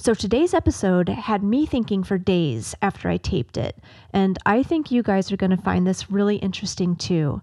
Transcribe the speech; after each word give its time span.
So 0.00 0.14
today's 0.14 0.54
episode 0.54 1.10
had 1.10 1.42
me 1.42 1.66
thinking 1.66 2.04
for 2.04 2.16
days 2.16 2.74
after 2.80 3.10
I 3.10 3.18
taped 3.18 3.58
it, 3.58 3.76
and 4.14 4.38
I 4.46 4.62
think 4.62 4.90
you 4.90 5.02
guys 5.02 5.30
are 5.30 5.36
going 5.36 5.50
to 5.50 5.58
find 5.58 5.86
this 5.86 6.10
really 6.10 6.36
interesting 6.36 6.96
too. 6.96 7.42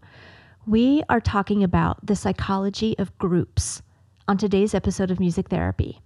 We 0.66 1.04
are 1.08 1.22
talking 1.22 1.64
about 1.64 2.04
the 2.04 2.16
psychology 2.16 2.98
of 2.98 3.16
groups 3.20 3.84
on 4.28 4.40
today's 4.40 4.74
episode 4.74 5.12
of 5.12 5.20
Music 5.20 5.50
Therapy. 5.50 6.02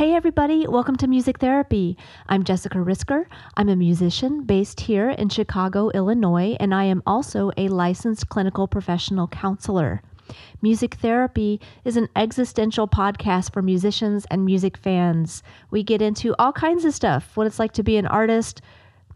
Hey, 0.00 0.14
everybody, 0.14 0.66
welcome 0.66 0.96
to 0.96 1.06
Music 1.06 1.40
Therapy. 1.40 1.94
I'm 2.26 2.42
Jessica 2.42 2.78
Risker. 2.78 3.26
I'm 3.58 3.68
a 3.68 3.76
musician 3.76 4.44
based 4.44 4.80
here 4.80 5.10
in 5.10 5.28
Chicago, 5.28 5.90
Illinois, 5.90 6.56
and 6.58 6.74
I 6.74 6.84
am 6.84 7.02
also 7.06 7.50
a 7.58 7.68
licensed 7.68 8.30
clinical 8.30 8.66
professional 8.66 9.28
counselor. 9.28 10.00
Music 10.62 10.94
Therapy 10.94 11.60
is 11.84 11.98
an 11.98 12.08
existential 12.16 12.88
podcast 12.88 13.52
for 13.52 13.60
musicians 13.60 14.24
and 14.30 14.46
music 14.46 14.78
fans. 14.78 15.42
We 15.70 15.82
get 15.82 16.00
into 16.00 16.34
all 16.38 16.54
kinds 16.54 16.86
of 16.86 16.94
stuff 16.94 17.36
what 17.36 17.46
it's 17.46 17.58
like 17.58 17.72
to 17.72 17.82
be 17.82 17.98
an 17.98 18.06
artist, 18.06 18.62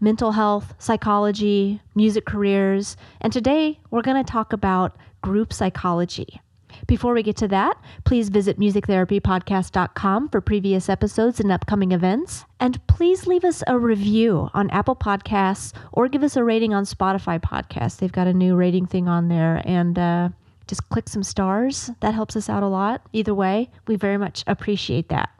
mental 0.00 0.32
health, 0.32 0.74
psychology, 0.78 1.80
music 1.94 2.26
careers, 2.26 2.98
and 3.22 3.32
today 3.32 3.80
we're 3.90 4.02
going 4.02 4.22
to 4.22 4.30
talk 4.30 4.52
about 4.52 4.98
group 5.22 5.50
psychology. 5.50 6.42
Before 6.86 7.14
we 7.14 7.22
get 7.22 7.36
to 7.38 7.48
that, 7.48 7.76
please 8.04 8.28
visit 8.28 8.58
musictherapypodcast.com 8.58 10.28
for 10.28 10.40
previous 10.40 10.88
episodes 10.88 11.40
and 11.40 11.52
upcoming 11.52 11.92
events. 11.92 12.44
And 12.60 12.84
please 12.86 13.26
leave 13.26 13.44
us 13.44 13.62
a 13.66 13.78
review 13.78 14.48
on 14.54 14.70
Apple 14.70 14.96
Podcasts 14.96 15.72
or 15.92 16.08
give 16.08 16.22
us 16.22 16.36
a 16.36 16.44
rating 16.44 16.74
on 16.74 16.84
Spotify 16.84 17.40
Podcasts. 17.40 17.98
They've 17.98 18.12
got 18.12 18.26
a 18.26 18.34
new 18.34 18.56
rating 18.56 18.86
thing 18.86 19.08
on 19.08 19.28
there. 19.28 19.62
And 19.64 19.98
uh, 19.98 20.28
just 20.66 20.88
click 20.88 21.08
some 21.08 21.22
stars. 21.22 21.90
That 22.00 22.14
helps 22.14 22.36
us 22.36 22.48
out 22.48 22.62
a 22.62 22.68
lot. 22.68 23.02
Either 23.12 23.34
way, 23.34 23.70
we 23.86 23.96
very 23.96 24.18
much 24.18 24.44
appreciate 24.46 25.08
that. 25.08 25.30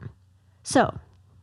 So 0.63 0.97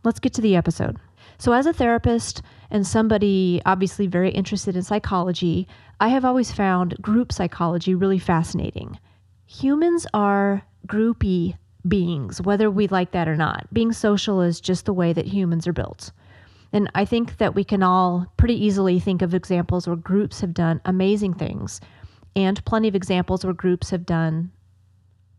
let's 0.04 0.20
get 0.20 0.32
to 0.34 0.40
the 0.40 0.56
episode. 0.56 0.98
So, 1.38 1.52
as 1.52 1.66
a 1.66 1.72
therapist 1.72 2.42
and 2.70 2.86
somebody 2.86 3.60
obviously 3.66 4.06
very 4.06 4.30
interested 4.30 4.76
in 4.76 4.82
psychology, 4.82 5.66
I 5.98 6.08
have 6.08 6.24
always 6.24 6.52
found 6.52 6.96
group 7.02 7.32
psychology 7.32 7.94
really 7.94 8.18
fascinating 8.18 8.98
humans 9.52 10.06
are 10.14 10.62
groupy 10.86 11.56
beings, 11.86 12.40
whether 12.40 12.70
we 12.70 12.88
like 12.88 13.10
that 13.10 13.28
or 13.28 13.36
not. 13.36 13.66
Being 13.72 13.92
social 13.92 14.40
is 14.40 14.60
just 14.60 14.86
the 14.86 14.94
way 14.94 15.12
that 15.12 15.26
humans 15.26 15.66
are 15.66 15.72
built. 15.72 16.10
And 16.72 16.90
I 16.94 17.04
think 17.04 17.36
that 17.36 17.54
we 17.54 17.64
can 17.64 17.82
all 17.82 18.26
pretty 18.38 18.54
easily 18.54 18.98
think 18.98 19.20
of 19.20 19.34
examples 19.34 19.86
where 19.86 19.96
groups 19.96 20.40
have 20.40 20.54
done 20.54 20.80
amazing 20.86 21.34
things 21.34 21.80
and 22.34 22.64
plenty 22.64 22.88
of 22.88 22.94
examples 22.94 23.44
where 23.44 23.52
groups 23.52 23.90
have 23.90 24.06
done 24.06 24.50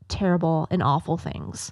terrible 0.10 0.68
and 0.70 0.84
awful 0.84 1.18
things. 1.18 1.72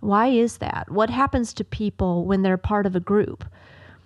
Why 0.00 0.26
is 0.26 0.58
that? 0.58 0.90
What 0.90 1.08
happens 1.08 1.54
to 1.54 1.64
people 1.64 2.26
when 2.26 2.42
they're 2.42 2.58
part 2.58 2.84
of 2.84 2.94
a 2.94 3.00
group? 3.00 3.46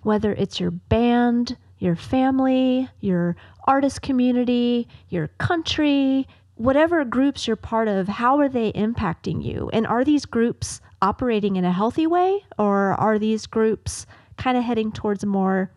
Whether 0.03 0.31
it's 0.33 0.59
your 0.59 0.71
band, 0.71 1.57
your 1.79 1.97
family, 1.97 2.87
your 3.01 3.35
artist 3.65 4.03
community, 4.03 4.87
your 5.09 5.27
country, 5.39 6.27
whatever 6.57 7.05
groups 7.05 7.47
you're 7.47 7.55
part 7.55 7.87
of, 7.87 8.07
how 8.07 8.39
are 8.39 8.49
they 8.49 8.71
impacting 8.73 9.43
you? 9.43 9.69
And 9.71 9.87
are 9.87 10.03
these 10.03 10.25
groups 10.25 10.81
operating 11.01 11.55
in 11.55 11.65
a 11.65 11.71
healthy 11.71 12.07
way 12.07 12.43
or 12.57 12.93
are 12.93 13.19
these 13.19 13.45
groups 13.45 14.05
kind 14.37 14.57
of 14.57 14.63
heading 14.63 14.91
towards 14.91 15.23
a 15.23 15.27
more 15.27 15.71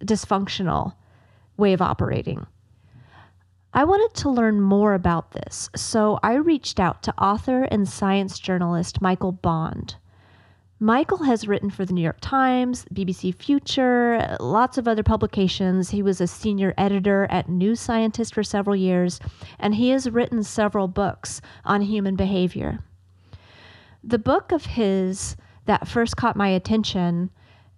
dysfunctional 0.00 0.94
way 1.56 1.72
of 1.72 1.80
operating? 1.80 2.46
I 3.72 3.84
wanted 3.84 4.14
to 4.20 4.30
learn 4.30 4.60
more 4.60 4.94
about 4.94 5.32
this, 5.32 5.68
so 5.74 6.20
I 6.22 6.34
reached 6.34 6.78
out 6.78 7.02
to 7.04 7.20
author 7.20 7.64
and 7.64 7.88
science 7.88 8.38
journalist 8.38 9.00
Michael 9.00 9.32
Bond. 9.32 9.96
Michael 10.84 11.22
has 11.22 11.48
written 11.48 11.70
for 11.70 11.86
the 11.86 11.94
New 11.94 12.02
York 12.02 12.18
Times, 12.20 12.84
BBC 12.92 13.34
Future, 13.34 14.36
lots 14.38 14.76
of 14.76 14.86
other 14.86 15.02
publications. 15.02 15.88
He 15.88 16.02
was 16.02 16.20
a 16.20 16.26
senior 16.26 16.74
editor 16.76 17.26
at 17.30 17.48
New 17.48 17.74
Scientist 17.74 18.34
for 18.34 18.42
several 18.42 18.76
years, 18.76 19.18
and 19.58 19.74
he 19.74 19.88
has 19.88 20.10
written 20.10 20.42
several 20.42 20.86
books 20.86 21.40
on 21.64 21.80
human 21.80 22.16
behavior. 22.16 22.80
The 24.02 24.18
book 24.18 24.52
of 24.52 24.66
his 24.66 25.36
that 25.64 25.88
first 25.88 26.18
caught 26.18 26.36
my 26.36 26.48
attention 26.48 27.30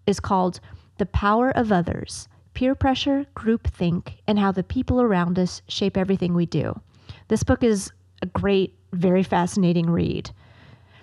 is 0.08 0.19
called 0.19 0.58
The 0.98 1.06
Power 1.06 1.50
of 1.50 1.70
Others 1.70 2.26
Peer 2.54 2.75
Pressure, 2.75 3.25
Groupthink, 3.36 4.14
and 4.26 4.36
How 4.36 4.50
the 4.50 4.64
People 4.64 5.00
Around 5.00 5.38
Us 5.38 5.62
Shape 5.69 5.97
Everything 5.97 6.34
We 6.34 6.47
Do. 6.47 6.81
This 7.28 7.44
book 7.44 7.62
is 7.62 7.92
a 8.20 8.26
great, 8.26 8.75
very 8.92 9.22
fascinating 9.22 9.88
read. 9.88 10.32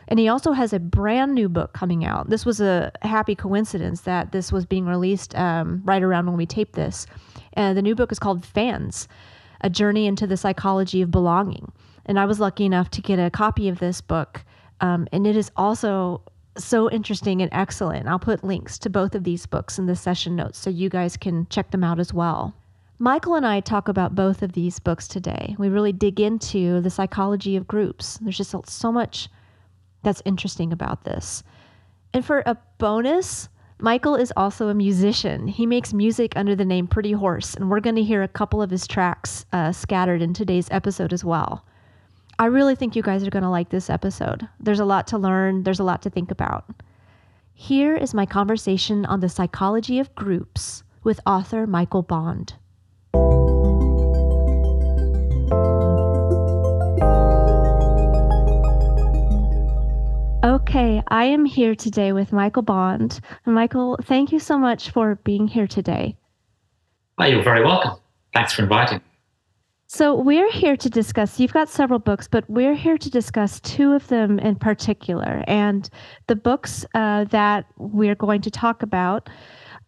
And 0.08 0.20
he 0.20 0.28
also 0.28 0.52
has 0.52 0.74
a 0.74 0.80
brand 0.80 1.34
new 1.34 1.50
book 1.50 1.74
coming 1.74 2.06
out. 2.06 2.30
This 2.30 2.46
was 2.46 2.60
a 2.60 2.92
happy 3.02 3.36
coincidence 3.36 4.02
that 4.02 4.32
this 4.32 4.52
was 4.52 4.66
being 4.66 4.86
released 4.86 5.36
um, 5.36 5.82
right 5.86 6.04
around 6.04 6.28
when 6.28 6.38
we 6.38 6.46
taped 6.46 6.74
this. 6.74 7.08
Uh, 7.56 7.74
the 7.74 7.82
new 7.82 7.96
book 7.96 8.12
is 8.12 8.20
called 8.20 8.46
Fans 8.46 9.08
A 9.62 9.70
Journey 9.70 10.06
into 10.08 10.28
the 10.28 10.38
Psychology 10.38 11.02
of 11.02 11.12
Belonging. 11.12 11.72
And 12.06 12.20
I 12.20 12.26
was 12.26 12.40
lucky 12.40 12.66
enough 12.66 12.90
to 12.92 13.02
get 13.02 13.18
a 13.18 13.30
copy 13.30 13.70
of 13.70 13.80
this 13.80 14.02
book. 14.02 14.44
Um, 14.82 15.08
and 15.12 15.26
it 15.26 15.38
is 15.38 15.52
also 15.56 16.22
so 16.58 16.90
interesting 16.92 17.42
and 17.42 17.50
excellent. 17.54 18.08
I'll 18.08 18.20
put 18.20 18.44
links 18.44 18.78
to 18.80 18.90
both 18.90 19.16
of 19.16 19.24
these 19.24 19.46
books 19.46 19.80
in 19.80 19.86
the 19.86 19.96
session 19.96 20.36
notes 20.36 20.60
so 20.60 20.70
you 20.70 20.90
guys 20.90 21.18
can 21.18 21.48
check 21.50 21.72
them 21.72 21.84
out 21.84 22.00
as 22.00 22.14
well. 22.14 22.54
Michael 23.00 23.36
and 23.36 23.46
I 23.46 23.60
talk 23.60 23.88
about 23.88 24.16
both 24.16 24.44
of 24.44 24.54
these 24.54 24.80
books 24.80 25.08
today. 25.08 25.56
We 25.58 25.70
really 25.70 25.92
dig 25.92 26.20
into 26.20 26.80
the 26.82 26.90
psychology 26.90 27.56
of 27.56 27.68
groups. 27.68 28.18
There's 28.22 28.38
just 28.38 28.54
so 28.68 28.92
much 28.92 29.30
that's 30.04 30.22
interesting 30.26 30.72
about 30.72 31.04
this. 31.04 31.44
And 32.14 32.24
for 32.24 32.44
a 32.46 32.58
bonus, 32.78 33.50
Michael 33.80 34.16
is 34.16 34.32
also 34.38 34.70
a 34.70 34.74
musician. 34.74 35.48
He 35.48 35.66
makes 35.66 35.94
music 35.94 36.34
under 36.36 36.56
the 36.56 36.64
name 36.66 36.88
Pretty 36.88 37.12
Horse, 37.12 37.56
and 37.56 37.70
we're 37.70 37.80
going 37.80 37.96
to 37.96 38.04
hear 38.04 38.24
a 38.24 38.28
couple 38.28 38.62
of 38.62 38.70
his 38.70 38.88
tracks 38.88 39.46
uh, 39.52 39.72
scattered 39.72 40.22
in 40.22 40.34
today's 40.34 40.70
episode 40.72 41.12
as 41.12 41.26
well. 41.26 41.66
I 42.40 42.46
really 42.46 42.76
think 42.76 42.96
you 42.96 43.04
guys 43.04 43.26
are 43.26 43.30
going 43.30 43.44
to 43.44 43.50
like 43.50 43.70
this 43.70 43.90
episode. 43.90 44.48
There's 44.60 44.80
a 44.80 44.86
lot 44.86 45.08
to 45.08 45.18
learn, 45.18 45.64
there's 45.64 45.80
a 45.80 45.84
lot 45.84 46.02
to 46.04 46.10
think 46.10 46.32
about. 46.32 46.66
Here 47.54 47.96
is 47.96 48.14
my 48.14 48.26
conversation 48.26 49.06
on 49.06 49.20
the 49.20 49.30
psychology 49.30 50.00
of 50.00 50.16
groups 50.16 50.84
with 51.04 51.20
author 51.26 51.68
Michael 51.68 52.02
Bond. 52.02 52.54
Okay, 60.44 61.02
I 61.08 61.24
am 61.24 61.46
here 61.46 61.74
today 61.74 62.12
with 62.12 62.34
Michael 62.34 62.64
Bond. 62.64 63.22
Michael, 63.46 63.98
thank 64.04 64.34
you 64.34 64.40
so 64.40 64.58
much 64.58 64.90
for 64.90 65.16
being 65.24 65.48
here 65.48 65.68
today. 65.68 66.18
Oh, 67.18 67.24
you're 67.24 67.42
very 67.42 67.64
welcome. 67.64 67.94
Thanks 68.34 68.52
for 68.52 68.64
inviting. 68.64 69.00
So, 69.88 70.14
we're 70.14 70.52
here 70.52 70.76
to 70.76 70.90
discuss, 70.90 71.40
you've 71.40 71.54
got 71.54 71.70
several 71.70 72.00
books, 72.00 72.28
but 72.28 72.44
we're 72.50 72.74
here 72.74 72.98
to 72.98 73.10
discuss 73.10 73.62
two 73.62 73.94
of 73.94 74.06
them 74.10 74.38
in 74.40 74.58
particular. 74.58 75.46
And 75.48 75.90
the 76.28 76.36
books 76.36 76.86
uh, 76.94 77.24
that 77.26 77.66
we're 77.78 78.16
going 78.16 78.42
to 78.42 78.52
talk 78.52 78.84
about 78.84 79.30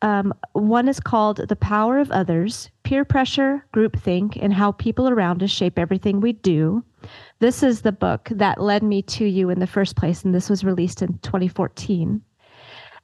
um, 0.02 0.34
one 0.54 0.88
is 0.88 1.00
called 1.00 1.48
The 1.48 1.56
Power 1.56 2.00
of 2.00 2.12
Others 2.12 2.70
Peer 2.84 3.06
Pressure, 3.06 3.66
Groupthink, 3.74 4.38
and 4.42 4.54
How 4.54 4.72
People 4.72 5.10
Around 5.10 5.42
Us 5.44 5.50
Shape 5.50 5.80
Everything 5.80 6.20
We 6.20 6.34
Do. 6.34 6.84
This 7.40 7.64
is 7.64 7.82
the 7.82 7.92
book 7.92 8.30
that 8.32 8.62
led 8.62 8.84
me 8.84 9.02
to 9.04 9.26
you 9.26 9.50
in 9.50 9.60
the 9.60 9.68
first 9.68 9.96
place, 9.96 10.24
and 10.24 10.34
this 10.34 10.50
was 10.50 10.64
released 10.64 11.02
in 11.02 11.18
2014. 11.20 12.22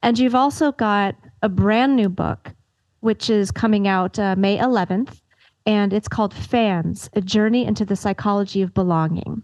And 0.02 0.18
you've 0.18 0.34
also 0.34 0.72
got 0.72 1.14
a 1.42 1.48
brand 1.48 1.96
new 1.96 2.08
book, 2.08 2.52
which 3.00 3.30
is 3.30 3.50
coming 3.50 3.86
out 3.88 4.18
uh, 4.18 4.36
May 4.36 4.58
11th, 4.58 5.20
and 5.66 5.92
it's 5.92 6.08
called 6.08 6.34
Fans 6.34 7.08
A 7.14 7.20
Journey 7.20 7.64
into 7.64 7.84
the 7.84 7.96
Psychology 7.96 8.62
of 8.62 8.74
Belonging. 8.74 9.42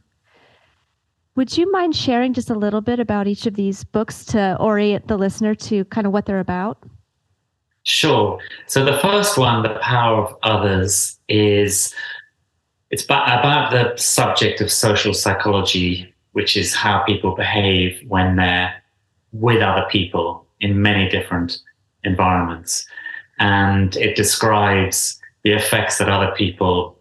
Would 1.37 1.57
you 1.57 1.71
mind 1.71 1.95
sharing 1.95 2.33
just 2.33 2.51
a 2.51 2.59
little 2.59 2.81
bit 2.81 2.99
about 2.99 3.29
each 3.29 3.47
of 3.47 3.55
these 3.55 3.85
books 3.85 4.25
to 4.27 4.57
orient 4.59 5.07
the 5.07 5.17
listener 5.17 5.55
to 5.55 5.85
kind 5.85 6.07
of 6.07 6.13
what 6.13 6.27
they're 6.27 6.41
about? 6.41 6.83
Sure. 7.89 8.39
So 8.67 8.85
the 8.85 8.99
first 8.99 9.39
one, 9.39 9.63
The 9.63 9.79
Power 9.81 10.23
of 10.23 10.37
Others, 10.43 11.19
is 11.31 11.95
it's 12.91 13.03
about 13.05 13.71
the 13.71 13.97
subject 13.97 14.61
of 14.61 14.71
social 14.71 15.15
psychology, 15.15 16.15
which 16.33 16.55
is 16.55 16.75
how 16.75 17.03
people 17.05 17.35
behave 17.35 17.99
when 18.07 18.37
they're 18.37 18.75
with 19.33 19.63
other 19.63 19.87
people 19.89 20.47
in 20.61 20.83
many 20.83 21.09
different 21.09 21.61
environments. 22.05 22.87
And 23.39 23.97
it 23.97 24.17
describes 24.17 25.19
the 25.43 25.53
effects 25.53 25.97
that 25.97 26.11
other 26.11 26.35
people 26.37 26.99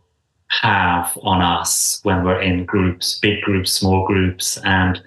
have 0.47 1.17
on 1.21 1.41
us 1.41 1.99
when 2.03 2.23
we're 2.23 2.41
in 2.41 2.63
groups, 2.63 3.19
big 3.19 3.41
groups, 3.41 3.73
small 3.73 4.07
groups, 4.07 4.57
and 4.63 5.01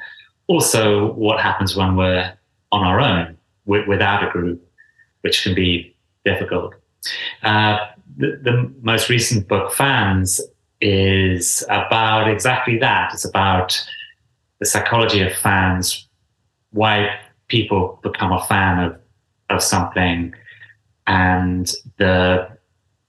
also 0.46 1.14
what 1.14 1.40
happens 1.40 1.74
when 1.74 1.96
we're 1.96 2.34
on 2.70 2.84
our 2.84 3.00
own 3.00 3.38
without 3.64 4.28
a 4.28 4.30
group, 4.30 4.62
which 5.22 5.42
can 5.42 5.54
be 5.54 5.94
difficult. 6.24 6.74
Uh, 7.42 7.78
the, 8.16 8.38
the 8.42 8.72
most 8.82 9.08
recent 9.08 9.48
book, 9.48 9.72
Fans, 9.72 10.40
is 10.80 11.64
about 11.68 12.28
exactly 12.28 12.78
that. 12.78 13.12
It's 13.12 13.24
about 13.24 13.80
the 14.58 14.66
psychology 14.66 15.22
of 15.22 15.32
fans, 15.34 16.08
why 16.72 17.18
people 17.48 17.98
become 18.02 18.32
a 18.32 18.42
fan 18.44 18.78
of, 18.78 18.96
of 19.50 19.62
something, 19.62 20.34
and 21.06 21.72
the 21.98 22.48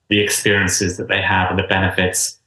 the 0.09 0.19
experiences 0.19 0.97
that 0.97 1.07
they 1.07 1.21
have 1.21 1.49
and 1.49 1.57
the 1.57 1.63
benefits, 1.63 2.39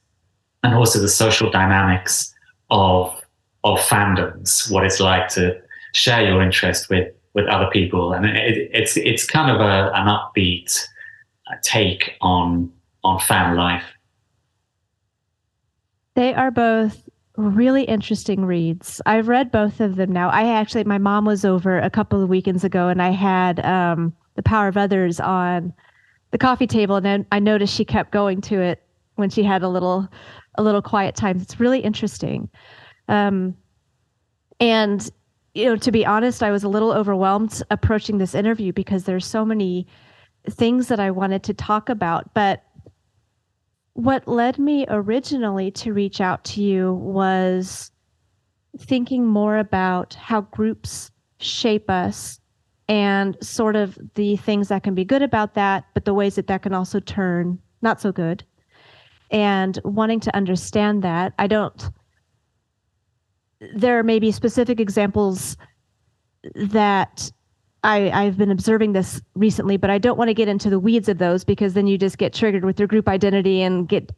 and 0.63 0.75
also 0.75 1.01
the 1.01 1.09
social 1.09 1.51
dynamics 1.51 2.35
of 2.71 3.21
of 3.63 3.79
fandoms, 3.79 4.71
what 4.71 4.85
it's 4.85 5.01
like 5.01 5.29
to 5.29 5.59
share 5.95 6.27
your 6.29 6.43
interest 6.43 6.91
with 6.91 7.09
with 7.35 7.47
other 7.47 7.69
people, 7.73 8.13
and 8.13 8.25
it, 8.25 8.71
it's 8.73 8.97
it's 8.97 9.27
kind 9.27 9.51
of 9.51 9.61
a, 9.61 9.91
an 9.95 10.07
upbeat 10.07 10.87
take 11.63 12.13
on 12.21 12.73
on 13.03 13.21
fan 13.21 13.57
life. 13.57 13.85
They 16.15 16.33
are 16.33 16.51
both 16.51 17.09
really 17.37 17.83
interesting 17.83 18.45
reads. 18.45 19.03
I've 19.05 19.29
read 19.29 19.51
both 19.51 19.81
of 19.81 19.97
them 19.97 20.13
now. 20.13 20.31
I 20.31 20.53
actually, 20.53 20.85
my 20.85 20.99
mom 20.99 21.25
was 21.25 21.45
over 21.45 21.79
a 21.79 21.91
couple 21.91 22.23
of 22.23 22.29
weekends 22.29 22.63
ago, 22.63 22.89
and 22.89 23.03
I 23.03 23.11
had 23.11 23.65
um, 23.65 24.15
The 24.37 24.43
Power 24.43 24.69
of 24.69 24.77
Others 24.77 25.19
on 25.19 25.73
the 26.31 26.39
coffee 26.39 26.69
table, 26.69 26.97
and 26.97 27.05
then 27.05 27.27
I 27.33 27.41
noticed 27.41 27.75
she 27.75 27.85
kept 27.85 28.13
going 28.13 28.41
to 28.43 28.61
it 28.61 28.83
when 29.17 29.31
she 29.31 29.43
had 29.43 29.63
a 29.63 29.69
little 29.69 30.09
a 30.57 30.63
little 30.63 30.83
quiet 30.83 31.17
time. 31.17 31.41
It's 31.41 31.59
really 31.59 31.81
interesting. 31.81 32.49
Um, 33.09 33.57
and 34.61 35.11
you 35.55 35.67
know, 35.67 35.77
to 35.77 35.93
be 35.93 36.05
honest, 36.05 36.43
I 36.43 36.51
was 36.51 36.65
a 36.65 36.69
little 36.69 36.93
overwhelmed 36.93 37.63
approaching 37.71 38.19
this 38.19 38.35
interview 38.35 38.73
because 38.73 39.05
there's 39.05 39.25
so 39.25 39.45
many 39.45 39.87
things 40.51 40.89
that 40.89 41.01
I 41.01 41.11
wanted 41.11 41.45
to 41.45 41.55
talk 41.55 41.89
about. 41.89 42.35
But 42.35 42.65
what 43.93 44.27
led 44.27 44.59
me 44.59 44.85
originally 44.89 45.71
to 45.71 45.93
reach 45.93 46.21
out 46.21 46.45
to 46.45 46.63
you 46.63 46.95
was 46.95 47.93
thinking 48.77 49.25
more 49.25 49.59
about 49.59 50.15
how 50.15 50.41
groups 50.43 51.13
shape 51.39 51.89
us 51.89 52.41
and 52.89 53.37
sort 53.41 53.77
of 53.77 53.97
the 54.15 54.37
things 54.37 54.69
that 54.69 54.83
can 54.83 54.95
be 54.95 55.05
good 55.05 55.23
about 55.23 55.55
that, 55.55 55.85
but 55.95 56.05
the 56.05 56.13
ways 56.13 56.35
that 56.35 56.49
that 56.49 56.63
can 56.63 56.75
also 56.75 56.99
turn 56.99 57.59
not 57.81 58.01
so 58.01 58.11
good. 58.11 58.45
And 59.31 59.79
wanting 59.85 60.21
to 60.21 60.37
understand 60.37 61.03
that, 61.03 61.33
I 61.39 61.47
don't 61.47 61.91
there 63.75 64.03
may 64.03 64.19
be 64.19 64.33
specific 64.33 64.81
examples 64.81 65.57
that 66.55 67.31
I, 67.83 68.11
I've 68.11 68.39
been 68.39 68.51
observing 68.51 68.93
this 68.93 69.21
recently, 69.35 69.77
but 69.77 69.91
I 69.91 69.99
don't 69.99 70.19
want 70.19 70.29
to 70.29 70.35
get 70.35 70.49
into 70.49 70.71
the 70.71 70.79
weeds 70.79 71.09
of 71.09 71.19
those 71.19 71.45
because 71.45 71.75
then 71.75 71.87
you 71.87 71.99
just 71.99 72.19
get 72.19 72.33
triggered 72.33 72.65
with 72.65 72.79
your 72.79 72.89
group 72.89 73.09
identity 73.09 73.63
and 73.63 73.89
get 73.89 74.11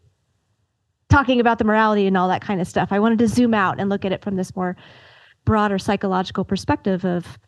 talking 1.08 1.40
about 1.40 1.58
the 1.58 1.64
morality 1.64 2.06
and 2.06 2.16
all 2.16 2.28
that 2.28 2.42
kind 2.42 2.60
of 2.60 2.66
stuff. 2.66 2.88
I 2.90 2.98
wanted 2.98 3.18
to 3.20 3.28
zoom 3.28 3.54
out 3.54 3.78
and 3.78 3.88
look 3.88 4.04
at 4.04 4.12
it 4.12 4.22
from 4.22 4.36
this 4.36 4.54
more 4.56 4.76
broader 5.44 5.78
psychological 5.78 6.44
perspective 6.44 7.04
of 7.04 7.38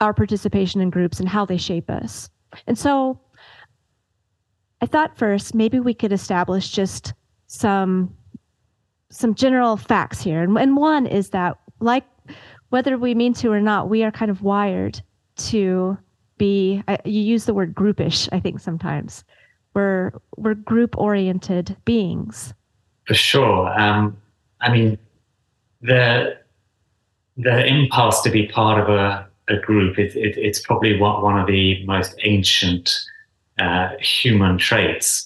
our 0.00 0.12
participation 0.12 0.80
in 0.80 0.90
groups 0.90 1.20
and 1.20 1.28
how 1.28 1.44
they 1.44 1.56
shape 1.56 1.90
us. 1.90 2.28
And 2.66 2.78
so 2.78 3.20
I 4.80 4.86
thought 4.86 5.16
first 5.16 5.54
maybe 5.54 5.80
we 5.80 5.94
could 5.94 6.12
establish 6.12 6.70
just 6.70 7.14
some 7.46 8.15
some 9.10 9.34
general 9.34 9.76
facts 9.76 10.20
here. 10.20 10.42
And, 10.42 10.56
and 10.58 10.76
one 10.76 11.06
is 11.06 11.30
that, 11.30 11.58
like, 11.80 12.04
whether 12.70 12.98
we 12.98 13.14
mean 13.14 13.32
to 13.34 13.52
or 13.52 13.60
not, 13.60 13.88
we 13.88 14.02
are 14.02 14.10
kind 14.10 14.30
of 14.30 14.42
wired 14.42 15.00
to 15.36 15.96
be. 16.38 16.82
Uh, 16.88 16.96
you 17.04 17.20
use 17.20 17.44
the 17.44 17.54
word 17.54 17.74
groupish, 17.74 18.28
I 18.32 18.40
think 18.40 18.60
sometimes. 18.60 19.24
We're 19.74 20.12
we're 20.36 20.54
group 20.54 20.96
oriented 20.96 21.76
beings. 21.84 22.54
For 23.06 23.14
sure. 23.14 23.68
Um, 23.78 24.16
I 24.60 24.72
mean, 24.72 24.98
the 25.82 26.38
the 27.36 27.66
impulse 27.66 28.22
to 28.22 28.30
be 28.30 28.48
part 28.48 28.80
of 28.80 28.88
a, 28.88 29.28
a 29.48 29.58
group 29.58 29.98
it, 29.98 30.16
it, 30.16 30.36
it's 30.38 30.60
probably 30.60 30.98
one, 30.98 31.22
one 31.22 31.38
of 31.38 31.46
the 31.46 31.84
most 31.84 32.14
ancient 32.24 32.98
uh, 33.58 33.90
human 34.00 34.58
traits, 34.58 35.25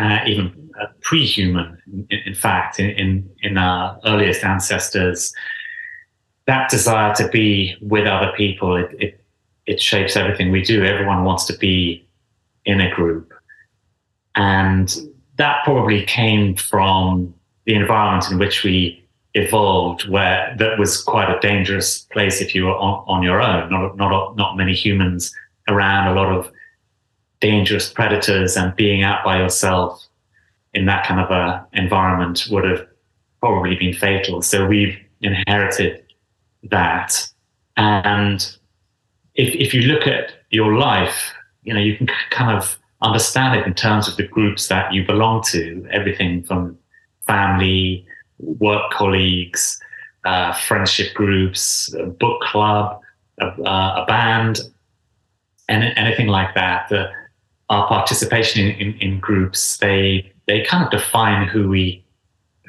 uh, 0.00 0.20
even 0.26 0.70
pre-human, 1.02 1.78
in, 2.10 2.18
in 2.26 2.34
fact, 2.34 2.80
in, 2.80 2.90
in, 2.90 3.30
in 3.42 3.58
our 3.58 3.98
earliest 4.04 4.44
ancestors. 4.44 5.32
That 6.46 6.70
desire 6.70 7.14
to 7.16 7.28
be 7.28 7.76
with 7.80 8.06
other 8.06 8.32
people, 8.36 8.76
it, 8.76 8.90
it, 8.98 9.24
it 9.66 9.80
shapes 9.80 10.16
everything 10.16 10.50
we 10.50 10.62
do. 10.62 10.84
Everyone 10.84 11.24
wants 11.24 11.44
to 11.46 11.56
be 11.58 12.06
in 12.64 12.80
a 12.80 12.92
group. 12.94 13.32
And 14.34 14.94
that 15.36 15.64
probably 15.64 16.04
came 16.04 16.56
from 16.56 17.34
the 17.66 17.74
environment 17.74 18.30
in 18.30 18.38
which 18.38 18.64
we 18.64 19.06
evolved, 19.34 20.08
where 20.08 20.54
that 20.58 20.78
was 20.78 21.02
quite 21.02 21.30
a 21.30 21.38
dangerous 21.40 22.00
place 22.00 22.40
if 22.40 22.54
you 22.54 22.64
were 22.64 22.76
on, 22.76 23.04
on 23.06 23.22
your 23.22 23.40
own. 23.40 23.70
Not, 23.70 23.96
not, 23.96 24.36
not 24.36 24.56
many 24.56 24.74
humans 24.74 25.32
around, 25.68 26.08
a 26.08 26.14
lot 26.14 26.32
of 26.32 26.50
dangerous 27.40 27.90
predators, 27.90 28.56
and 28.56 28.74
being 28.76 29.02
out 29.02 29.24
by 29.24 29.38
yourself 29.38 30.06
in 30.74 30.86
that 30.86 31.06
kind 31.06 31.20
of 31.20 31.30
a 31.30 31.66
environment 31.72 32.46
would 32.50 32.64
have 32.64 32.86
probably 33.40 33.74
been 33.76 33.94
fatal. 33.94 34.42
So 34.42 34.66
we've 34.66 34.96
inherited 35.20 36.04
that. 36.64 37.28
And 37.76 38.40
if, 39.34 39.54
if 39.54 39.74
you 39.74 39.82
look 39.82 40.06
at 40.06 40.32
your 40.50 40.76
life, 40.76 41.32
you 41.62 41.74
know, 41.74 41.80
you 41.80 41.96
can 41.96 42.08
kind 42.30 42.56
of 42.56 42.78
understand 43.02 43.58
it 43.58 43.66
in 43.66 43.74
terms 43.74 44.08
of 44.08 44.16
the 44.16 44.26
groups 44.26 44.68
that 44.68 44.92
you 44.92 45.06
belong 45.06 45.42
to, 45.44 45.86
everything 45.90 46.42
from 46.42 46.78
family, 47.26 48.06
work 48.38 48.90
colleagues, 48.92 49.80
uh, 50.24 50.52
friendship 50.52 51.14
groups, 51.14 51.92
a 51.94 52.06
book 52.06 52.40
club, 52.42 53.00
a, 53.40 53.46
uh, 53.46 54.02
a 54.02 54.06
band, 54.06 54.60
and 55.68 55.84
anything 55.96 56.26
like 56.26 56.54
that. 56.54 56.88
The, 56.90 57.10
our 57.70 57.86
participation 57.86 58.66
in, 58.66 58.76
in, 58.76 58.98
in 58.98 59.20
groups, 59.20 59.78
they 59.78 60.30
they 60.46 60.62
kind 60.64 60.84
of 60.84 60.90
define 60.90 61.48
who 61.48 61.68
we 61.68 62.04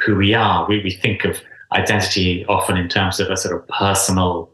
who 0.06 0.15
we 0.15 0.33
are. 0.33 0.68
We, 0.68 0.81
we 0.83 0.92
think 0.92 1.25
of 1.25 1.42
identity 1.74 2.45
often 2.45 2.77
in 2.77 2.88
terms 2.88 3.19
of 3.19 3.30
a 3.30 3.36
sort 3.36 3.56
of 3.56 3.68
personal 3.68 4.51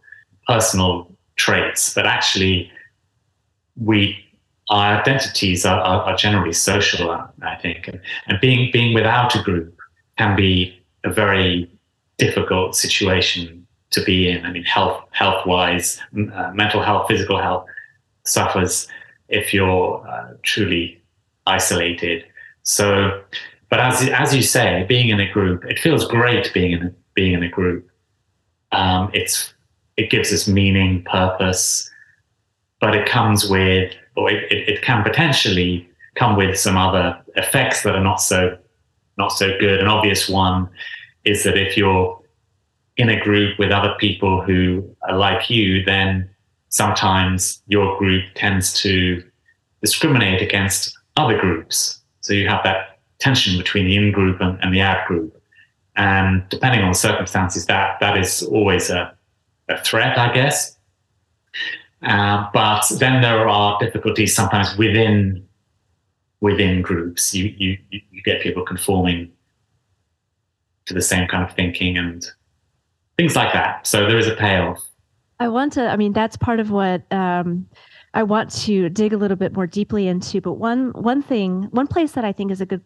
personal 0.48 1.12
traits, 1.36 1.94
but 1.94 2.06
actually 2.08 2.72
we 3.76 4.18
our 4.70 5.00
identities 5.00 5.66
are, 5.66 5.80
are, 5.80 6.02
are 6.04 6.18
generally 6.18 6.52
social, 6.52 7.10
I 7.12 7.56
think, 7.62 7.88
and, 7.88 8.02
and 8.28 8.40
being 8.42 8.72
being 8.72 8.94
without 8.94 9.36
a 9.36 9.44
group 9.44 9.78
can 10.18 10.36
be 10.36 10.78
a 11.04 11.12
very 11.12 11.70
difficult 12.18 12.76
situation 12.76 13.68
to 13.92 14.04
be 14.04 14.30
in. 14.30 14.46
I 14.46 14.52
mean, 14.52 14.64
health 14.64 15.04
health 15.12 15.46
wise, 15.46 16.00
uh, 16.34 16.52
mental 16.54 16.82
health, 16.82 17.08
physical 17.10 17.42
health 17.42 17.66
suffers 18.26 18.88
if 19.30 19.54
you're 19.54 20.06
uh, 20.08 20.34
truly 20.44 21.02
isolated. 21.46 22.24
So, 22.64 23.22
but 23.70 23.80
as 23.80 24.08
as 24.10 24.36
you 24.36 24.42
say, 24.42 24.86
being 24.88 25.10
in 25.10 25.20
a 25.20 25.32
group, 25.32 25.66
it 25.66 25.80
feels 25.80 26.08
great 26.08 26.52
being 26.54 26.72
in 26.72 26.84
a, 26.84 26.92
being 27.14 27.34
in 27.34 27.44
a 27.44 27.50
group. 27.50 27.90
Um, 28.72 29.10
it's 29.14 29.54
it 29.96 30.10
gives 30.10 30.32
us 30.32 30.48
meaning, 30.48 31.04
purpose, 31.04 31.90
but 32.80 32.96
it 32.96 33.08
comes 33.08 33.50
with, 33.50 33.94
or 34.16 34.30
it, 34.30 34.52
it, 34.52 34.70
it 34.70 34.82
can 34.84 35.04
potentially 35.04 35.90
come 36.16 36.36
with 36.36 36.60
some 36.60 36.78
other 36.78 37.18
effects 37.36 37.84
that 37.84 37.96
are 37.96 38.04
not 38.04 38.22
so 38.22 38.58
not 39.18 39.30
so 39.30 39.58
good. 39.60 39.80
An 39.80 39.88
obvious 39.88 40.30
one 40.30 40.70
is 41.26 41.44
that 41.44 41.58
if 41.58 41.76
you're 41.76 42.22
in 42.98 43.10
a 43.10 43.20
group 43.20 43.60
with 43.60 43.72
other 43.72 43.96
people 44.00 44.42
who 44.42 44.96
are 45.08 45.18
like 45.18 45.50
you, 45.50 45.84
then 45.84 46.30
sometimes 46.70 47.62
your 47.68 47.98
group 47.98 48.24
tends 48.36 48.74
to 48.82 49.24
discriminate 49.82 50.42
against 50.42 50.98
other 51.16 51.40
groups. 51.40 52.00
So 52.22 52.34
you 52.34 52.48
have 52.48 52.64
that 52.64 53.00
tension 53.20 53.58
between 53.58 53.86
the 53.86 53.96
in 53.96 54.12
group 54.12 54.42
and, 54.42 54.60
and 54.62 54.74
the 54.74 54.82
out 54.82 55.08
group. 55.08 55.42
And 55.96 56.48
depending 56.50 56.82
on 56.82 56.90
the 56.90 56.98
circumstances, 56.98 57.66
that, 57.66 58.00
that 58.00 58.18
is 58.18 58.44
always 58.44 58.90
a, 58.90 59.16
a 59.70 59.84
threat, 59.84 60.18
I 60.18 60.34
guess. 60.34 60.78
Uh, 62.04 62.48
but 62.54 62.84
then 63.00 63.22
there 63.22 63.48
are 63.48 63.80
difficulties 63.80 64.36
sometimes 64.36 64.78
within 64.78 65.44
within 66.40 66.84
groups. 66.84 67.34
You, 67.34 67.54
you 67.58 67.78
you 67.90 68.22
get 68.24 68.42
people 68.42 68.64
conforming 68.64 69.32
to 70.86 70.94
the 70.94 71.02
same 71.02 71.28
kind 71.28 71.44
of 71.44 71.56
thinking 71.56 71.98
and 71.98 72.26
things 73.18 73.36
like 73.36 73.54
that. 73.54 73.88
So 73.88 74.08
there 74.08 74.20
is 74.20 74.28
a 74.28 74.36
payoff. 74.36 74.84
I 75.40 75.48
want 75.50 75.74
to. 75.74 75.88
I 75.88 75.98
mean, 75.98 76.14
that's 76.14 76.36
part 76.38 76.60
of 76.60 76.72
what 76.72 77.12
um, 77.12 77.68
I 78.14 78.24
want 78.24 78.52
to 78.64 78.90
dig 78.90 79.14
a 79.14 79.18
little 79.18 79.38
bit 79.38 79.54
more 79.54 79.68
deeply 79.68 80.08
into. 80.08 80.42
But 80.42 80.54
one 80.54 80.92
one 80.92 81.22
thing, 81.22 81.64
one 81.72 81.88
place 81.88 82.14
that 82.14 82.26
I 82.26 82.32
think 82.32 82.52
is 82.52 82.62
a 82.62 82.66
good 82.66 82.84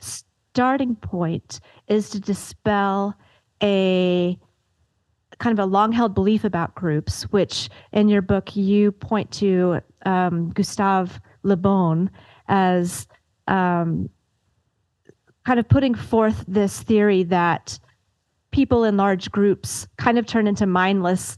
starting 0.00 0.96
point 0.96 1.60
is 1.88 2.10
to 2.10 2.20
dispel 2.20 3.14
a 3.62 4.38
kind 5.38 5.58
of 5.58 5.62
a 5.62 5.66
long 5.66 5.92
held 5.92 6.14
belief 6.14 6.44
about 6.44 6.74
groups, 6.74 7.24
which 7.24 7.68
in 7.92 8.08
your 8.08 8.22
book 8.22 8.56
you 8.56 8.92
point 8.92 9.30
to 9.32 9.80
um, 10.06 10.50
Gustave 10.50 11.12
Le 11.42 11.56
Bon 11.56 12.10
as 12.48 13.06
um, 13.48 14.08
kind 15.44 15.60
of 15.60 15.68
putting 15.68 15.94
forth 15.94 16.44
this 16.48 16.82
theory 16.82 17.22
that 17.24 17.78
people 18.50 18.84
in 18.84 18.96
large 18.96 19.30
groups 19.30 19.86
kind 19.96 20.18
of 20.18 20.26
turn 20.26 20.46
into 20.46 20.66
mindless 20.66 21.36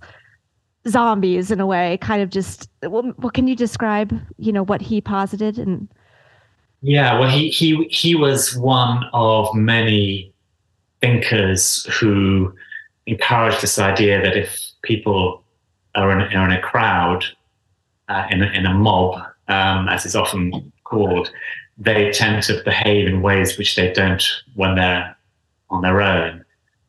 zombies 0.88 1.50
in 1.50 1.60
a 1.60 1.66
way 1.66 1.98
kind 2.00 2.22
of 2.22 2.30
just 2.30 2.68
well, 2.82 3.12
well 3.18 3.30
can 3.30 3.46
you 3.46 3.56
describe 3.56 4.18
you 4.38 4.52
know 4.52 4.62
what 4.62 4.80
he 4.80 5.00
posited 5.00 5.58
and 5.58 5.88
yeah 6.82 7.18
well 7.18 7.28
he 7.28 7.48
he 7.50 7.84
he 7.84 8.14
was 8.14 8.56
one 8.56 9.04
of 9.12 9.52
many 9.54 10.32
thinkers 11.00 11.84
who 11.86 12.52
encouraged 13.06 13.60
this 13.60 13.78
idea 13.78 14.20
that 14.22 14.36
if 14.36 14.58
people 14.82 15.42
are 15.94 16.10
in, 16.12 16.20
are 16.20 16.44
in 16.44 16.52
a 16.52 16.60
crowd 16.60 17.24
uh, 18.08 18.26
in, 18.30 18.42
a, 18.42 18.46
in 18.46 18.66
a 18.66 18.74
mob 18.74 19.14
um, 19.48 19.88
as 19.88 20.04
it's 20.04 20.14
often 20.14 20.72
called 20.84 21.30
they 21.78 22.10
tend 22.10 22.42
to 22.44 22.62
behave 22.64 23.06
in 23.06 23.22
ways 23.22 23.58
which 23.58 23.76
they 23.76 23.92
don't 23.92 24.24
when 24.54 24.74
they're 24.76 25.16
on 25.70 25.82
their 25.82 26.00
own. 26.00 26.44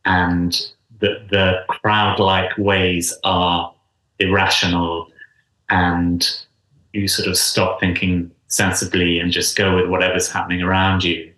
And 0.06 0.54
the, 1.00 1.25
the 1.30 1.63
crowd 1.68 2.20
like 2.20 2.58
ways 2.58 3.13
are 3.24 3.74
irrational 4.20 5.08
and 5.70 6.28
you 6.94 7.08
sort 7.08 7.28
of 7.28 7.38
stop 7.38 7.80
thinking 7.80 8.32
sensibly 8.48 9.20
and 9.20 9.32
just 9.32 9.58
go 9.58 9.76
with 9.76 9.88
whatever's 9.90 10.32
happening 10.32 10.62
around 10.62 11.04
you. 11.04 11.32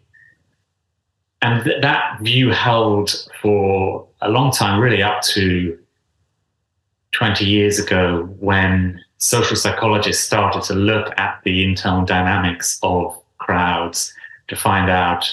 And 1.41 1.63
th- 1.63 1.81
that 1.81 2.19
view 2.21 2.51
held 2.51 3.27
for 3.41 4.07
a 4.21 4.29
long 4.29 4.51
time, 4.51 4.79
really 4.79 5.01
up 5.01 5.21
to 5.23 5.77
20 7.11 7.45
years 7.45 7.79
ago, 7.79 8.23
when 8.39 9.01
social 9.17 9.55
psychologists 9.55 10.23
started 10.23 10.63
to 10.63 10.73
look 10.73 11.13
at 11.17 11.39
the 11.43 11.63
internal 11.63 12.05
dynamics 12.05 12.79
of 12.83 13.19
crowds 13.37 14.13
to 14.47 14.55
find 14.55 14.89
out 14.89 15.31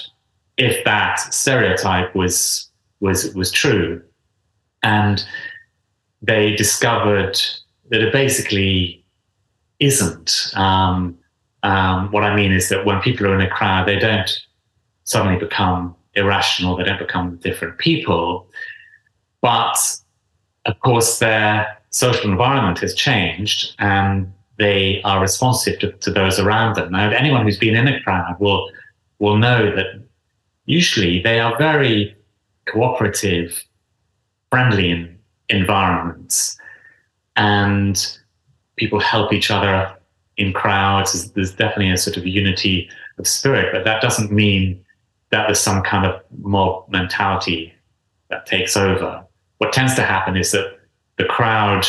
if 0.57 0.83
that 0.85 1.19
stereotype 1.19 2.15
was 2.15 2.69
was 2.99 3.33
was 3.35 3.51
true. 3.51 4.01
And 4.83 5.23
they 6.21 6.55
discovered 6.55 7.39
that 7.89 8.01
it 8.01 8.11
basically 8.11 9.03
isn't. 9.79 10.51
Um, 10.55 11.17
um, 11.63 12.11
what 12.11 12.23
I 12.23 12.35
mean 12.35 12.51
is 12.51 12.69
that 12.69 12.85
when 12.85 13.01
people 13.01 13.27
are 13.27 13.35
in 13.35 13.41
a 13.41 13.49
crowd, 13.49 13.87
they 13.87 13.99
don't 13.99 14.29
suddenly 15.03 15.39
become 15.39 15.95
irrational, 16.13 16.75
they 16.75 16.83
don't 16.83 16.99
become 16.99 17.37
different 17.37 17.77
people. 17.77 18.49
But 19.41 19.77
of 20.65 20.79
course, 20.79 21.19
their 21.19 21.77
social 21.89 22.29
environment 22.29 22.79
has 22.79 22.93
changed 22.93 23.75
and 23.79 24.31
they 24.57 25.01
are 25.03 25.21
responsive 25.21 25.79
to, 25.79 25.91
to 25.91 26.11
those 26.11 26.39
around 26.39 26.75
them. 26.75 26.91
Now, 26.91 27.09
anyone 27.11 27.43
who's 27.45 27.57
been 27.57 27.75
in 27.75 27.87
a 27.87 28.01
crowd 28.01 28.39
will, 28.39 28.69
will 29.19 29.37
know 29.37 29.75
that 29.75 30.01
usually 30.65 31.21
they 31.21 31.39
are 31.39 31.57
very 31.57 32.15
cooperative, 32.65 33.63
friendly, 34.49 34.91
and 34.91 35.16
environments 35.49 36.57
and 37.35 38.17
people 38.75 38.99
help 38.99 39.33
each 39.33 39.51
other 39.51 39.95
in 40.37 40.53
crowds. 40.53 41.31
There's 41.31 41.53
definitely 41.53 41.91
a 41.91 41.97
sort 41.97 42.17
of 42.17 42.25
unity 42.25 42.89
of 43.17 43.27
spirit, 43.27 43.69
but 43.71 43.83
that 43.85 44.01
doesn't 44.01 44.31
mean 44.31 44.83
that 45.31 45.47
there's 45.47 45.59
some 45.59 45.83
kind 45.83 46.05
of 46.05 46.21
mob 46.39 46.89
mentality 46.89 47.73
that 48.29 48.45
takes 48.45 48.77
over. 48.77 49.23
What 49.57 49.73
tends 49.73 49.95
to 49.95 50.03
happen 50.03 50.37
is 50.37 50.51
that 50.51 50.77
the 51.17 51.25
crowd, 51.25 51.85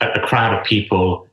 a 0.00 0.20
crowd 0.20 0.58
of 0.58 0.64
people, 0.64 1.28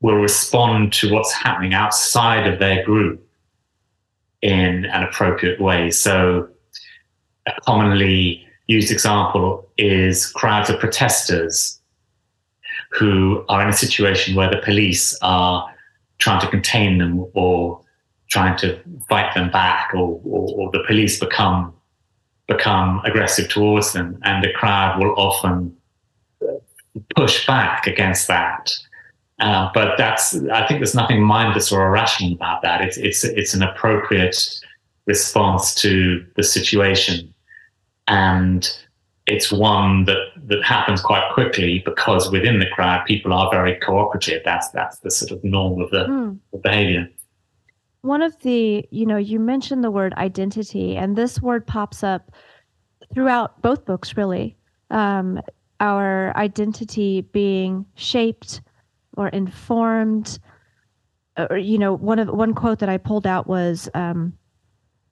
will 0.00 0.16
respond 0.16 0.92
to 0.94 1.12
what's 1.12 1.32
happening 1.32 1.74
outside 1.74 2.46
of 2.46 2.58
their 2.58 2.84
group 2.84 3.24
in 4.40 4.86
an 4.86 5.02
appropriate 5.04 5.60
way. 5.60 5.90
So, 5.90 6.48
commonly 7.64 8.46
used 8.72 8.90
example 8.90 9.68
is 9.78 10.26
crowds 10.26 10.70
of 10.70 10.78
protesters 10.78 11.80
who 12.90 13.44
are 13.48 13.62
in 13.62 13.68
a 13.68 13.72
situation 13.72 14.34
where 14.34 14.50
the 14.50 14.60
police 14.64 15.18
are 15.22 15.68
trying 16.18 16.40
to 16.40 16.48
contain 16.48 16.98
them 16.98 17.26
or 17.34 17.80
trying 18.28 18.56
to 18.58 18.78
fight 19.08 19.34
them 19.34 19.50
back 19.50 19.90
or, 19.94 20.20
or, 20.24 20.48
or 20.56 20.70
the 20.72 20.82
police 20.86 21.18
become 21.18 21.72
become 22.48 23.00
aggressive 23.04 23.48
towards 23.48 23.92
them 23.92 24.18
and 24.24 24.44
the 24.44 24.52
crowd 24.52 24.98
will 24.98 25.14
often 25.16 25.74
push 27.16 27.46
back 27.46 27.86
against 27.86 28.26
that 28.28 28.72
uh, 29.42 29.70
but 29.74 29.96
that's 29.98 30.36
I 30.52 30.66
think 30.66 30.78
there's 30.78 30.94
nothing 30.94 31.20
mindless 31.20 31.72
or 31.72 31.84
irrational 31.86 32.32
about 32.32 32.62
that. 32.62 32.80
It's 32.80 32.96
it's 32.96 33.24
it's 33.24 33.54
an 33.54 33.62
appropriate 33.62 34.36
response 35.06 35.74
to 35.76 36.24
the 36.36 36.44
situation 36.44 37.34
and 38.06 38.70
it's 39.26 39.52
one 39.52 40.04
that 40.04 40.18
that 40.46 40.62
happens 40.64 41.00
quite 41.00 41.32
quickly 41.32 41.82
because 41.84 42.30
within 42.30 42.58
the 42.58 42.66
crowd 42.66 43.04
people 43.06 43.32
are 43.32 43.50
very 43.50 43.76
cooperative. 43.76 44.42
That's 44.44 44.70
that's 44.70 44.98
the 44.98 45.10
sort 45.10 45.30
of 45.30 45.44
norm 45.44 45.80
of 45.80 45.90
the, 45.90 46.04
mm. 46.04 46.38
the 46.52 46.58
behavior. 46.58 47.08
One 48.02 48.22
of 48.22 48.38
the 48.40 48.86
you 48.90 49.06
know 49.06 49.16
you 49.16 49.38
mentioned 49.38 49.84
the 49.84 49.90
word 49.90 50.12
identity 50.14 50.96
and 50.96 51.16
this 51.16 51.40
word 51.40 51.66
pops 51.66 52.02
up 52.02 52.32
throughout 53.14 53.60
both 53.62 53.84
books 53.84 54.16
really. 54.16 54.56
Um, 54.90 55.40
our 55.80 56.36
identity 56.36 57.22
being 57.22 57.86
shaped 57.94 58.60
or 59.16 59.28
informed. 59.28 60.38
Or 61.38 61.56
you 61.56 61.78
know 61.78 61.94
one 61.94 62.18
of 62.18 62.28
one 62.28 62.52
quote 62.52 62.80
that 62.80 62.90
i 62.90 62.98
pulled 62.98 63.26
out 63.26 63.46
was 63.46 63.88
um, 63.94 64.34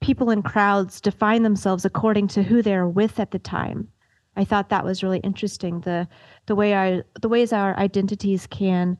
people 0.01 0.31
in 0.31 0.41
crowds 0.41 0.99
define 0.99 1.43
themselves 1.43 1.85
according 1.85 2.27
to 2.27 2.43
who 2.43 2.61
they're 2.61 2.87
with 2.87 3.19
at 3.19 3.31
the 3.31 3.39
time. 3.39 3.87
I 4.35 4.43
thought 4.43 4.69
that 4.69 4.85
was 4.85 5.03
really 5.03 5.19
interesting. 5.19 5.81
The 5.81 6.07
the 6.47 6.55
way 6.55 6.73
our 6.73 7.03
the 7.21 7.29
ways 7.29 7.53
our 7.53 7.77
identities 7.77 8.47
can 8.47 8.97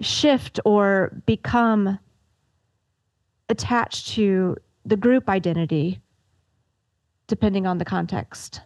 shift 0.00 0.60
or 0.64 1.22
become 1.26 1.98
attached 3.48 4.08
to 4.08 4.56
the 4.84 4.96
group 4.96 5.28
identity 5.28 6.00
depending 7.26 7.66
on 7.66 7.78
the 7.78 7.84
context. 7.84 8.60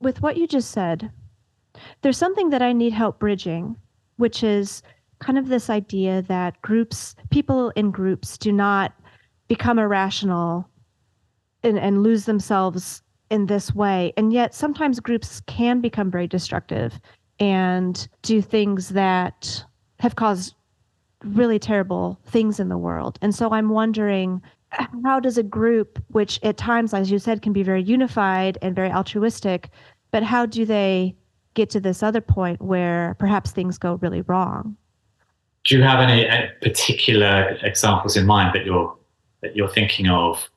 With 0.00 0.20
what 0.20 0.36
you 0.36 0.46
just 0.46 0.70
said, 0.70 1.10
there's 2.02 2.18
something 2.18 2.50
that 2.50 2.62
I 2.62 2.72
need 2.72 2.92
help 2.92 3.18
bridging, 3.18 3.76
which 4.16 4.42
is 4.42 4.82
kind 5.20 5.38
of 5.38 5.48
this 5.48 5.70
idea 5.70 6.22
that 6.22 6.60
groups, 6.62 7.14
people 7.30 7.70
in 7.70 7.90
groups, 7.90 8.36
do 8.36 8.52
not 8.52 8.92
become 9.48 9.78
irrational 9.78 10.68
and, 11.62 11.78
and 11.78 12.02
lose 12.02 12.24
themselves 12.24 13.02
in 13.30 13.46
this 13.46 13.74
way. 13.74 14.12
And 14.16 14.32
yet 14.32 14.54
sometimes 14.54 15.00
groups 15.00 15.40
can 15.46 15.80
become 15.80 16.10
very 16.10 16.26
destructive 16.26 17.00
and 17.40 18.06
do 18.22 18.40
things 18.40 18.90
that 18.90 19.64
have 19.98 20.16
caused 20.16 20.54
really 21.24 21.58
terrible 21.58 22.18
things 22.26 22.60
in 22.60 22.68
the 22.68 22.78
world. 22.78 23.18
And 23.22 23.34
so 23.34 23.50
I'm 23.50 23.70
wondering 23.70 24.42
how 25.04 25.20
does 25.20 25.38
a 25.38 25.42
group, 25.42 26.02
which 26.08 26.38
at 26.42 26.56
times, 26.56 26.92
as 26.92 27.10
you 27.10 27.18
said, 27.18 27.42
can 27.42 27.52
be 27.52 27.62
very 27.62 27.82
unified 27.82 28.58
and 28.60 28.74
very 28.74 28.90
altruistic, 28.90 29.70
but 30.10 30.22
how 30.22 30.46
do 30.46 30.64
they 30.64 31.16
get 31.54 31.70
to 31.70 31.80
this 31.80 32.02
other 32.02 32.20
point 32.20 32.60
where 32.60 33.16
perhaps 33.18 33.52
things 33.52 33.78
go 33.78 33.94
really 34.02 34.22
wrong? 34.22 34.76
Do 35.64 35.76
you 35.76 35.82
have 35.82 36.00
any 36.00 36.28
particular 36.60 37.56
examples 37.62 38.16
in 38.16 38.26
mind 38.26 38.54
that 38.54 38.66
you're 38.66 38.94
that 39.44 39.54
you're 39.54 39.68
thinking 39.68 40.08
of? 40.08 40.48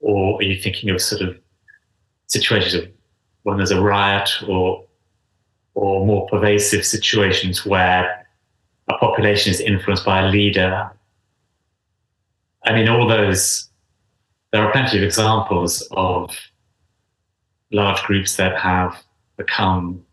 Or 0.00 0.38
are 0.38 0.42
you 0.42 0.60
thinking 0.60 0.90
of 0.90 1.00
sort 1.00 1.22
of 1.22 1.38
situations 2.26 2.74
of 2.74 2.88
when 3.44 3.56
there's 3.56 3.70
a 3.70 3.80
riot 3.80 4.28
or 4.48 4.84
or 5.74 6.04
more 6.04 6.26
pervasive 6.28 6.84
situations 6.84 7.64
where 7.64 8.26
a 8.88 8.98
population 8.98 9.52
is 9.52 9.60
influenced 9.60 10.04
by 10.04 10.20
a 10.22 10.28
leader? 10.28 10.90
I 12.64 12.74
mean, 12.74 12.88
all 12.88 13.08
those, 13.08 13.70
there 14.52 14.62
are 14.62 14.72
plenty 14.72 14.98
of 14.98 15.04
examples 15.04 15.88
of 15.92 16.36
large 17.70 18.02
groups 18.02 18.36
that 18.36 18.58
have 18.58 19.02
become 19.36 20.04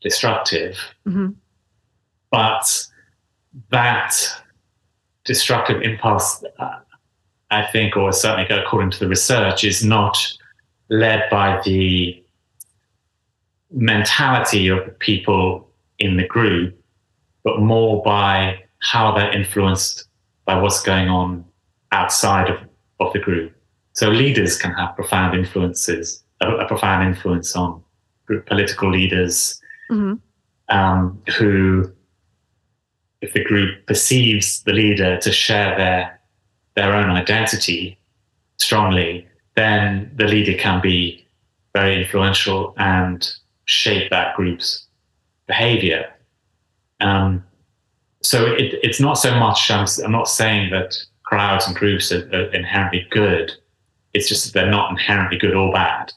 destructive. 0.00 0.78
Mm-hmm. 1.06 1.32
But 2.30 2.86
that 3.70 4.16
destructive 5.24 5.82
impulse, 5.82 6.44
uh, 6.58 6.78
I 7.50 7.66
think, 7.66 7.96
or 7.96 8.12
certainly 8.12 8.46
according 8.48 8.90
to 8.92 9.00
the 9.00 9.08
research, 9.08 9.64
is 9.64 9.84
not 9.84 10.16
led 10.88 11.28
by 11.30 11.60
the 11.64 12.22
mentality 13.70 14.68
of 14.68 14.84
the 14.84 14.92
people 14.92 15.68
in 15.98 16.16
the 16.16 16.26
group, 16.26 16.78
but 17.42 17.60
more 17.60 18.02
by 18.02 18.62
how 18.80 19.12
they're 19.12 19.32
influenced 19.32 20.08
by 20.44 20.60
what's 20.60 20.82
going 20.82 21.08
on 21.08 21.44
outside 21.92 22.50
of, 22.50 22.58
of 23.00 23.12
the 23.12 23.18
group. 23.18 23.52
So 23.92 24.10
leaders 24.10 24.58
can 24.58 24.72
have 24.72 24.94
profound 24.94 25.38
influences, 25.38 26.22
a, 26.40 26.50
a 26.56 26.66
profound 26.66 27.06
influence 27.06 27.56
on 27.56 27.82
group 28.26 28.46
political 28.46 28.90
leaders 28.90 29.60
mm-hmm. 29.90 30.14
um, 30.76 31.22
who 31.38 31.90
if 33.24 33.32
the 33.32 33.42
group 33.42 33.86
perceives 33.86 34.62
the 34.64 34.72
leader 34.72 35.18
to 35.18 35.32
share 35.32 35.76
their 35.76 36.20
their 36.76 36.92
own 36.92 37.10
identity 37.10 37.98
strongly, 38.58 39.26
then 39.54 40.10
the 40.16 40.26
leader 40.26 40.56
can 40.58 40.80
be 40.80 41.26
very 41.72 42.02
influential 42.02 42.74
and 42.76 43.32
shape 43.64 44.10
that 44.10 44.34
group's 44.36 44.86
behavior. 45.46 46.12
Um, 47.00 47.44
so 48.22 48.46
it, 48.46 48.74
it's 48.82 49.00
not 49.00 49.14
so 49.14 49.34
much, 49.38 49.70
I'm, 49.70 49.86
I'm, 50.04 50.10
not 50.10 50.28
saying 50.28 50.70
that 50.70 50.96
crowds 51.22 51.66
and 51.66 51.76
groups 51.76 52.10
are, 52.10 52.28
are, 52.32 52.52
inherently 52.52 53.06
good. 53.10 53.52
It's 54.14 54.28
just 54.28 54.44
that 54.44 54.52
they're 54.54 54.70
not 54.70 54.90
inherently 54.90 55.38
good 55.38 55.54
or 55.54 55.72
bad. 55.72 56.12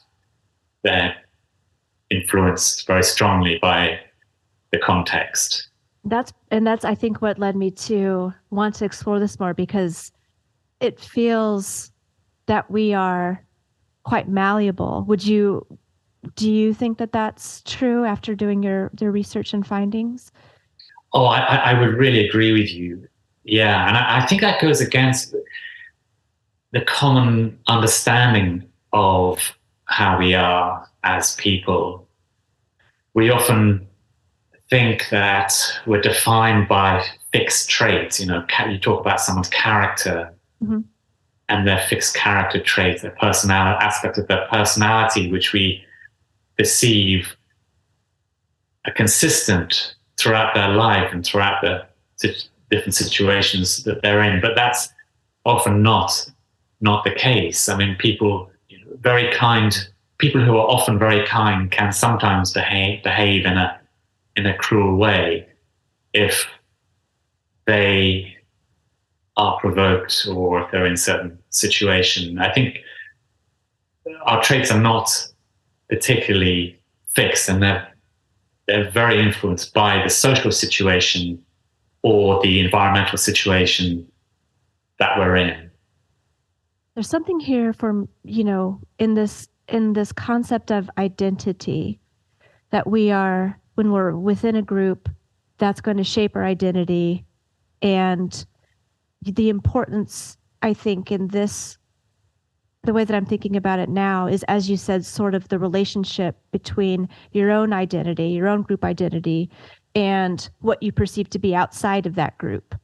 They're 0.82 1.14
influenced 2.10 2.86
very 2.86 3.04
strongly 3.04 3.58
by 3.60 4.00
the 4.72 4.78
context. 4.78 5.67
That's 6.08 6.32
and 6.50 6.66
that's 6.66 6.84
I 6.84 6.94
think 6.94 7.20
what 7.22 7.38
led 7.38 7.56
me 7.56 7.70
to 7.72 8.32
want 8.50 8.74
to 8.76 8.84
explore 8.84 9.20
this 9.20 9.38
more 9.38 9.54
because 9.54 10.12
it 10.80 11.00
feels 11.00 11.92
that 12.46 12.70
we 12.70 12.94
are 12.94 13.44
quite 14.04 14.28
malleable. 14.28 15.04
Would 15.06 15.24
you 15.24 15.66
do 16.34 16.50
you 16.50 16.74
think 16.74 16.98
that 16.98 17.12
that's 17.12 17.62
true 17.62 18.04
after 18.04 18.34
doing 18.34 18.62
your 18.62 18.90
your 19.00 19.12
research 19.12 19.52
and 19.54 19.66
findings? 19.66 20.32
Oh, 21.12 21.24
I, 21.24 21.40
I 21.40 21.80
would 21.80 21.94
really 21.94 22.28
agree 22.28 22.52
with 22.52 22.70
you. 22.70 23.08
Yeah, 23.44 23.88
and 23.88 23.96
I, 23.96 24.18
I 24.18 24.26
think 24.26 24.42
that 24.42 24.60
goes 24.60 24.80
against 24.80 25.34
the 26.72 26.82
common 26.82 27.58
understanding 27.66 28.68
of 28.92 29.56
how 29.86 30.18
we 30.18 30.34
are 30.34 30.86
as 31.02 31.34
people. 31.36 32.06
We 33.14 33.30
often 33.30 33.87
think 34.70 35.08
that 35.10 35.54
we're 35.86 36.00
defined 36.00 36.68
by 36.68 37.04
fixed 37.32 37.70
traits. 37.70 38.20
You 38.20 38.26
know, 38.26 38.44
you 38.68 38.78
talk 38.78 39.00
about 39.00 39.20
someone's 39.20 39.48
character 39.48 40.32
mm-hmm. 40.62 40.80
and 41.48 41.66
their 41.66 41.80
fixed 41.88 42.14
character 42.14 42.62
traits, 42.62 43.02
their 43.02 43.16
personality 43.20 43.84
aspect 43.84 44.18
of 44.18 44.28
their 44.28 44.46
personality, 44.50 45.30
which 45.30 45.52
we 45.52 45.84
perceive 46.56 47.36
are 48.86 48.92
consistent 48.92 49.94
throughout 50.18 50.54
their 50.54 50.68
life 50.68 51.12
and 51.12 51.24
throughout 51.24 51.62
the 51.62 51.86
different 52.70 52.94
situations 52.94 53.84
that 53.84 54.02
they're 54.02 54.22
in. 54.22 54.40
But 54.40 54.54
that's 54.54 54.88
often 55.44 55.82
not 55.82 56.30
not 56.80 57.04
the 57.04 57.10
case. 57.10 57.68
I 57.68 57.76
mean, 57.76 57.96
people 57.96 58.50
you 58.68 58.78
know, 58.78 58.86
very 59.00 59.32
kind 59.32 59.88
people 60.18 60.44
who 60.44 60.56
are 60.56 60.66
often 60.66 60.98
very 60.98 61.24
kind 61.26 61.70
can 61.70 61.92
sometimes 61.92 62.52
behave 62.52 63.02
behave 63.02 63.46
in 63.46 63.56
a 63.56 63.78
in 64.38 64.46
a 64.46 64.56
cruel 64.56 64.96
way 64.96 65.46
if 66.14 66.46
they 67.66 68.36
are 69.36 69.58
provoked 69.60 70.26
or 70.30 70.62
if 70.62 70.70
they're 70.70 70.86
in 70.86 70.92
a 70.92 70.96
certain 70.96 71.38
situation. 71.50 72.38
I 72.38 72.52
think 72.52 72.78
our 74.24 74.42
traits 74.42 74.70
are 74.70 74.80
not 74.80 75.10
particularly 75.90 76.80
fixed 77.08 77.48
and 77.48 77.62
they're 77.62 77.86
they're 78.66 78.90
very 78.90 79.18
influenced 79.18 79.72
by 79.72 80.02
the 80.02 80.10
social 80.10 80.52
situation 80.52 81.42
or 82.02 82.40
the 82.42 82.60
environmental 82.60 83.16
situation 83.16 84.06
that 84.98 85.18
we're 85.18 85.36
in. 85.36 85.70
There's 86.94 87.08
something 87.08 87.40
here 87.40 87.72
from, 87.72 88.08
you 88.24 88.44
know, 88.44 88.80
in 88.98 89.14
this 89.14 89.48
in 89.68 89.94
this 89.94 90.12
concept 90.12 90.70
of 90.70 90.90
identity 90.98 91.98
that 92.70 92.86
we 92.86 93.10
are 93.10 93.58
when 93.78 93.92
we're 93.92 94.16
within 94.16 94.56
a 94.56 94.62
group 94.62 95.08
that's 95.58 95.80
going 95.80 95.96
to 95.96 96.04
shape 96.04 96.34
our 96.36 96.44
identity. 96.44 97.24
And 97.80 98.44
the 99.22 99.48
importance 99.48 100.36
i 100.62 100.72
think 100.72 101.10
in 101.10 101.28
this 101.28 101.76
the 102.84 102.92
way 102.92 103.04
that 103.04 103.16
i'm 103.16 103.26
thinking 103.26 103.56
about 103.56 103.78
it 103.78 103.88
now 103.88 104.26
is 104.26 104.44
as 104.44 104.70
you 104.70 104.76
said 104.76 105.04
sort 105.04 105.34
of 105.34 105.48
the 105.48 105.58
relationship 105.58 106.36
between 106.52 107.08
your 107.32 107.50
own 107.50 107.72
identity 107.72 108.28
your 108.28 108.48
own 108.48 108.62
group 108.62 108.84
identity 108.84 109.50
and 109.94 110.48
what 110.60 110.82
you 110.82 110.92
perceive 110.92 111.28
to 111.30 111.38
be 111.38 111.54
outside 111.54 112.06
of 112.06 112.14
that 112.14 112.36
group. 112.38 112.74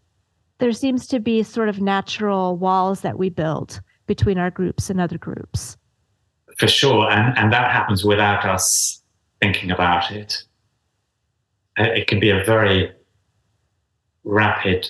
There 0.59 0.73
seems 0.73 1.07
to 1.09 1.21
be 1.21 1.43
sort 1.43 1.69
of 1.69 1.81
natural 1.81 2.57
walls 2.57 3.03
that 3.03 3.19
we 3.19 3.29
build 3.29 3.81
between 4.07 4.39
our 4.39 4.51
groups 4.51 4.91
and 4.91 5.01
other 5.01 5.19
groups. 5.19 5.77
For 6.59 6.67
sure 6.67 7.11
and 7.11 7.37
and 7.37 7.53
that 7.53 7.71
happens 7.71 8.05
without 8.05 8.45
us 8.45 9.03
thinking 9.41 9.71
about 9.71 10.11
it 10.11 10.43
it 11.77 12.07
can 12.07 12.21
be 12.21 12.31
a 12.31 12.45
very 12.45 12.93
rapid 14.25 14.89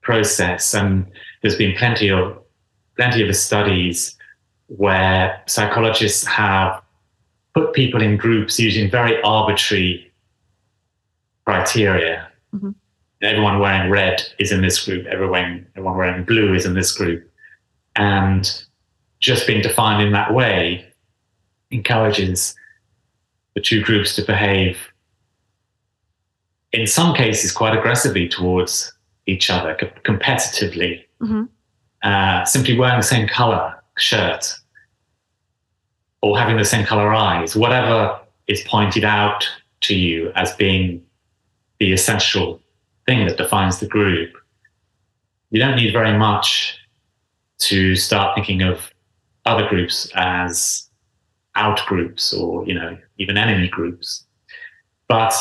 process. 0.00 0.74
And 0.74 1.06
there's 1.40 1.56
been 1.56 1.76
plenty 1.76 2.10
of 2.10 2.38
plenty 2.96 3.26
of 3.26 3.34
studies 3.36 4.16
where 4.66 5.42
psychologists 5.46 6.26
have 6.26 6.82
put 7.54 7.72
people 7.72 8.02
in 8.02 8.16
groups 8.16 8.58
using 8.58 8.90
very 8.90 9.20
arbitrary 9.22 10.12
criteria. 11.44 12.28
Mm-hmm. 12.54 12.70
Everyone 13.22 13.60
wearing 13.60 13.90
red 13.90 14.22
is 14.38 14.52
in 14.52 14.62
this 14.62 14.84
group. 14.84 15.06
Everyone, 15.06 15.66
everyone 15.76 15.96
wearing 15.96 16.24
blue 16.24 16.54
is 16.54 16.66
in 16.66 16.74
this 16.74 16.92
group, 16.92 17.30
and 17.96 18.64
just 19.20 19.46
being 19.46 19.62
defined 19.62 20.02
in 20.02 20.12
that 20.12 20.34
way 20.34 20.84
encourages 21.70 22.54
the 23.54 23.60
two 23.60 23.82
groups 23.82 24.16
to 24.16 24.22
behave 24.22 24.76
in 26.72 26.86
some 26.86 27.14
cases 27.14 27.52
quite 27.52 27.76
aggressively 27.76 28.28
towards 28.28 28.92
each 29.26 29.50
other 29.50 29.76
co- 29.78 29.90
competitively. 30.04 31.04
Mm-hmm. 31.20 31.44
Uh, 32.02 32.44
simply 32.44 32.76
wearing 32.76 32.98
the 32.98 33.06
same 33.06 33.28
color 33.28 33.80
shirt 33.96 34.52
or 36.20 36.36
having 36.36 36.56
the 36.56 36.64
same 36.64 36.84
color 36.84 37.14
eyes, 37.14 37.54
whatever 37.54 38.18
is 38.48 38.62
pointed 38.62 39.04
out 39.04 39.48
to 39.82 39.94
you 39.94 40.32
as 40.34 40.54
being 40.56 41.04
the 41.78 41.92
essential 41.92 42.60
thing 43.06 43.26
that 43.26 43.36
defines 43.36 43.78
the 43.78 43.86
group. 43.86 44.32
You 45.50 45.60
don't 45.60 45.76
need 45.76 45.92
very 45.92 46.16
much 46.16 46.78
to 47.58 47.94
start 47.94 48.34
thinking 48.34 48.62
of 48.62 48.90
other 49.44 49.68
groups 49.68 50.10
as 50.14 50.88
out 51.54 51.84
groups 51.86 52.32
or 52.32 52.66
you 52.66 52.74
know 52.74 52.96
even 53.18 53.36
enemy 53.36 53.68
groups 53.68 54.24
but 55.08 55.34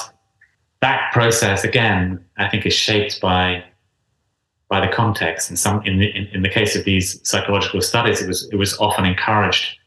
that 0.82 1.12
process 1.13 1.63
again, 1.63 2.24
I 2.38 2.50
think, 2.50 2.65
is 2.65 2.74
shaped 2.74 3.22
by 3.22 3.63
by 4.67 4.86
the 4.86 4.91
context. 4.91 5.50
And 5.50 5.60
some 5.60 5.86
in 5.86 6.00
the, 6.00 6.08
in, 6.15 6.28
in 6.28 6.41
the 6.44 6.50
case 6.50 6.76
of 6.76 6.86
these 6.86 7.20
psychological 7.28 7.82
studies, 7.82 8.22
it 8.22 8.28
was 8.28 8.50
it 8.52 8.56
was 8.56 8.78
often 8.80 9.06
encouraged 9.06 9.78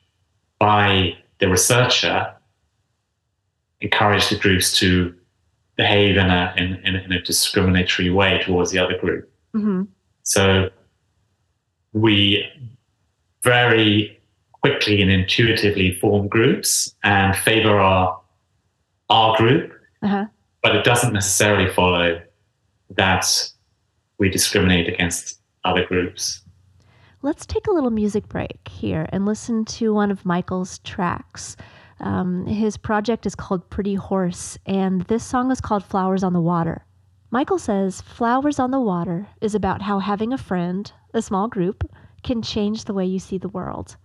by 0.58 1.16
the 1.38 1.48
researcher, 1.48 2.32
encouraged 3.80 4.30
the 4.30 4.38
groups 4.38 4.78
to 4.78 5.14
behave 5.76 6.16
in 6.16 6.30
a 6.30 6.54
in, 6.56 6.74
in, 6.84 6.96
in 6.96 7.12
a 7.12 7.22
discriminatory 7.22 8.10
way 8.10 8.40
towards 8.44 8.70
the 8.70 8.78
other 8.78 8.96
group. 8.98 9.28
Mm-hmm. 9.54 9.82
So 10.22 10.70
we 11.92 12.46
very 13.42 14.20
quickly 14.62 15.02
and 15.02 15.10
intuitively 15.10 15.94
form 15.96 16.28
groups 16.28 16.94
and 17.02 17.36
favor 17.36 17.78
our 17.78 18.20
our 19.10 19.36
group. 19.36 19.72
Uh-huh 20.02 20.26
but 20.64 20.74
it 20.74 20.82
doesn't 20.82 21.12
necessarily 21.12 21.70
follow 21.70 22.20
that 22.96 23.50
we 24.18 24.30
discriminate 24.30 24.88
against 24.88 25.40
other 25.62 25.84
groups. 25.84 26.40
Let's 27.20 27.44
take 27.44 27.66
a 27.66 27.70
little 27.70 27.90
music 27.90 28.28
break 28.30 28.66
here 28.68 29.06
and 29.10 29.26
listen 29.26 29.66
to 29.66 29.92
one 29.92 30.10
of 30.10 30.24
Michael's 30.24 30.78
tracks. 30.78 31.56
Um, 32.00 32.46
his 32.46 32.78
project 32.78 33.26
is 33.26 33.34
called 33.34 33.68
Pretty 33.68 33.94
Horse, 33.94 34.58
and 34.64 35.02
this 35.02 35.22
song 35.22 35.50
is 35.50 35.60
called 35.60 35.84
Flowers 35.84 36.24
on 36.24 36.32
the 36.32 36.40
Water. 36.40 36.86
Michael 37.30 37.58
says 37.58 38.00
Flowers 38.00 38.58
on 38.58 38.70
the 38.70 38.80
Water 38.80 39.28
is 39.42 39.54
about 39.54 39.82
how 39.82 39.98
having 39.98 40.32
a 40.32 40.38
friend, 40.38 40.90
a 41.12 41.20
small 41.20 41.46
group, 41.46 41.84
can 42.22 42.40
change 42.40 42.84
the 42.84 42.94
way 42.94 43.04
you 43.04 43.18
see 43.18 43.36
the 43.36 43.48
world. 43.50 43.96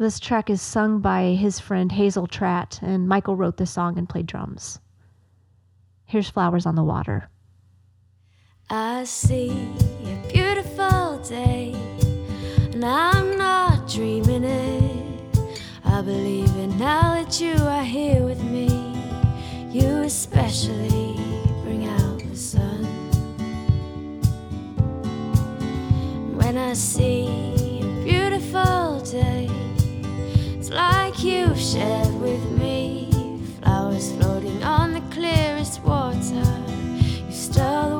This 0.00 0.18
track 0.18 0.50
is 0.50 0.60
sung 0.60 1.00
by 1.00 1.34
his 1.34 1.60
friend 1.60 1.92
Hazel 1.92 2.26
Tratt, 2.26 2.82
and 2.82 3.08
Michael 3.08 3.36
wrote 3.36 3.56
the 3.56 3.66
song 3.66 3.98
and 3.98 4.08
played 4.08 4.26
drums. 4.26 4.80
Here's 6.08 6.30
Flowers 6.30 6.66
on 6.66 6.76
the 6.76 6.84
Water. 6.84 7.28
I 8.70 9.02
see 9.02 9.50
a 10.04 10.28
beautiful 10.32 11.18
day, 11.18 11.74
and 12.72 12.84
I'm 12.84 13.36
not 13.36 13.88
dreaming 13.88 14.44
it. 14.44 15.40
I 15.84 16.02
believe 16.02 16.56
it 16.58 16.68
now 16.78 17.14
that 17.14 17.40
you 17.40 17.54
are 17.54 17.82
here 17.82 18.22
with 18.22 18.40
me. 18.40 18.68
You 19.72 20.02
especially 20.02 21.16
bring 21.64 21.88
out 21.88 22.20
the 22.20 22.36
sun. 22.36 22.84
When 26.36 26.56
I 26.56 26.74
see 26.74 27.80
a 27.82 28.04
beautiful 28.04 29.00
day, 29.00 29.48
it's 30.56 30.70
like 30.70 31.20
you've 31.24 31.58
shared 31.58 32.14
with 32.20 32.48
me 32.52 33.10
flowers 33.60 34.12
floating 34.12 34.62
on 34.62 34.95
clearest 35.26 35.82
water. 35.82 36.46
You 37.26 37.32
stir 37.32 37.95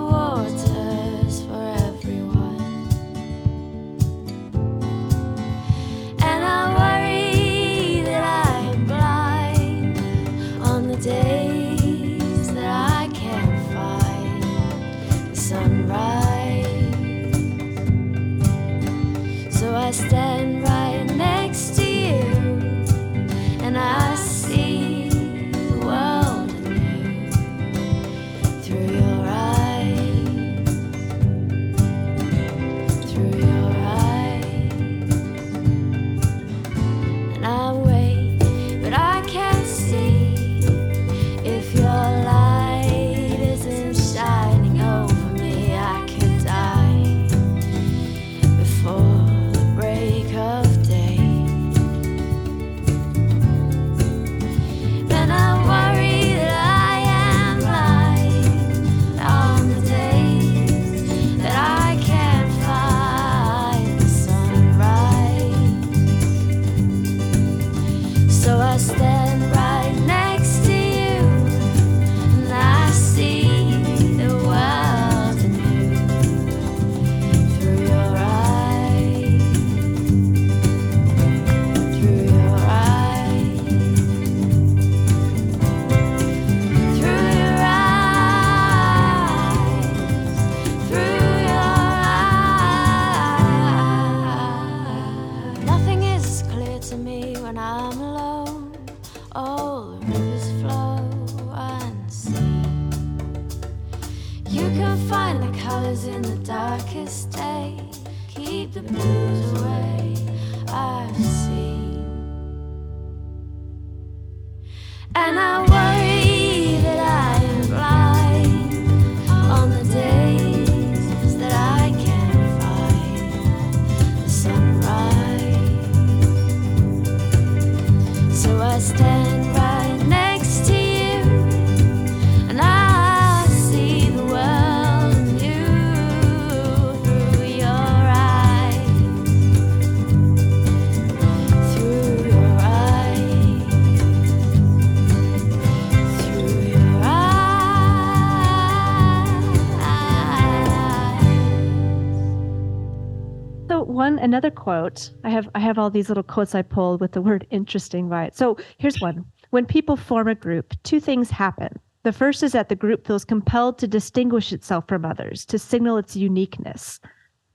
another 154.37 154.51
quote. 154.51 155.11
I 155.25 155.31
have 155.31 155.49
I 155.55 155.61
have 155.61 155.79
all 155.79 155.89
these 155.89 156.09
little 156.09 156.23
quotes 156.23 156.55
I 156.55 156.61
pulled 156.61 157.01
with 157.01 157.13
the 157.13 157.23
word 157.23 157.47
interesting 157.51 158.11
by 158.11 158.27
it. 158.27 158.37
So 158.37 158.59
here's 158.77 159.01
one. 159.01 159.25
When 159.49 159.65
people 159.65 159.97
form 159.97 160.29
a 160.29 160.35
group, 160.35 160.75
two 160.83 161.01
things 161.01 161.31
happen. 161.31 161.81
The 162.03 162.13
first 162.13 162.43
is 162.43 162.53
that 162.53 162.69
the 162.69 162.77
group 162.77 163.07
feels 163.07 163.25
compelled 163.25 163.79
to 163.79 163.89
distinguish 163.89 164.53
itself 164.53 164.85
from 164.89 165.07
others, 165.07 165.47
to 165.47 165.59
signal 165.59 165.97
its 165.97 166.17
uniqueness. 166.17 167.01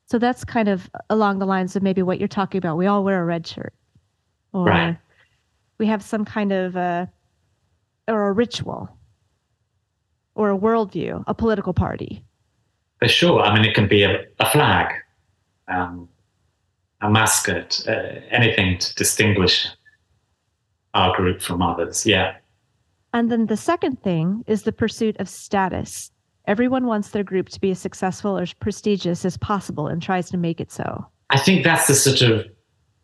So 0.08 0.18
that's 0.18 0.44
kind 0.44 0.68
of 0.68 0.90
along 1.12 1.38
the 1.38 1.46
lines 1.46 1.76
of 1.76 1.84
maybe 1.84 2.02
what 2.02 2.18
you're 2.18 2.28
talking 2.28 2.58
about. 2.58 2.78
We 2.78 2.88
all 2.88 3.04
wear 3.04 3.22
a 3.22 3.26
red 3.26 3.46
shirt. 3.46 3.74
Or 4.52 4.66
right. 4.66 4.98
we 5.78 5.86
have 5.86 6.02
some 6.02 6.26
kind 6.26 6.52
of 6.52 6.76
a 6.76 7.08
or 8.08 8.28
a 8.28 8.32
ritual 8.32 8.90
or 10.34 10.50
a 10.50 10.58
worldview, 10.58 11.24
a 11.28 11.36
political 11.36 11.74
party. 11.74 12.26
For 12.98 13.08
sure. 13.08 13.42
I 13.42 13.54
mean, 13.54 13.66
it 13.66 13.76
can 13.76 13.88
be 13.88 14.02
a, 14.02 14.26
a 14.40 14.50
flag. 14.50 14.96
Um, 15.68 16.10
a 17.02 17.10
mascot, 17.10 17.84
uh, 17.88 18.20
anything 18.30 18.78
to 18.78 18.96
distinguish 18.96 19.68
our 20.94 21.16
group 21.16 21.42
from 21.42 21.62
others. 21.62 22.06
Yeah. 22.06 22.36
And 23.14 23.32
then 23.32 23.48
the 23.48 23.58
second 23.58 24.02
thing 24.04 24.44
is 24.48 24.64
the 24.64 24.72
pursuit 24.72 25.18
of 25.20 25.28
status. 25.28 26.12
Everyone 26.48 26.86
wants 26.86 27.10
their 27.10 27.24
group 27.24 27.50
to 27.50 27.60
be 27.60 27.72
as 27.72 27.80
successful 27.80 28.38
or 28.38 28.42
as 28.42 28.54
prestigious 28.54 29.26
as 29.26 29.38
possible 29.38 29.88
and 29.88 30.02
tries 30.02 30.30
to 30.32 30.38
make 30.38 30.60
it 30.60 30.72
so. 30.72 31.06
I 31.30 31.38
think 31.38 31.64
that's 31.64 31.88
the 31.88 31.96
sort 31.96 32.22
of 32.22 32.46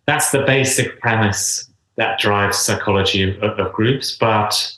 that's 0.06 0.32
the 0.32 0.44
basic 0.44 1.00
premise 1.02 1.70
that 1.98 2.20
drives 2.20 2.58
psychology 2.58 3.38
of, 3.38 3.60
of 3.60 3.74
groups, 3.74 4.16
but 4.18 4.74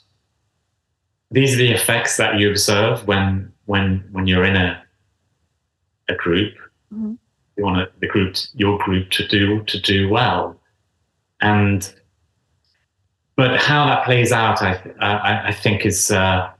these 1.30 1.54
are 1.54 1.58
the 1.58 1.70
effects 1.70 2.16
that 2.16 2.38
you 2.38 2.50
observe 2.50 3.06
when 3.06 3.52
when 3.66 4.04
when 4.12 4.26
you're 4.26 4.44
in 4.44 4.56
a 4.56 4.82
a 6.08 6.14
group. 6.14 6.54
Mm-hmm 6.92 7.14
you 7.60 7.66
want 7.66 8.00
the 8.00 8.06
group, 8.06 8.36
your 8.54 8.78
group, 8.78 9.10
to 9.10 9.28
do 9.28 9.62
to 9.64 9.80
do 9.80 10.08
well, 10.08 10.58
and 11.40 11.94
but 13.36 13.60
how 13.60 13.86
that 13.86 14.04
plays 14.04 14.32
out, 14.32 14.62
I 14.62 14.80
I, 15.00 15.48
I 15.48 15.52
think 15.52 15.84
is 15.84 16.10
uh, 16.10 16.50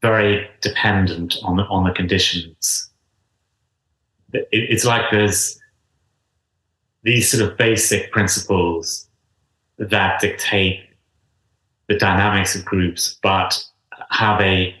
very 0.00 0.48
dependent 0.60 1.36
on 1.42 1.56
the, 1.56 1.64
on 1.64 1.84
the 1.84 1.92
conditions. 1.92 2.90
It, 4.32 4.46
it's 4.52 4.84
like 4.84 5.10
there's 5.10 5.58
these 7.02 7.30
sort 7.30 7.50
of 7.50 7.58
basic 7.58 8.12
principles 8.12 9.08
that 9.78 10.20
dictate 10.20 10.80
the 11.88 11.96
dynamics 11.96 12.54
of 12.54 12.64
groups, 12.64 13.18
but 13.22 13.64
how 14.10 14.38
they 14.38 14.76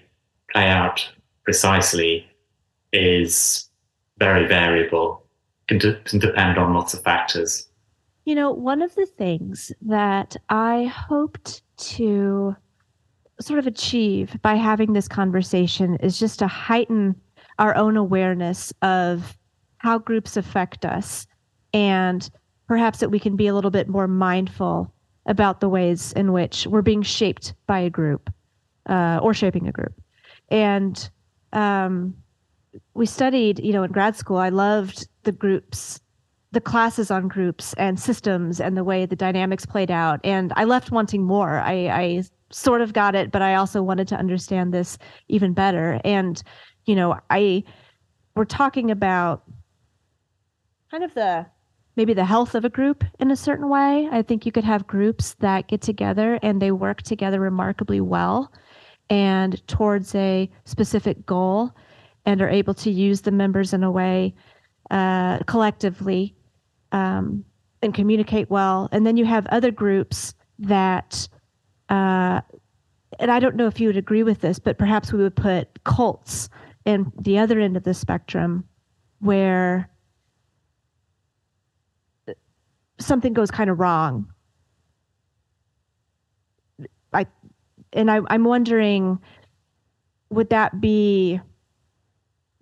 play 0.52 0.68
out 0.68 1.08
precisely 1.44 2.24
is 2.92 3.68
very 4.22 4.46
variable, 4.46 5.26
can, 5.66 5.78
de- 5.78 6.00
can 6.04 6.20
depend 6.20 6.56
on 6.56 6.72
lots 6.74 6.94
of 6.94 7.02
factors. 7.02 7.68
You 8.24 8.36
know, 8.36 8.52
one 8.52 8.80
of 8.80 8.94
the 8.94 9.06
things 9.06 9.72
that 9.82 10.36
I 10.48 10.84
hoped 10.84 11.62
to 11.96 12.54
sort 13.40 13.58
of 13.58 13.66
achieve 13.66 14.36
by 14.40 14.54
having 14.54 14.92
this 14.92 15.08
conversation 15.08 15.96
is 15.96 16.20
just 16.20 16.38
to 16.38 16.46
heighten 16.46 17.16
our 17.58 17.74
own 17.74 17.96
awareness 17.96 18.72
of 18.82 19.36
how 19.78 19.98
groups 19.98 20.36
affect 20.36 20.84
us 20.84 21.26
and 21.74 22.30
perhaps 22.68 23.00
that 23.00 23.10
we 23.10 23.18
can 23.18 23.34
be 23.34 23.48
a 23.48 23.54
little 23.54 23.72
bit 23.72 23.88
more 23.88 24.06
mindful 24.06 24.94
about 25.26 25.60
the 25.60 25.68
ways 25.68 26.12
in 26.12 26.30
which 26.30 26.64
we're 26.68 26.82
being 26.82 27.02
shaped 27.02 27.54
by 27.66 27.80
a 27.80 27.90
group 27.90 28.32
uh, 28.88 29.18
or 29.20 29.34
shaping 29.34 29.66
a 29.66 29.72
group. 29.72 30.00
And 30.48 31.10
um, 31.52 32.21
we 32.94 33.06
studied, 33.06 33.58
you 33.58 33.72
know, 33.72 33.82
in 33.82 33.92
grad 33.92 34.16
school, 34.16 34.38
I 34.38 34.48
loved 34.48 35.08
the 35.24 35.32
groups, 35.32 36.00
the 36.52 36.60
classes 36.60 37.10
on 37.10 37.28
groups 37.28 37.74
and 37.74 37.98
systems 37.98 38.60
and 38.60 38.76
the 38.76 38.84
way 38.84 39.06
the 39.06 39.16
dynamics 39.16 39.66
played 39.66 39.90
out. 39.90 40.20
And 40.24 40.52
I 40.56 40.64
left 40.64 40.90
wanting 40.90 41.22
more. 41.22 41.58
I, 41.58 41.88
I 41.88 42.22
sort 42.50 42.80
of 42.80 42.92
got 42.92 43.14
it, 43.14 43.30
but 43.30 43.42
I 43.42 43.54
also 43.54 43.82
wanted 43.82 44.08
to 44.08 44.16
understand 44.16 44.72
this 44.72 44.98
even 45.28 45.54
better. 45.54 46.00
And, 46.04 46.42
you 46.84 46.94
know, 46.94 47.18
I, 47.30 47.64
we're 48.34 48.44
talking 48.44 48.90
about 48.90 49.42
kind 50.90 51.04
of 51.04 51.14
the, 51.14 51.46
maybe 51.96 52.14
the 52.14 52.24
health 52.24 52.54
of 52.54 52.64
a 52.64 52.70
group 52.70 53.04
in 53.18 53.30
a 53.30 53.36
certain 53.36 53.68
way. 53.68 54.08
I 54.10 54.22
think 54.22 54.44
you 54.44 54.52
could 54.52 54.64
have 54.64 54.86
groups 54.86 55.34
that 55.40 55.68
get 55.68 55.80
together 55.80 56.38
and 56.42 56.60
they 56.60 56.70
work 56.70 57.02
together 57.02 57.40
remarkably 57.40 58.00
well 58.00 58.52
and 59.10 59.66
towards 59.68 60.14
a 60.14 60.50
specific 60.64 61.26
goal 61.26 61.74
and 62.24 62.40
are 62.40 62.48
able 62.48 62.74
to 62.74 62.90
use 62.90 63.22
the 63.22 63.30
members 63.30 63.72
in 63.72 63.82
a 63.82 63.90
way 63.90 64.34
uh, 64.90 65.38
collectively 65.40 66.34
um, 66.92 67.44
and 67.82 67.94
communicate 67.94 68.50
well. 68.50 68.88
And 68.92 69.06
then 69.06 69.16
you 69.16 69.24
have 69.24 69.46
other 69.46 69.70
groups 69.70 70.34
that, 70.58 71.28
uh, 71.88 72.40
and 73.18 73.30
I 73.30 73.40
don't 73.40 73.56
know 73.56 73.66
if 73.66 73.80
you 73.80 73.88
would 73.88 73.96
agree 73.96 74.22
with 74.22 74.40
this, 74.40 74.58
but 74.58 74.78
perhaps 74.78 75.12
we 75.12 75.22
would 75.22 75.36
put 75.36 75.82
cults 75.84 76.48
in 76.84 77.12
the 77.20 77.38
other 77.38 77.58
end 77.58 77.76
of 77.76 77.84
the 77.84 77.94
spectrum 77.94 78.64
where 79.20 79.88
something 82.98 83.32
goes 83.32 83.50
kind 83.50 83.70
of 83.70 83.80
wrong. 83.80 84.30
I 87.12 87.26
and 87.92 88.10
I, 88.10 88.20
I'm 88.28 88.44
wondering, 88.44 89.18
would 90.30 90.50
that 90.50 90.80
be 90.80 91.40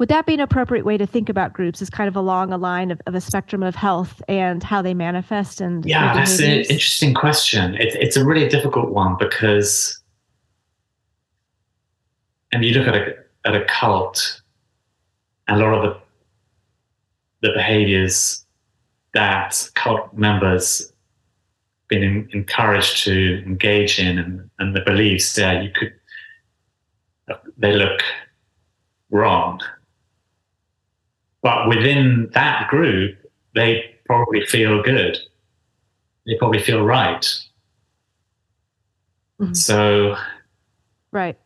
would 0.01 0.09
that 0.09 0.25
be 0.25 0.33
an 0.33 0.41
appropriate 0.41 0.87
way 0.87 0.97
to 0.97 1.07
think 1.07 1.29
about 1.29 1.53
groups 1.53 1.83
as 1.83 1.91
kind 1.91 2.09
of 2.09 2.17
along 2.17 2.55
a 2.55 2.57
line 2.57 2.91
of, 2.91 3.03
of 3.07 3.15
a 3.15 3.21
spectrum 3.21 3.63
of 3.63 3.75
health 3.75 4.23
and 4.29 4.65
how 4.65 4.81
they 4.81 4.95
manifest 4.95 5.61
and 5.61 5.85
yeah 5.85 6.15
that's 6.15 6.41
an 6.41 6.63
interesting 6.71 7.13
question. 7.13 7.75
It, 7.75 7.95
it's 7.95 8.17
a 8.17 8.25
really 8.25 8.49
difficult 8.49 8.91
one 8.91 9.17
because 9.19 10.01
and 12.51 12.65
you 12.65 12.73
look 12.73 12.89
at 12.89 12.95
a, 12.95 13.15
at 13.45 13.55
a 13.55 13.65
cult 13.67 14.41
and 15.47 15.61
a 15.61 15.65
lot 15.65 15.75
of 15.75 15.83
the 15.83 17.49
the 17.49 17.53
behaviors 17.55 18.45
that 19.13 19.71
cult 19.75 20.15
members 20.15 20.93
been 21.89 22.03
in, 22.03 22.29
encouraged 22.33 23.05
to 23.05 23.43
engage 23.45 23.99
in 23.99 24.19
and, 24.19 24.51
and 24.59 24.75
the 24.75 24.81
beliefs 24.81 25.35
there 25.35 25.63
you 25.63 25.71
could 25.71 25.93
they 27.59 27.75
look 27.75 28.01
wrong 29.11 29.61
but 31.43 31.69
within 31.69 32.31
that 32.35 32.69
group 32.69 33.17
they 33.55 33.97
probably 34.07 34.45
feel 34.47 34.83
good. 34.83 35.19
They 36.27 36.37
probably 36.39 36.61
feel 36.61 36.85
right. 36.85 37.27
Mm-hmm. 39.41 39.55
so 39.55 40.17
right. 41.13 41.39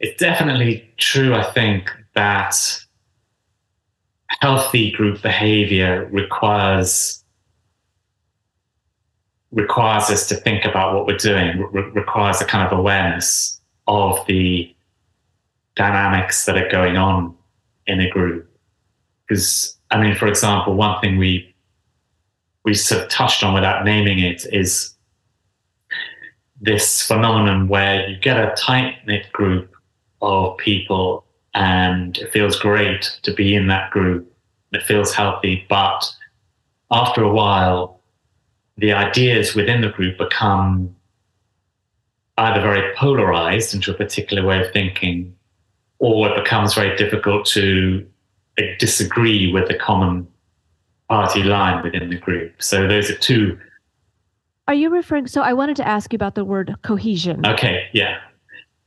it's 0.00 0.20
definitely 0.20 0.86
true 0.98 1.32
i 1.32 1.50
think 1.52 1.90
that 2.14 2.54
healthy 4.42 4.90
group 4.90 5.22
behavior 5.22 6.06
requires 6.12 7.24
requires 9.50 10.10
us 10.10 10.28
to 10.28 10.34
think 10.34 10.66
about 10.66 10.94
what 10.94 11.06
we're 11.06 11.16
doing 11.16 11.66
re- 11.72 11.90
requires 11.94 12.38
a 12.42 12.44
kind 12.44 12.70
of 12.70 12.78
awareness 12.78 13.58
of 13.86 14.18
the 14.26 14.76
dynamics 15.74 16.44
that 16.44 16.58
are 16.58 16.68
going 16.68 16.98
on 16.98 17.34
in 17.86 17.98
a 18.00 18.10
group 18.10 18.49
because 19.30 19.78
i 19.90 20.00
mean 20.00 20.14
for 20.14 20.26
example 20.26 20.74
one 20.74 21.00
thing 21.00 21.16
we 21.16 21.54
we 22.64 22.74
sort 22.74 23.02
of 23.02 23.08
touched 23.08 23.42
on 23.42 23.54
without 23.54 23.84
naming 23.84 24.18
it 24.18 24.44
is 24.52 24.94
this 26.60 27.06
phenomenon 27.06 27.68
where 27.68 28.06
you 28.06 28.18
get 28.18 28.36
a 28.36 28.54
tight 28.56 28.96
knit 29.06 29.32
group 29.32 29.72
of 30.20 30.58
people 30.58 31.24
and 31.54 32.18
it 32.18 32.30
feels 32.32 32.58
great 32.58 33.18
to 33.22 33.32
be 33.32 33.54
in 33.54 33.68
that 33.68 33.90
group 33.90 34.30
it 34.72 34.82
feels 34.82 35.12
healthy. 35.12 35.64
But 35.68 36.04
after 36.90 37.22
a 37.22 37.32
while, 37.32 38.00
the 38.76 38.92
ideas 38.92 39.54
within 39.54 39.80
the 39.80 39.88
group 39.88 40.18
become 40.18 40.94
either 42.38 42.60
very 42.60 42.94
polarized 42.96 43.74
into 43.74 43.90
a 43.90 43.94
particular 43.94 44.44
way 44.44 44.60
of 44.60 44.72
thinking, 44.72 45.34
or 45.98 46.28
it 46.28 46.42
becomes 46.42 46.74
very 46.74 46.96
difficult 46.96 47.46
to 47.46 48.06
disagree 48.78 49.52
with 49.52 49.68
the 49.68 49.74
common 49.74 50.26
party 51.08 51.42
line 51.42 51.82
within 51.82 52.08
the 52.08 52.16
group. 52.16 52.62
So 52.62 52.86
those 52.86 53.10
are 53.10 53.16
two. 53.16 53.58
Are 54.68 54.74
you 54.74 54.90
referring? 54.90 55.26
So 55.26 55.42
I 55.42 55.52
wanted 55.52 55.76
to 55.76 55.86
ask 55.86 56.12
you 56.12 56.16
about 56.16 56.34
the 56.34 56.44
word 56.44 56.74
cohesion. 56.82 57.44
Okay, 57.46 57.88
yeah, 57.92 58.18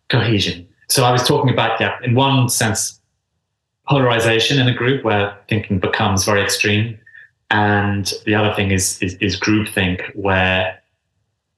cohesion. 0.09 0.67
So 0.89 1.03
I 1.03 1.11
was 1.11 1.27
talking 1.27 1.51
about, 1.51 1.79
yeah, 1.79 1.97
in 2.03 2.15
one 2.15 2.49
sense, 2.49 3.01
polarization 3.87 4.59
in 4.59 4.67
a 4.67 4.73
group 4.73 5.03
where 5.03 5.37
thinking 5.49 5.79
becomes 5.79 6.23
very 6.23 6.41
extreme. 6.41 6.97
And 7.49 8.11
the 8.25 8.35
other 8.35 8.53
thing 8.53 8.71
is, 8.71 9.01
is, 9.01 9.15
is 9.15 9.39
groupthink, 9.39 10.01
where 10.15 10.79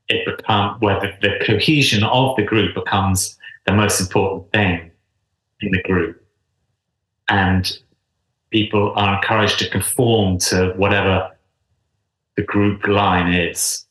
it 0.10 0.25
become 0.25 0.78
where 0.80 0.99
the, 0.99 1.12
the 1.21 1.45
cohesion 1.45 2.04
of 2.04 2.36
the 2.36 2.43
group 2.43 2.75
becomes 2.75 3.38
the 3.65 3.73
most 3.73 3.99
important 3.99 4.51
thing 4.51 4.91
in 5.62 5.71
the 5.71 5.82
group. 5.84 6.21
And 7.28 7.78
people 8.55 8.93
are 8.95 9.15
encouraged 9.15 9.59
to 9.59 9.69
conform 9.69 10.37
to 10.37 10.71
whatever 10.77 11.29
the 12.37 12.41
group 12.41 12.87
line 12.87 13.33
is. 13.33 13.85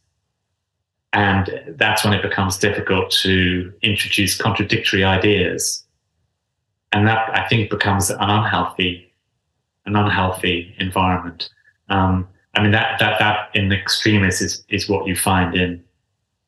And 1.12 1.74
that's 1.77 2.03
when 2.03 2.14
it 2.14 2.22
becomes 2.22 2.57
difficult 2.57 3.11
to 3.24 3.70
introduce 3.83 4.40
contradictory 4.40 5.05
ideas 5.05 5.85
and 6.94 7.07
that 7.07 7.29
I 7.38 7.46
think 7.46 7.68
becomes 7.68 8.09
an 8.09 8.31
unhealthy, 8.38 9.12
an 9.85 9.96
unhealthy 9.96 10.74
environment. 10.79 11.50
Um, 11.90 12.27
I 12.55 12.62
mean 12.62 12.70
that 12.70 12.98
that 13.00 13.18
that 13.18 13.50
in 13.53 13.68
the 13.68 13.77
extremis 13.77 14.40
is 14.40 14.64
is 14.70 14.88
what 14.88 15.07
you 15.07 15.14
find 15.14 15.55
in 15.55 15.85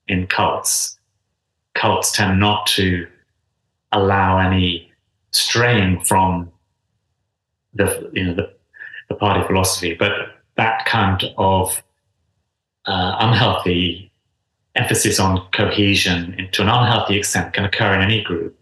in 0.09 0.26
cults. 0.26 0.98
Cults 1.74 2.12
tend 2.12 2.40
not 2.40 2.66
to 2.79 3.07
allow 3.92 4.38
any 4.38 4.90
straying 5.33 6.00
from 6.05 6.50
the 7.77 8.11
you 8.12 8.25
know 8.25 8.35
the, 8.35 8.53
the 9.09 9.15
party 9.15 9.47
philosophy, 9.47 9.95
but 9.95 10.12
that 10.57 10.85
kind 10.87 11.25
of 11.37 11.83
uh, 12.87 13.17
unhealthy 13.21 14.11
emphasis 14.75 15.19
on 15.19 15.47
cohesion 15.53 16.49
to 16.53 16.62
an 16.62 16.69
unhealthy 16.69 17.17
extent 17.17 17.53
can 17.53 17.65
occur 17.65 17.95
in 17.95 18.03
any 18.03 18.23
group. 18.23 18.59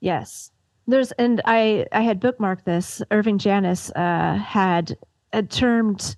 Yes. 0.00 0.50
There's 0.86 1.12
and 1.12 1.42
I 1.44 1.86
I 1.92 2.00
had 2.00 2.20
bookmarked 2.20 2.64
this. 2.64 3.02
Irving 3.10 3.38
Janis 3.38 3.90
uh, 3.90 4.36
had 4.36 4.96
a 5.34 5.42
termed 5.42 6.16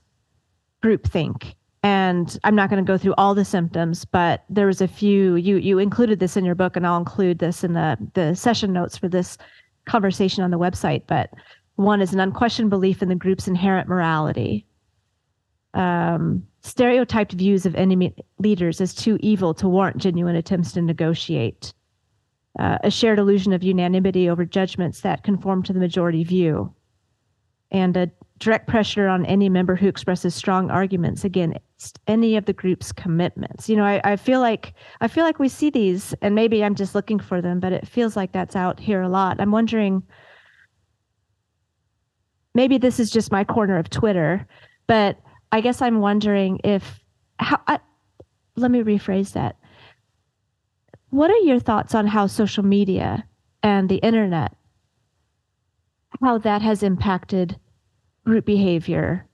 groupthink, 0.81 1.55
and 1.83 2.39
I'm 2.45 2.55
not 2.55 2.71
going 2.71 2.85
to 2.85 2.89
go 2.89 2.97
through 2.97 3.15
all 3.19 3.35
the 3.35 3.45
symptoms, 3.45 4.05
but 4.05 4.45
there 4.49 4.69
was 4.69 4.81
a 4.81 4.87
few. 4.87 5.35
You 5.35 5.57
you 5.57 5.81
included 5.81 6.21
this 6.21 6.37
in 6.37 6.45
your 6.45 6.55
book, 6.55 6.77
and 6.77 6.87
I'll 6.87 6.99
include 6.99 7.41
this 7.41 7.65
in 7.65 7.73
the 7.73 7.97
the 8.15 8.37
session 8.37 8.73
notes 8.73 8.97
for 8.97 9.09
this 9.09 9.37
conversation 9.87 10.45
on 10.45 10.53
the 10.53 10.59
website. 10.59 11.03
But 11.09 11.31
one 11.81 12.01
is 12.01 12.13
an 12.13 12.21
unquestioned 12.21 12.71
belief 12.71 13.03
in 13.03 13.09
the 13.09 13.15
group's 13.15 13.49
inherent 13.49 13.89
morality. 13.89 14.67
Um, 15.73 16.47
stereotyped 16.63 17.33
views 17.33 17.65
of 17.65 17.75
enemy 17.75 18.15
leaders 18.39 18.81
as 18.81 18.95
too 18.95 19.19
evil 19.21 19.55
to 19.55 19.69
warrant 19.69 19.97
genuine 19.97 20.37
attempts 20.37 20.73
to 20.73 20.83
negotiate 20.83 21.73
uh, 22.59 22.79
a 22.83 22.91
shared 22.91 23.19
illusion 23.19 23.53
of 23.53 23.63
unanimity 23.63 24.29
over 24.29 24.45
judgments 24.45 25.01
that 25.01 25.23
conform 25.23 25.63
to 25.63 25.73
the 25.73 25.79
majority 25.79 26.25
view, 26.25 26.75
and 27.71 27.97
a 27.97 28.11
direct 28.39 28.67
pressure 28.67 29.07
on 29.07 29.25
any 29.27 29.49
member 29.49 29.77
who 29.77 29.87
expresses 29.87 30.35
strong 30.35 30.71
arguments 30.71 31.25
against 31.25 32.01
any 32.09 32.37
of 32.37 32.47
the 32.47 32.53
group's 32.53 32.91
commitments. 32.91 33.69
You 33.69 33.77
know, 33.77 33.85
I, 33.85 34.01
I 34.05 34.17
feel 34.17 34.41
like 34.41 34.75
I 35.01 35.09
feel 35.09 35.25
like 35.25 35.39
we 35.39 35.49
see 35.49 35.71
these, 35.71 36.13
and 36.21 36.35
maybe 36.35 36.65
I'm 36.65 36.75
just 36.75 36.95
looking 36.95 37.21
for 37.21 37.41
them, 37.41 37.61
but 37.61 37.73
it 37.73 37.87
feels 37.87 38.17
like 38.17 38.33
that's 38.33 38.57
out 38.57 38.81
here 38.81 39.01
a 39.01 39.09
lot. 39.09 39.41
I'm 39.41 39.53
wondering. 39.53 40.03
Maybe 42.55 42.79
this 42.79 42.99
is 42.99 43.11
just 43.11 43.31
my 43.31 43.45
corner 43.45 43.79
of 43.79 43.91
Twitter, 43.91 44.47
but 44.87 45.19
I 45.53 45.61
guess 45.61 45.83
I'm 45.83 46.01
wondering 46.01 46.61
if 46.65 47.01
how. 47.39 47.61
I, 47.67 47.79
let 48.57 48.71
me 48.71 48.83
rephrase 48.83 49.33
that 49.33 49.57
what 51.11 51.31
are 51.31 51.39
your 51.39 51.59
thoughts 51.59 51.95
on 51.95 52.07
how 52.07 52.27
social 52.27 52.65
media 52.65 53.25
and 53.63 53.89
the 53.89 53.97
internet, 53.97 54.57
how 56.23 56.39
that 56.39 56.63
has 56.63 56.83
impacted 56.83 57.59
group 58.25 58.47
behavior? 58.47 59.27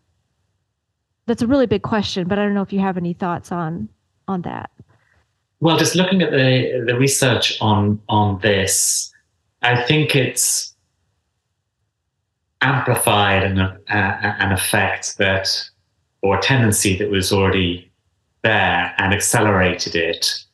That's 1.26 1.42
a 1.42 1.46
really 1.46 1.66
big 1.66 1.82
question, 1.82 2.28
but 2.28 2.38
I 2.38 2.44
don't 2.44 2.54
know 2.54 2.62
if 2.62 2.72
you 2.72 2.80
have 2.80 2.96
any 2.96 3.12
thoughts 3.12 3.52
on 3.52 3.88
on 4.28 4.42
that. 4.42 4.70
Well, 5.60 5.76
just 5.76 5.94
looking 5.94 6.22
at 6.22 6.30
the 6.30 6.84
the 6.86 6.96
research 6.96 7.60
on 7.60 8.00
on 8.08 8.38
this, 8.40 9.12
I 9.62 9.82
think 9.82 10.16
it's 10.16 10.74
amplified 12.62 13.42
an, 13.42 13.58
uh, 13.58 13.76
an 13.88 14.52
effect 14.52 15.18
that 15.18 15.48
or 16.22 16.38
a 16.38 16.42
tendency 16.42 16.96
that 16.96 17.10
was 17.10 17.32
already 17.32 17.90
there 18.42 18.94
and 18.98 19.12
accelerated 19.12 19.94
it 19.94 20.44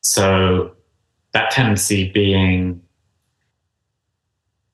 so 0.00 0.72
that 1.32 1.50
tendency 1.50 2.10
being 2.12 2.80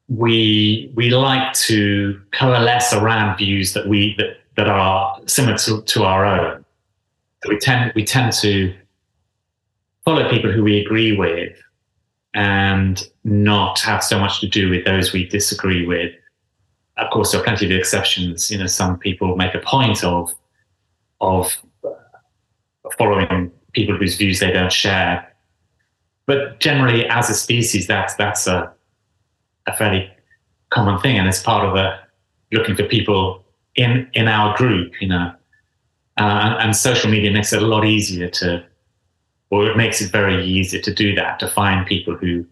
we 0.08 0.92
we 0.96 1.10
like 1.10 1.52
to 1.54 2.20
coalesce 2.32 2.92
around 2.92 3.38
views 3.38 3.72
that 3.72 3.86
we 3.86 4.14
that, 4.18 4.38
that 4.56 4.68
are 4.68 5.20
similar 5.26 5.56
to, 5.56 5.82
to 5.82 6.02
our 6.02 6.24
own. 6.24 6.64
We 7.48 7.58
tend 7.58 7.92
we 7.94 8.04
tend 8.04 8.32
to 8.34 8.74
follow 10.04 10.28
people 10.28 10.50
who 10.50 10.64
we 10.64 10.80
agree 10.80 11.16
with 11.16 11.56
and 12.34 13.08
not 13.24 13.78
have 13.80 14.02
so 14.02 14.18
much 14.18 14.40
to 14.40 14.48
do 14.48 14.68
with 14.68 14.84
those 14.84 15.12
we 15.12 15.26
disagree 15.26 15.86
with. 15.86 16.12
Of 17.00 17.10
course, 17.10 17.32
there 17.32 17.40
are 17.40 17.44
plenty 17.44 17.64
of 17.66 17.72
exceptions. 17.72 18.50
You 18.50 18.58
know, 18.58 18.66
some 18.66 18.98
people 18.98 19.36
make 19.36 19.54
a 19.54 19.60
point 19.60 20.04
of 20.04 20.32
of 21.20 21.56
following 22.98 23.50
people 23.72 23.96
whose 23.96 24.16
views 24.16 24.38
they 24.40 24.52
don't 24.52 24.72
share. 24.72 25.26
But 26.26 26.60
generally, 26.60 27.06
as 27.06 27.30
a 27.30 27.34
species, 27.34 27.86
that's 27.86 28.14
that's 28.14 28.46
a 28.46 28.72
a 29.66 29.76
fairly 29.76 30.10
common 30.70 30.98
thing, 31.00 31.18
and 31.18 31.28
it's 31.28 31.42
part 31.42 31.64
of 31.66 31.74
the 31.74 31.86
looking 32.56 32.76
for 32.76 32.84
people 32.84 33.44
in 33.74 34.08
in 34.14 34.28
our 34.28 34.56
group, 34.56 34.92
you 35.00 35.08
know. 35.08 35.32
uh, 36.20 36.56
and 36.60 36.76
social 36.76 37.10
media 37.10 37.30
makes 37.30 37.52
it 37.52 37.62
a 37.62 37.66
lot 37.66 37.84
easier 37.84 38.28
to, 38.28 38.62
or 39.50 39.66
it 39.70 39.76
makes 39.76 40.00
it 40.02 40.12
very 40.12 40.44
easy 40.44 40.80
to 40.80 40.92
do 40.94 41.14
that 41.14 41.38
to 41.40 41.48
find 41.48 41.86
people 41.86 42.14
who 42.14 42.44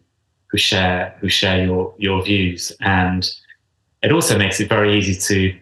who 0.50 0.58
share 0.58 1.14
who 1.20 1.28
share 1.28 1.64
your 1.64 1.94
your 1.98 2.22
views, 2.22 2.72
and 2.80 3.30
it 4.02 4.12
also 4.12 4.38
makes 4.38 4.60
it 4.60 4.68
very 4.68 4.96
easy 4.96 5.14
to 5.14 5.58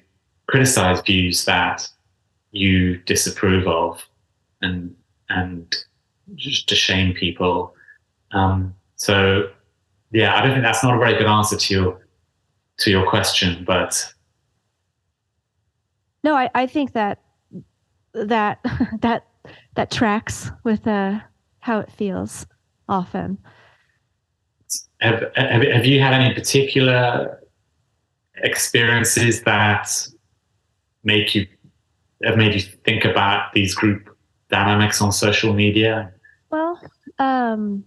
criticize 0.46 1.00
views 1.00 1.44
that 1.44 1.88
you 2.52 2.98
disapprove 2.98 3.66
of, 3.66 4.04
and 4.62 4.94
and 5.28 5.74
just 6.34 6.68
to 6.68 6.74
shame 6.74 7.14
people. 7.14 7.74
Um, 8.32 8.74
so 8.96 9.50
yeah, 10.12 10.36
I 10.36 10.42
don't 10.42 10.52
think 10.52 10.62
that's 10.62 10.82
not 10.82 10.94
a 10.94 10.98
very 10.98 11.16
good 11.16 11.26
answer 11.26 11.56
to 11.56 11.74
your 11.74 12.06
to 12.78 12.90
your 12.90 13.08
question, 13.08 13.64
but 13.66 14.12
no, 16.22 16.34
I, 16.34 16.50
I 16.54 16.66
think 16.66 16.92
that 16.92 17.20
that 18.12 18.60
that 19.00 19.26
that 19.74 19.90
tracks 19.90 20.50
with 20.64 20.86
uh, 20.86 21.20
how 21.60 21.80
it 21.80 21.90
feels 21.92 22.46
often. 22.88 23.38
Have, 25.00 25.30
have, 25.36 25.62
have 25.62 25.86
you 25.86 26.00
had 26.00 26.14
any 26.14 26.34
particular 26.34 27.38
experiences 28.38 29.42
that 29.42 30.06
make 31.04 31.34
you 31.34 31.46
have 32.24 32.36
made 32.36 32.54
you 32.54 32.60
think 32.60 33.04
about 33.04 33.52
these 33.52 33.74
group 33.74 34.16
dynamics 34.50 35.00
on 35.02 35.12
social 35.12 35.52
media? 35.52 36.12
Well, 36.50 36.80
um, 37.18 37.84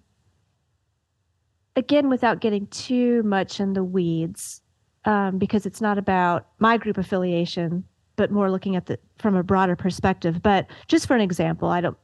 again, 1.75 2.09
without 2.09 2.41
getting 2.41 2.67
too 2.67 3.23
much 3.23 3.59
in 3.59 3.73
the 3.73 3.83
weeds, 3.83 4.61
um, 5.05 5.37
because 5.37 5.65
it's 5.65 5.81
not 5.81 5.97
about 5.97 6.47
my 6.59 6.77
group 6.77 6.97
affiliation, 6.97 7.83
but 8.15 8.31
more 8.31 8.51
looking 8.51 8.75
at 8.75 8.85
the 8.85 8.99
from 9.17 9.35
a 9.35 9.43
broader 9.43 9.75
perspective. 9.75 10.41
But 10.41 10.67
just 10.87 11.07
for 11.07 11.15
an 11.15 11.21
example, 11.21 11.69
I 11.69 11.81
don't. 11.81 11.97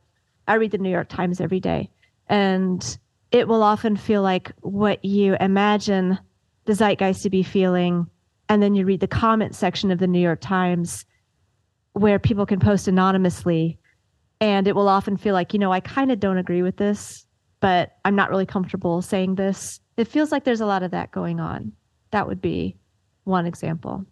I 0.47 0.55
read 0.55 0.71
the 0.71 0.77
New 0.77 0.91
York 0.91 1.09
Times 1.09 1.41
every 1.41 1.59
day, 1.59 1.89
and 2.29 2.97
it 3.31 3.47
will 3.47 3.63
often 3.63 3.97
feel 3.97 4.21
like 4.21 4.51
what 4.61 5.03
you 5.03 5.35
imagine 5.39 6.17
the 6.65 6.73
zeitgeist 6.73 7.23
to 7.23 7.29
be 7.29 7.43
feeling, 7.43 8.07
and 8.49 8.61
then 8.61 8.75
you 8.75 8.85
read 8.85 8.99
the 8.99 9.07
comment 9.07 9.55
section 9.55 9.91
of 9.91 9.99
the 9.99 10.07
New 10.07 10.19
York 10.19 10.41
Times, 10.41 11.05
where 11.93 12.19
people 12.19 12.45
can 12.45 12.59
post 12.59 12.87
anonymously, 12.87 13.77
and 14.41 14.67
it 14.67 14.75
will 14.75 14.89
often 14.89 15.17
feel 15.17 15.33
like 15.33 15.53
you 15.53 15.59
know 15.59 15.71
I 15.71 15.79
kind 15.79 16.11
of 16.11 16.19
don't 16.19 16.37
agree 16.37 16.61
with 16.61 16.77
this, 16.77 17.25
but 17.59 17.97
I'm 18.05 18.15
not 18.15 18.29
really 18.29 18.45
comfortable 18.45 19.01
saying 19.01 19.35
this. 19.35 19.79
It 19.97 20.07
feels 20.07 20.31
like 20.31 20.43
there's 20.43 20.61
a 20.61 20.65
lot 20.65 20.83
of 20.83 20.91
that 20.91 21.11
going 21.11 21.39
on. 21.39 21.71
That 22.11 22.27
would 22.27 22.41
be 22.41 22.75
one 23.23 23.45
example. 23.45 24.05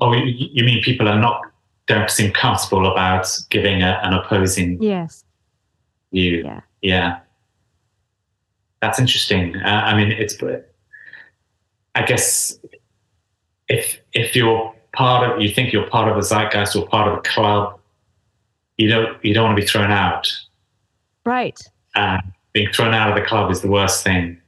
Oh, 0.00 0.12
you 0.14 0.64
mean 0.64 0.82
people 0.82 1.08
are 1.08 1.18
not 1.18 1.40
don't 1.86 2.10
seem 2.10 2.32
comfortable 2.32 2.90
about 2.90 3.28
giving 3.50 3.82
a, 3.82 4.00
an 4.02 4.14
opposing 4.14 4.82
yes 4.82 5.24
view? 6.12 6.42
Yeah, 6.44 6.60
yeah. 6.80 7.18
That's 8.80 8.98
interesting. 8.98 9.56
Uh, 9.56 9.82
I 9.84 9.96
mean, 9.96 10.12
it's. 10.12 10.36
I 11.94 12.02
guess 12.04 12.58
if 13.68 14.00
if 14.12 14.36
you're 14.36 14.74
part 14.92 15.30
of, 15.30 15.40
you 15.40 15.48
think 15.48 15.72
you're 15.72 15.88
part 15.88 16.08
of 16.08 16.16
the 16.16 16.22
zeitgeist 16.22 16.76
or 16.76 16.86
part 16.86 17.08
of 17.08 17.18
a 17.18 17.22
club, 17.22 17.78
you 18.76 18.88
don't 18.88 19.22
you 19.24 19.34
don't 19.34 19.44
want 19.44 19.56
to 19.56 19.62
be 19.62 19.66
thrown 19.66 19.90
out. 19.90 20.30
Right. 21.24 21.58
Uh, 21.94 22.18
being 22.52 22.72
thrown 22.72 22.94
out 22.94 23.08
of 23.08 23.14
the 23.14 23.22
club 23.22 23.50
is 23.50 23.60
the 23.60 23.70
worst 23.70 24.02
thing 24.04 24.40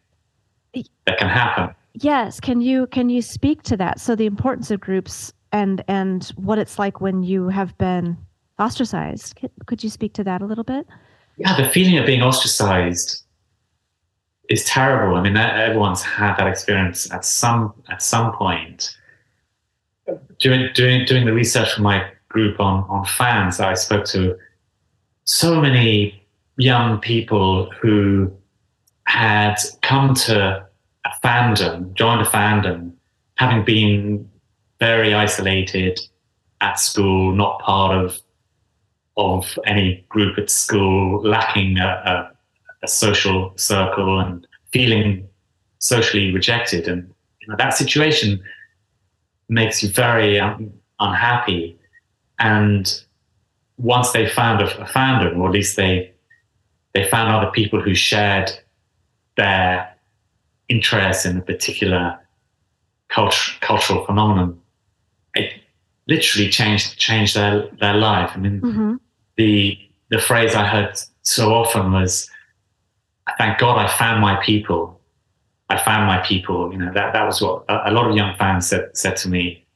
that 1.07 1.19
can 1.19 1.29
happen. 1.29 1.75
Yes. 1.95 2.41
Can 2.41 2.61
you 2.61 2.87
can 2.89 3.09
you 3.09 3.23
speak 3.23 3.63
to 3.65 3.77
that? 3.77 4.01
So 4.01 4.17
the 4.17 4.27
importance 4.27 4.71
of 4.71 4.81
groups 4.81 5.33
and 5.53 5.85
and 5.89 6.25
what 6.37 6.59
it's 6.59 6.79
like 6.79 7.01
when 7.01 7.23
you 7.23 7.49
have 7.49 7.77
been 7.79 8.17
ostracized. 8.59 9.39
Could 9.67 9.85
you 9.85 9.91
speak 9.91 10.13
to 10.15 10.25
that 10.25 10.43
a 10.43 10.47
little 10.47 10.65
bit? 10.65 10.87
Yeah, 11.37 11.57
the 11.57 11.69
feeling 11.69 11.99
of 11.99 12.07
being 12.07 12.23
ostracized 12.23 13.23
is 14.49 14.65
terrible. 14.65 15.17
I 15.17 15.23
mean, 15.23 15.37
everyone's 15.37 16.03
had 16.03 16.37
that 16.37 16.47
experience 16.47 17.11
at 17.13 17.25
some 17.25 17.73
at 17.91 18.03
some 18.03 18.33
point. 18.33 18.97
Doing 20.39 20.69
doing 20.75 21.05
doing 21.07 21.25
the 21.25 21.33
research 21.33 21.75
for 21.75 21.83
my 21.83 22.11
group 22.29 22.61
on 22.61 22.85
on 22.89 23.05
fans, 23.05 23.61
I 23.61 23.75
spoke 23.75 24.05
to 24.07 24.37
so 25.25 25.61
many 25.61 26.23
young 26.57 27.01
people 27.01 27.71
who 27.81 28.31
had 29.05 29.57
come 29.83 30.15
to 30.15 30.67
a 31.05 31.11
fandom, 31.25 31.95
joined 31.95 32.21
a 32.21 32.25
fandom, 32.25 32.93
having 33.37 33.65
been 33.65 34.29
very 34.79 35.15
isolated 35.15 36.01
at 36.61 36.79
school, 36.79 37.35
not 37.35 37.61
part 37.61 37.97
of 37.97 38.19
of 39.17 39.59
any 39.65 40.05
group 40.09 40.39
at 40.39 40.51
school, 40.51 41.23
lacking 41.23 41.79
a, 41.79 41.87
a, 41.87 42.33
a 42.83 42.89
social 42.89 43.53
circle 43.57 44.19
and 44.19 44.47
feeling 44.73 45.27
socially 45.79 46.33
rejected. 46.33 46.89
And 46.89 47.09
you 47.41 47.49
know, 47.49 47.57
that 47.59 47.75
situation 47.75 48.43
makes 49.49 49.83
you 49.83 49.89
very 49.89 50.41
um, 50.41 50.73
unhappy. 51.01 51.79
And 52.39 53.03
once 53.79 54.13
they 54.13 54.29
found 54.29 54.63
a, 54.63 54.83
a 54.83 54.87
fandom, 54.87 55.39
or 55.39 55.49
at 55.49 55.53
least 55.53 55.77
they 55.77 56.13
they 56.93 57.09
found 57.09 57.31
other 57.31 57.51
people 57.51 57.81
who 57.81 57.95
shared 57.95 58.53
their 59.37 59.93
interest 60.69 61.27
in 61.27 61.39
a 61.39 61.41
particular 61.41 62.19
culture, 63.09 63.53
cultural 63.61 64.05
phenomenon, 64.07 64.61
it 65.35 65.61
literally 66.07 66.49
changed 66.49 66.99
changed 66.99 67.35
their 67.37 67.69
their 67.81 67.95
life. 67.95 68.31
I 68.35 68.39
mean, 68.39 68.61
mm-hmm. 68.61 68.95
the 69.37 69.79
the 70.11 70.19
phrase 70.19 70.55
I 70.55 70.67
heard 70.67 70.99
so 71.23 71.53
often 71.53 71.93
was, 71.93 72.31
"Thank 73.39 73.59
God 73.59 73.79
I 73.79 73.89
found 73.89 74.21
my 74.21 74.37
people." 74.45 75.01
I 75.71 75.79
found 75.79 76.07
my 76.07 76.19
people. 76.19 76.73
You 76.73 76.79
know 76.79 76.93
that 76.93 77.13
that 77.13 77.25
was 77.25 77.41
what 77.41 77.65
a, 77.69 77.91
a 77.91 77.93
lot 77.93 78.09
of 78.09 78.17
young 78.17 78.37
fans 78.37 78.69
said 78.69 78.97
said 78.97 79.17
to 79.19 79.29
me. 79.29 79.67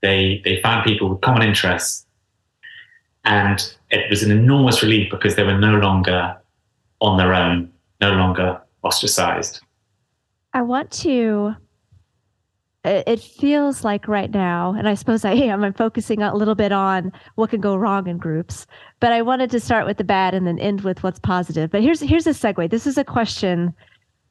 They 0.00 0.42
they 0.44 0.60
found 0.62 0.84
people 0.84 1.08
with 1.08 1.20
common 1.20 1.42
interests, 1.42 2.06
and 3.24 3.58
it 3.90 4.10
was 4.10 4.22
an 4.22 4.30
enormous 4.30 4.82
relief 4.82 5.10
because 5.10 5.36
they 5.36 5.44
were 5.44 5.58
no 5.58 5.74
longer 5.76 6.36
on 7.00 7.18
their 7.18 7.34
own, 7.34 7.72
no 8.00 8.12
longer 8.12 8.60
ostracized. 8.82 9.60
I 10.54 10.62
want 10.62 10.90
to 11.02 11.54
it 12.84 13.20
feels 13.20 13.84
like 13.84 14.08
right 14.08 14.30
now, 14.30 14.74
and 14.76 14.88
I 14.88 14.94
suppose 14.94 15.24
I 15.24 15.34
am, 15.34 15.62
I'm 15.62 15.72
focusing 15.72 16.20
a 16.20 16.34
little 16.34 16.56
bit 16.56 16.72
on 16.72 17.12
what 17.36 17.50
can 17.50 17.60
go 17.60 17.76
wrong 17.76 18.08
in 18.08 18.18
groups. 18.18 18.66
But 18.98 19.12
I 19.12 19.22
wanted 19.22 19.50
to 19.52 19.60
start 19.60 19.86
with 19.86 19.98
the 19.98 20.04
bad 20.04 20.34
and 20.34 20.46
then 20.48 20.58
end 20.58 20.80
with 20.80 21.02
what's 21.04 21.20
positive. 21.20 21.70
But 21.70 21.82
here's 21.82 22.00
here's 22.00 22.26
a 22.26 22.30
segue. 22.30 22.70
This 22.70 22.86
is 22.86 22.98
a 22.98 23.04
question 23.04 23.72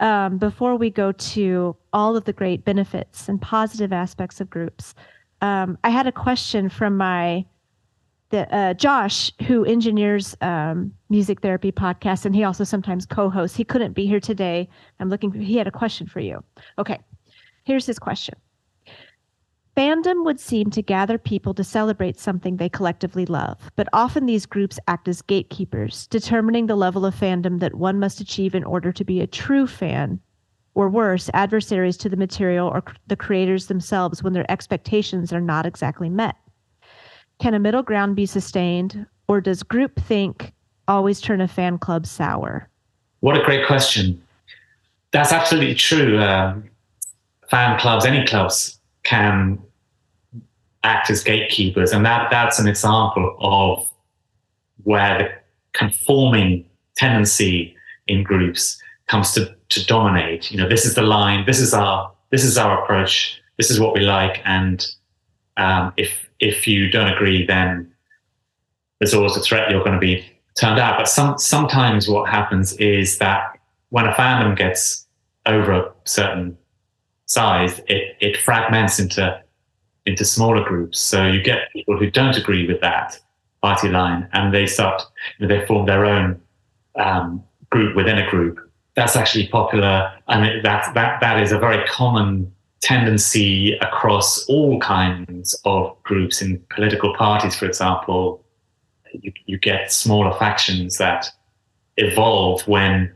um, 0.02 0.38
before 0.38 0.76
we 0.76 0.90
go 0.90 1.12
to 1.12 1.76
all 1.94 2.18
of 2.18 2.26
the 2.26 2.34
great 2.34 2.66
benefits 2.66 3.30
and 3.30 3.42
positive 3.42 3.94
aspects 3.94 4.42
of 4.42 4.50
groups. 4.50 4.94
Um, 5.42 5.78
I 5.84 5.90
had 5.90 6.08
a 6.08 6.12
question 6.12 6.68
from 6.70 6.98
my 6.98 7.46
the, 8.32 8.54
uh, 8.56 8.74
Josh, 8.74 9.32
who 9.46 9.66
engineers 9.66 10.36
um, 10.40 10.94
music 11.10 11.42
therapy 11.42 11.72
podcast, 11.72 12.26
and 12.26 12.34
he 12.34 12.46
also 12.46 12.64
sometimes 12.64 13.06
co-hosts. 13.06 13.58
He 13.58 13.66
couldn't 13.66 13.92
be 13.92 14.08
here 14.08 14.22
today. 14.22 14.70
I'm 15.00 15.10
looking. 15.10 15.32
He 15.34 15.58
had 15.58 15.68
a 15.68 15.72
question 15.72 16.08
for 16.08 16.22
you. 16.22 16.43
Okay. 16.78 16.99
Here's 17.66 17.86
his 17.86 17.99
question 17.99 18.36
Fandom 19.76 20.26
would 20.26 20.39
seem 20.39 20.69
to 20.69 20.82
gather 20.82 21.17
people 21.17 21.53
to 21.53 21.63
celebrate 21.63 22.19
something 22.19 22.57
they 22.57 22.67
collectively 22.67 23.26
love, 23.26 23.57
but 23.78 23.88
often 23.93 24.26
these 24.26 24.45
groups 24.45 24.78
act 24.88 25.07
as 25.07 25.22
gatekeepers, 25.22 26.07
determining 26.07 26.67
the 26.67 26.76
level 26.76 27.05
of 27.05 27.15
fandom 27.15 27.61
that 27.61 27.76
one 27.76 27.97
must 27.97 28.19
achieve 28.19 28.53
in 28.53 28.65
order 28.65 28.91
to 28.91 29.05
be 29.05 29.22
a 29.22 29.28
true 29.28 29.65
fan, 29.65 30.19
or 30.74 30.89
worse, 30.89 31.30
adversaries 31.34 31.95
to 31.95 32.09
the 32.09 32.17
material 32.17 32.67
or 32.67 32.84
the 33.07 33.15
creators 33.15 33.67
themselves 33.67 34.22
when 34.22 34.34
their 34.34 34.49
expectations 34.51 35.32
are 35.32 35.41
not 35.41 35.65
exactly 35.65 36.09
met. 36.09 36.36
Can 37.39 37.53
a 37.53 37.59
middle 37.59 37.84
ground 37.84 38.17
be 38.17 38.26
sustained, 38.26 39.05
or 39.30 39.39
does 39.39 39.63
groupthink 39.63 40.51
always 40.89 41.22
turn 41.22 41.39
a 41.39 41.47
fan 41.47 41.78
club 41.78 42.05
sour? 42.05 42.67
What 43.22 43.38
a 43.38 43.43
great 43.43 43.65
question. 43.65 44.22
That's 45.11 45.32
absolutely 45.32 45.76
true. 45.76 46.19
Um, 46.19 46.69
fan 47.49 47.80
clubs, 47.80 48.05
any 48.05 48.26
clubs 48.26 48.80
can 49.04 49.60
act 50.84 51.10
as 51.10 51.24
gatekeepers. 51.24 51.91
And 51.91 52.06
that, 52.06 52.30
that's 52.32 52.60
an 52.60 52.68
example 52.68 53.38
of 53.39 53.88
where 54.84 55.18
the 55.18 55.30
conforming 55.78 56.66
tendency 56.95 57.76
in 58.08 58.24
groups 58.24 58.82
comes 59.08 59.32
to, 59.34 59.56
to 59.70 59.86
dominate. 59.86 60.52
You 60.52 60.58
know, 60.58 60.68
this 60.68 60.86
is 60.86 60.95
the 60.95 61.02
line, 61.04 61.45
this 61.45 61.60
is 61.60 61.74
our 61.74 62.12
this 62.32 62.45
is 62.45 62.58
our 62.58 62.82
approach, 62.82 63.41
this 63.58 63.70
is 63.70 63.80
what 63.80 63.93
we 63.93 64.02
like, 64.02 64.41
and 64.45 64.86
um, 65.58 65.93
if 65.97 66.30
if 66.39 66.68
you 66.68 66.89
don't 66.89 67.12
agree, 67.12 67.45
then 67.45 67.91
there's 68.99 69.14
always 69.14 69.36
a 69.36 69.41
threat 69.41 69.70
you're 69.70 69.84
going 69.84 69.93
to 69.93 69.99
be 69.99 70.26
turned 70.60 70.80
out. 70.80 70.97
But 70.97 71.08
some 71.08 71.38
sometimes 71.38 72.08
what 72.08 72.30
happens 72.30 72.74
is 72.74 73.18
that 73.18 73.58
when 73.89 74.06
a 74.06 74.14
fandom 74.14 74.58
gets 74.58 75.08
over 75.45 75.74
a 75.74 75.91
certain 76.06 76.58
size, 77.32 77.79
it, 77.88 78.17
it 78.19 78.38
fragments 78.38 78.99
into 78.99 79.41
into 80.05 80.25
smaller 80.25 80.63
groups. 80.63 80.99
So 80.99 81.27
you 81.27 81.41
get 81.41 81.71
people 81.71 81.97
who 81.97 82.09
don't 82.09 82.36
agree 82.36 82.67
with 82.67 82.82
that, 82.82 83.19
party 83.61 83.89
line, 83.89 84.27
and 84.34 84.53
they 84.53 84.65
start 84.67 85.01
they 85.39 85.65
form 85.65 85.86
their 85.86 86.05
own 86.05 86.41
um, 86.95 87.43
group 87.69 87.95
within 87.95 88.17
a 88.17 88.29
group. 88.29 88.59
That's 88.95 89.15
actually 89.15 89.47
popular, 89.47 90.11
and 90.27 90.65
that 90.65 90.93
that 90.93 91.21
that 91.21 91.41
is 91.41 91.51
a 91.51 91.59
very 91.59 91.86
common 91.88 92.51
tendency 92.82 93.73
across 93.77 94.45
all 94.47 94.79
kinds 94.79 95.55
of 95.63 95.95
groups 96.03 96.41
in 96.41 96.61
political 96.75 97.15
parties, 97.15 97.55
for 97.55 97.65
example. 97.65 98.43
You, 99.13 99.32
you 99.45 99.57
get 99.57 99.91
smaller 99.91 100.34
factions 100.38 100.97
that 100.97 101.29
evolve 101.97 102.67
when 102.67 103.13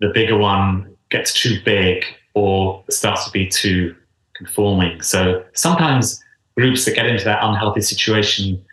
the 0.00 0.08
bigger 0.14 0.38
one 0.38 0.96
gets 1.10 1.32
too 1.34 1.58
big 1.64 2.04
or 2.38 2.84
starts 2.90 3.24
to 3.24 3.30
be 3.30 3.46
too 3.48 3.94
conforming. 4.34 5.02
So 5.02 5.44
sometimes 5.54 6.22
groups 6.56 6.84
that 6.84 6.94
get 6.94 7.06
into 7.06 7.24
that 7.24 7.40
unhealthy 7.42 7.80
situation 7.80 8.64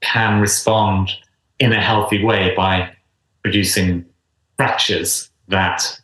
can 0.00 0.40
respond 0.40 1.10
in 1.58 1.72
a 1.72 1.80
healthy 1.80 2.24
way 2.24 2.54
by 2.56 2.90
producing 3.42 4.04
fractures 4.56 5.30
that 5.48 6.00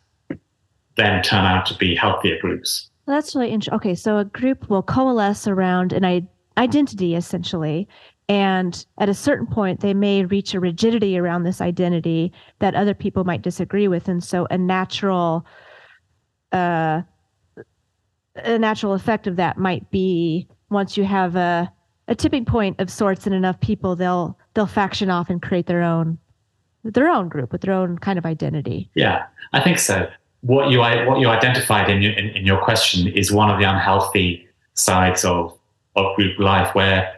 then 0.96 1.22
turn 1.22 1.44
out 1.44 1.64
to 1.66 1.74
be 1.76 1.94
healthier 1.94 2.38
groups. 2.40 2.90
That's 3.06 3.34
really 3.34 3.50
interesting. 3.50 3.74
Okay, 3.76 3.94
so 3.94 4.18
a 4.18 4.24
group 4.24 4.68
will 4.68 4.82
coalesce 4.82 5.46
around 5.46 5.92
an 5.92 6.04
I- 6.04 6.28
identity 6.59 7.14
essentially. 7.14 7.88
And 8.28 8.84
at 8.98 9.09
a 9.09 9.14
certain 9.14 9.46
point, 9.46 9.80
they 9.80 9.94
may 9.94 10.26
reach 10.26 10.52
a 10.52 10.61
rigidity 10.61 11.16
around 11.16 11.44
this 11.44 11.62
identity 11.62 12.30
that 12.59 12.74
other 12.74 12.92
people 12.92 13.24
might 13.24 13.40
disagree 13.40 13.88
with. 13.88 14.06
And 14.06 14.22
so 14.22 14.46
a 14.50 14.59
natural 14.59 15.46
uh, 16.53 17.03
a 18.36 18.59
natural 18.59 18.94
effect 18.94 19.26
of 19.26 19.36
that 19.36 19.59
might 19.59 19.90
be 19.90 20.46
once 20.70 20.96
you 20.96 21.05
have 21.05 21.36
a 21.36 21.72
a 22.09 22.14
tipping 22.14 22.44
point 22.44 22.80
of 22.80 22.90
sorts 22.90 23.26
and 23.26 23.34
enough 23.34 23.61
people 23.61 23.94
they'll 23.94 24.38
they'll 24.55 24.66
faction 24.66 25.11
off 25.11 25.28
and 25.28 25.42
create 25.42 25.66
their 25.66 25.82
own 25.82 26.18
their 26.84 27.09
own 27.09 27.28
group 27.28 27.53
with 27.53 27.61
their 27.61 27.74
own 27.74 27.99
kind 27.99 28.18
of 28.18 28.24
identity 28.24 28.88
yeah 28.94 29.26
i 29.53 29.61
think 29.61 29.78
so 29.78 30.09
what 30.40 30.70
you 30.70 30.78
what 30.78 31.20
you 31.20 31.28
identified 31.28 31.90
in 31.90 32.01
your 32.01 32.12
in, 32.12 32.28
in 32.30 32.46
your 32.46 32.62
question 32.62 33.09
is 33.09 33.32
one 33.32 33.51
of 33.51 33.59
the 33.59 33.64
unhealthy 33.64 34.46
sides 34.74 35.24
of 35.24 35.57
of 35.96 36.14
group 36.16 36.38
life 36.38 36.74
where 36.74 37.14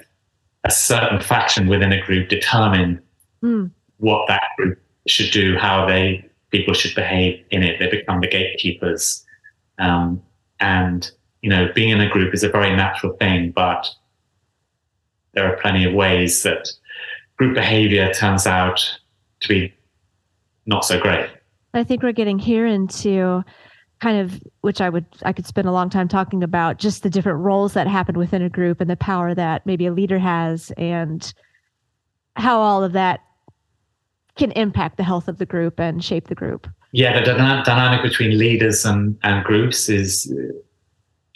a 0.64 0.70
certain 0.70 1.20
faction 1.20 1.66
within 1.68 1.92
a 1.92 2.00
group 2.00 2.28
determine 2.28 3.00
mm. 3.42 3.70
what 3.98 4.26
that 4.28 4.42
group 4.56 4.78
should 5.06 5.30
do 5.30 5.56
how 5.56 5.86
they 5.86 6.24
people 6.50 6.74
should 6.74 6.94
behave 6.94 7.44
in 7.50 7.62
it 7.62 7.78
they 7.78 7.88
become 7.90 8.20
the 8.20 8.28
gatekeepers 8.28 9.24
um, 9.80 10.22
and, 10.60 11.10
you 11.40 11.48
know, 11.50 11.70
being 11.74 11.88
in 11.88 12.00
a 12.00 12.08
group 12.08 12.34
is 12.34 12.44
a 12.44 12.48
very 12.48 12.76
natural 12.76 13.14
thing, 13.14 13.50
but 13.50 13.88
there 15.32 15.50
are 15.50 15.56
plenty 15.56 15.84
of 15.84 15.94
ways 15.94 16.42
that 16.42 16.68
group 17.36 17.54
behavior 17.54 18.12
turns 18.12 18.46
out 18.46 18.80
to 19.40 19.48
be 19.48 19.74
not 20.66 20.84
so 20.84 21.00
great. 21.00 21.30
I 21.72 21.82
think 21.82 22.02
we're 22.02 22.12
getting 22.12 22.38
here 22.38 22.66
into 22.66 23.42
kind 24.00 24.18
of 24.18 24.42
which 24.60 24.80
I 24.80 24.88
would 24.88 25.06
I 25.24 25.32
could 25.32 25.46
spend 25.46 25.68
a 25.68 25.72
long 25.72 25.88
time 25.88 26.08
talking 26.08 26.42
about 26.42 26.78
just 26.78 27.02
the 27.02 27.10
different 27.10 27.38
roles 27.38 27.74
that 27.74 27.86
happen 27.86 28.18
within 28.18 28.42
a 28.42 28.48
group 28.48 28.80
and 28.80 28.90
the 28.90 28.96
power 28.96 29.34
that 29.34 29.64
maybe 29.66 29.86
a 29.86 29.92
leader 29.92 30.18
has 30.18 30.72
and 30.76 31.32
how 32.36 32.60
all 32.60 32.82
of 32.82 32.92
that 32.92 33.20
can 34.40 34.50
impact 34.52 34.96
the 34.96 35.04
health 35.04 35.28
of 35.28 35.38
the 35.38 35.46
group 35.46 35.78
and 35.78 36.04
shape 36.04 36.26
the 36.28 36.34
group 36.34 36.66
yeah, 36.92 37.20
the 37.20 37.34
dynamic 37.64 38.02
between 38.02 38.36
leaders 38.36 38.84
and, 38.84 39.16
and 39.22 39.44
groups 39.44 39.88
is 39.88 40.32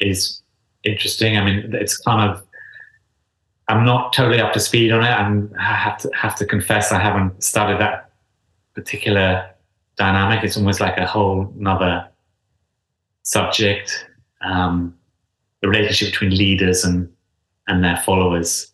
is 0.00 0.42
interesting. 0.82 1.36
I 1.36 1.44
mean, 1.44 1.74
it's 1.74 1.96
kind 1.96 2.28
of 2.28 2.44
I'm 3.68 3.84
not 3.84 4.12
totally 4.12 4.40
up 4.40 4.52
to 4.54 4.60
speed 4.60 4.92
on 4.92 5.02
it. 5.02 5.10
I'm, 5.10 5.52
I 5.58 5.62
have 5.62 5.98
to 5.98 6.10
have 6.14 6.34
to 6.36 6.46
confess 6.46 6.90
I 6.90 6.98
haven't 6.98 7.42
studied 7.42 7.80
that 7.80 8.10
particular 8.74 9.48
dynamic. 9.96 10.42
It's 10.42 10.56
almost 10.56 10.80
like 10.80 10.98
a 10.98 11.06
whole 11.06 11.52
another 11.58 12.08
subject. 13.22 14.08
Um, 14.40 14.94
the 15.62 15.68
relationship 15.68 16.12
between 16.12 16.36
leaders 16.36 16.84
and 16.84 17.08
and 17.68 17.82
their 17.82 17.96
followers. 17.98 18.72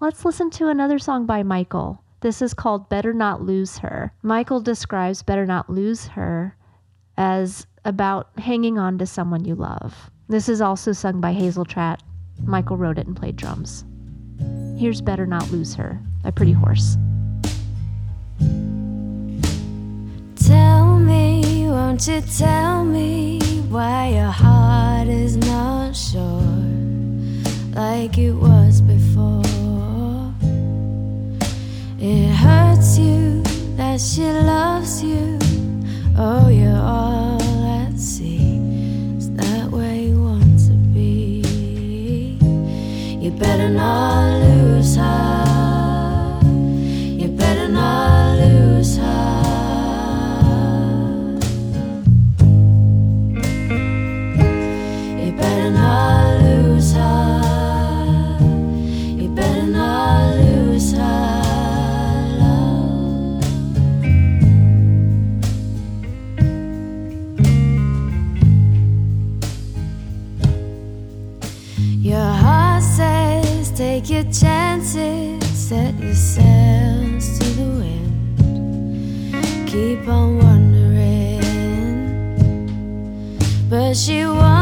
Let's 0.00 0.24
listen 0.24 0.50
to 0.52 0.68
another 0.68 0.98
song 0.98 1.26
by 1.26 1.42
Michael. 1.42 2.03
This 2.24 2.40
is 2.40 2.54
called 2.54 2.88
Better 2.88 3.12
Not 3.12 3.42
Lose 3.42 3.76
Her. 3.76 4.10
Michael 4.22 4.58
describes 4.58 5.22
Better 5.22 5.44
Not 5.44 5.68
Lose 5.68 6.06
Her 6.06 6.56
as 7.18 7.66
about 7.84 8.30
hanging 8.38 8.78
on 8.78 8.96
to 8.96 9.04
someone 9.04 9.44
you 9.44 9.54
love. 9.54 10.10
This 10.30 10.48
is 10.48 10.62
also 10.62 10.92
sung 10.92 11.20
by 11.20 11.34
Hazel 11.34 11.66
Tratt. 11.66 12.00
Michael 12.42 12.78
wrote 12.78 12.96
it 12.96 13.06
and 13.06 13.14
played 13.14 13.36
drums. 13.36 13.84
Here's 14.78 15.02
Better 15.02 15.26
Not 15.26 15.50
Lose 15.50 15.74
Her 15.74 16.00
by 16.22 16.30
Pretty 16.30 16.52
Horse. 16.52 16.96
Tell 20.48 20.98
me, 20.98 21.66
won't 21.68 22.08
you 22.08 22.22
tell 22.22 22.86
me 22.86 23.38
why 23.68 24.14
your 24.14 24.30
heart 24.30 25.08
is 25.08 25.36
not 25.36 25.94
sure 25.94 26.40
like 27.74 28.16
it 28.16 28.32
was 28.32 28.80
before? 28.80 29.03
It 32.06 32.28
hurts 32.34 32.98
you 32.98 33.40
that 33.76 33.98
she 33.98 34.24
loves 34.24 35.02
you. 35.02 35.38
Oh, 36.18 36.50
you're 36.50 36.76
all 36.76 37.40
at 37.80 37.98
sea. 37.98 38.58
Is 39.16 39.32
that 39.36 39.70
where 39.70 39.94
you 39.94 40.22
want 40.22 40.58
to 40.66 40.74
be? 40.92 41.40
You 43.18 43.30
better 43.30 43.70
not 43.70 44.38
lose 44.38 44.96
her. 44.96 45.53
Take 73.74 74.08
your 74.08 74.22
chances, 74.30 75.42
set 75.48 75.98
your 75.98 76.14
sails 76.14 77.38
to 77.40 77.44
the 77.58 77.68
wind. 77.80 79.68
Keep 79.68 80.06
on 80.06 80.38
wondering. 80.38 81.40
But 83.68 83.96
she 83.96 84.24
wants 84.26 84.53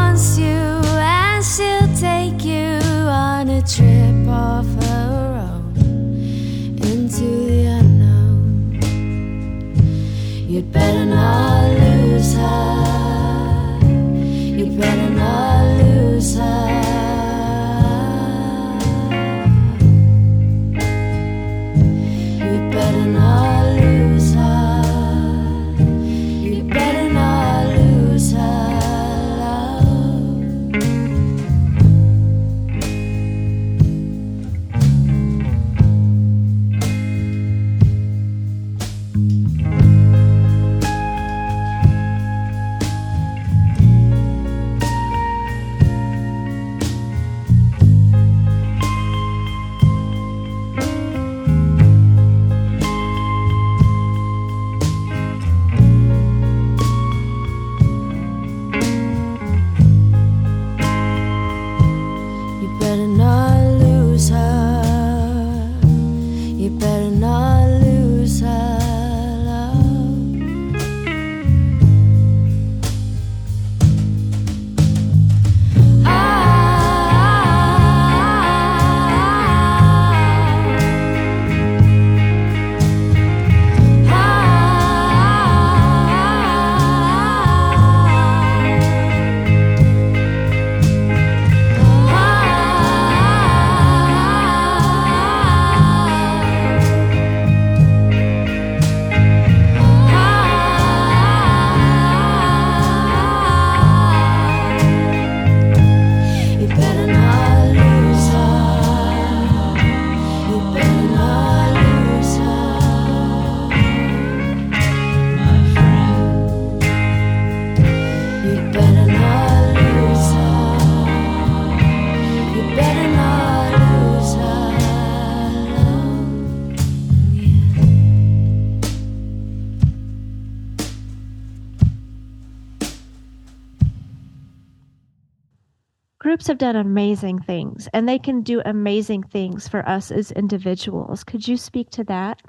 groups 136.43 136.47
have 136.47 136.57
done 136.57 136.75
amazing 136.75 137.39
things 137.39 137.87
and 137.93 138.07
they 138.07 138.19
can 138.19 138.41
do 138.43 138.61
amazing 138.65 139.23
things 139.23 139.67
for 139.67 139.87
us 139.87 140.11
as 140.11 140.31
individuals. 140.33 141.23
Could 141.23 141.47
you 141.47 141.55
speak 141.57 141.89
to 141.91 142.03
that? 142.05 142.41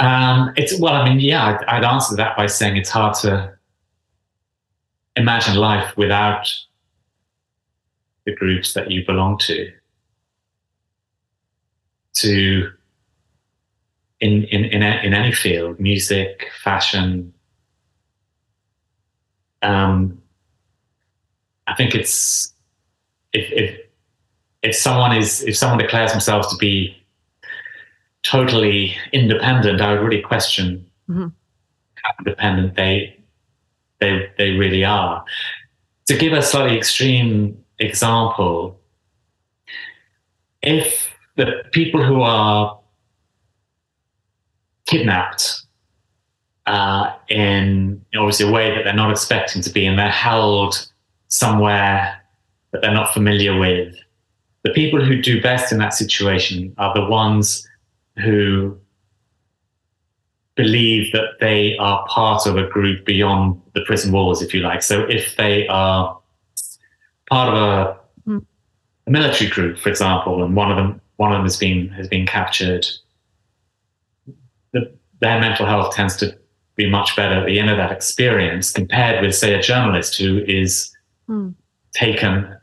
Um, 0.00 0.52
it's 0.56 0.80
well, 0.80 0.94
I 0.94 1.08
mean, 1.08 1.20
yeah, 1.20 1.46
I'd, 1.46 1.64
I'd 1.66 1.84
answer 1.84 2.16
that 2.16 2.36
by 2.36 2.46
saying 2.46 2.76
it's 2.76 2.90
hard 2.90 3.14
to 3.22 3.52
imagine 5.14 5.54
life 5.56 5.96
without 5.96 6.52
the 8.24 8.34
groups 8.34 8.74
that 8.74 8.90
you 8.90 9.04
belong 9.06 9.38
to. 9.38 9.70
To 12.14 12.72
in 14.20 14.44
in 14.44 14.64
in, 14.64 14.82
a, 14.82 15.00
in 15.04 15.14
any 15.14 15.32
field, 15.32 15.78
music, 15.78 16.50
fashion. 16.64 17.32
Um, 19.62 20.20
I 21.66 21.74
think 21.74 21.94
it's 21.94 22.54
if 23.32 23.50
if 23.52 23.80
if 24.62 24.76
someone 24.76 25.16
is 25.16 25.42
if 25.42 25.56
someone 25.56 25.78
declares 25.78 26.12
themselves 26.12 26.48
to 26.48 26.56
be 26.56 26.96
totally 28.22 28.96
independent, 29.12 29.80
I 29.80 29.92
would 29.92 30.02
really 30.02 30.22
question 30.22 30.86
mm-hmm. 31.08 31.28
how 31.94 32.10
independent 32.18 32.74
they 32.76 33.16
they 34.00 34.30
they 34.38 34.50
really 34.50 34.84
are. 34.84 35.24
To 36.06 36.16
give 36.16 36.32
a 36.32 36.42
slightly 36.42 36.76
extreme 36.76 37.62
example, 37.78 38.80
if 40.62 41.14
the 41.36 41.64
people 41.72 42.02
who 42.02 42.22
are 42.22 42.78
kidnapped 44.86 45.62
uh, 46.66 47.14
in 47.28 48.04
obviously 48.16 48.48
a 48.48 48.50
way 48.50 48.74
that 48.74 48.84
they're 48.84 48.94
not 48.94 49.10
expecting 49.10 49.62
to 49.62 49.70
be, 49.70 49.86
and 49.86 49.98
they're 49.98 50.10
held 50.10 50.88
somewhere 51.28 52.17
that 52.72 52.82
they're 52.82 52.94
not 52.94 53.12
familiar 53.12 53.58
with. 53.58 53.94
The 54.64 54.70
people 54.70 55.04
who 55.04 55.20
do 55.22 55.40
best 55.40 55.72
in 55.72 55.78
that 55.78 55.94
situation 55.94 56.74
are 56.78 56.92
the 56.94 57.04
ones 57.04 57.66
who 58.16 58.78
believe 60.56 61.12
that 61.12 61.38
they 61.40 61.76
are 61.78 62.04
part 62.08 62.44
of 62.46 62.56
a 62.56 62.66
group 62.66 63.06
beyond 63.06 63.60
the 63.74 63.80
prison 63.82 64.12
walls, 64.12 64.42
if 64.42 64.52
you 64.52 64.60
like. 64.60 64.82
So 64.82 65.02
if 65.02 65.36
they 65.36 65.68
are 65.68 66.18
part 67.30 67.54
of 67.54 67.54
a, 67.54 68.28
mm. 68.28 68.44
a 69.06 69.10
military 69.10 69.48
group, 69.48 69.78
for 69.78 69.88
example, 69.88 70.42
and 70.42 70.54
one 70.54 70.70
of 70.70 70.76
them 70.76 71.00
one 71.16 71.32
of 71.32 71.38
them 71.38 71.44
has 71.44 71.56
been 71.56 71.88
has 71.90 72.08
been 72.08 72.26
captured, 72.26 72.86
the, 74.72 74.92
their 75.20 75.40
mental 75.40 75.66
health 75.66 75.94
tends 75.94 76.16
to 76.16 76.36
be 76.74 76.90
much 76.90 77.14
better 77.16 77.34
at 77.34 77.46
the 77.46 77.58
end 77.58 77.70
of 77.70 77.76
that 77.76 77.92
experience 77.92 78.72
compared 78.72 79.24
with, 79.24 79.34
say, 79.34 79.54
a 79.54 79.62
journalist 79.62 80.16
who 80.16 80.42
is 80.46 80.92
mm. 81.28 81.54
taken 81.92 82.56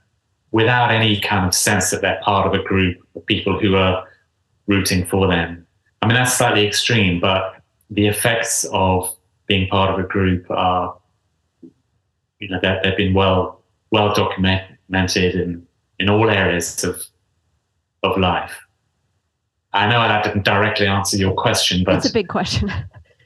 without 0.56 0.90
any 0.90 1.20
kind 1.20 1.46
of 1.46 1.54
sense 1.54 1.90
that 1.90 2.00
they're 2.00 2.22
part 2.24 2.48
of 2.48 2.54
a 2.54 2.64
group 2.64 2.98
of 3.18 3.26
people 3.26 3.60
who 3.60 3.76
are 3.76 4.08
rooting 4.68 5.06
for 5.06 5.28
them. 5.28 5.68
I 6.02 6.08
mean, 6.08 6.16
that's 6.16 6.38
slightly 6.38 6.66
extreme, 6.66 7.20
but 7.20 7.62
the 7.90 8.08
effects 8.08 8.64
of 8.72 9.14
being 9.48 9.68
part 9.68 9.92
of 9.94 10.00
a 10.00 10.08
group 10.08 10.50
are, 10.50 10.98
you 12.40 12.48
know, 12.48 12.60
they've 12.62 12.96
been 12.96 13.14
well 13.14 13.64
well 13.92 14.14
documented 14.14 15.36
in 15.36 15.68
in 16.00 16.10
all 16.10 16.30
areas 16.30 16.86
of 16.86 17.04
of 18.04 18.18
life. 18.18 18.56
I 19.74 19.90
know 19.90 20.00
that 20.08 20.24
didn't 20.24 20.46
directly 20.46 20.88
answer 20.88 21.18
your 21.18 21.34
question, 21.34 21.84
but 21.84 21.96
it's 21.96 22.10
a 22.10 22.14
big 22.14 22.30
question. 22.30 22.72